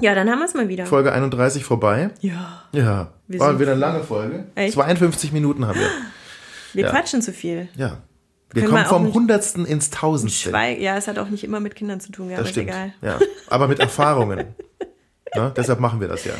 Ja, 0.00 0.14
dann 0.14 0.30
haben 0.30 0.38
wir 0.38 0.46
es 0.46 0.54
mal 0.54 0.68
wieder. 0.68 0.86
Folge 0.86 1.12
31 1.12 1.64
vorbei. 1.64 2.10
Ja. 2.20 2.62
Ja. 2.72 3.08
Wir 3.26 3.40
War 3.40 3.58
wieder 3.58 3.72
eine 3.72 3.80
lange 3.80 4.04
Folge. 4.04 4.44
Echt? 4.54 4.74
52 4.74 5.32
Minuten 5.32 5.66
haben 5.66 5.78
wir. 5.78 5.88
Wir 6.74 6.84
ja. 6.84 6.90
quatschen 6.90 7.22
zu 7.22 7.32
viel. 7.32 7.68
Ja. 7.76 8.02
Wir 8.52 8.62
Können 8.62 8.74
kommen 8.74 8.86
vom 8.86 9.14
Hundertsten 9.14 9.66
ins 9.66 9.90
Tausendste. 9.90 10.50
Ja, 10.50 10.96
es 10.96 11.06
hat 11.06 11.18
auch 11.18 11.28
nicht 11.28 11.44
immer 11.44 11.60
mit 11.60 11.74
Kindern 11.74 12.00
zu 12.00 12.12
tun, 12.12 12.30
ja, 12.30 12.38
das 12.38 12.48
stimmt. 12.50 12.68
egal. 12.68 12.94
Ja. 13.02 13.18
Aber 13.48 13.68
mit 13.68 13.78
Erfahrungen. 13.78 14.46
ne? 15.34 15.52
Deshalb 15.54 15.80
machen 15.80 16.00
wir 16.00 16.08
das 16.08 16.24
ja. 16.24 16.32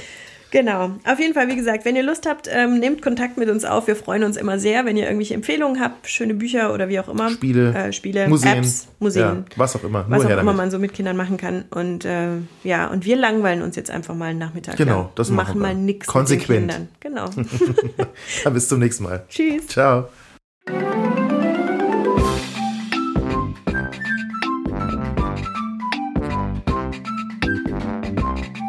Genau. 0.51 0.93
Auf 1.05 1.19
jeden 1.19 1.35
Fall, 1.35 1.49
wie 1.49 1.57
gesagt, 1.57 1.85
wenn 1.85 1.95
ihr 1.95 2.03
Lust 2.03 2.27
habt, 2.27 2.49
ähm, 2.51 2.79
nehmt 2.79 3.03
Kontakt 3.03 3.37
mit 3.37 3.51
uns 3.51 3.65
auf. 3.65 3.87
Wir 3.87 3.97
freuen 3.97 4.25
uns 4.25 4.37
immer 4.37 4.59
sehr, 4.59 4.87
wenn 4.87 4.97
ihr 4.97 5.05
irgendwelche 5.05 5.35
Empfehlungen 5.35 5.81
habt, 5.81 6.09
schöne 6.09 6.33
Bücher 6.35 6.73
oder 6.73 6.89
wie 6.89 6.99
auch 7.01 7.09
immer. 7.09 7.29
Spiele, 7.31 7.75
äh, 7.75 7.93
Spiele 7.93 8.29
Museen, 8.29 8.59
Apps, 8.59 8.89
Museen. 8.99 9.23
Ja, 9.23 9.45
was 9.57 9.77
auch 9.77 9.85
immer. 9.85 10.07
was 10.09 10.25
auch 10.25 10.31
immer 10.31 10.55
man 10.55 10.71
so 10.71 10.79
mit 10.79 10.95
Kindern 10.95 11.17
machen 11.17 11.37
kann. 11.37 11.65
Und 11.71 12.05
äh, 12.07 12.29
ja, 12.65 12.87
und 12.87 13.05
wir 13.05 13.17
langweilen 13.17 13.63
uns 13.63 13.77
jetzt 13.77 13.91
einfach 13.91 14.15
mal 14.15 14.31
einen 14.31 14.39
Nachmittag. 14.39 14.77
Genau, 14.77 15.03
lang. 15.03 15.09
das 15.17 15.29
machen, 15.29 15.37
machen 15.37 15.61
wir. 15.61 15.67
mal 15.67 15.75
nichts. 15.75 16.07
Konsequent. 16.07 16.67
Mit 16.67 16.77
den 16.77 16.89
Kindern. 17.01 17.35
Genau. 17.37 18.07
Dann 18.45 18.55
bis 18.55 18.69
zum 18.69 18.79
nächsten 18.79 19.05
Mal. 19.05 19.25
Tschüss. 19.29 19.67
Ciao. 19.67 20.09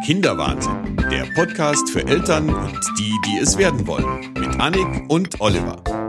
Kinderwahnsinn, 0.10 0.97
der 1.12 1.24
Podcast 1.36 1.88
für 1.91 2.03
Eltern 2.07 2.49
und 2.49 2.80
die, 2.97 3.14
die 3.28 3.38
es 3.43 3.60
werden 3.60 3.86
wollen, 3.86 4.34
mit 4.39 4.60
Annik 4.60 5.07
und 5.07 5.39
Oliver. 5.39 6.09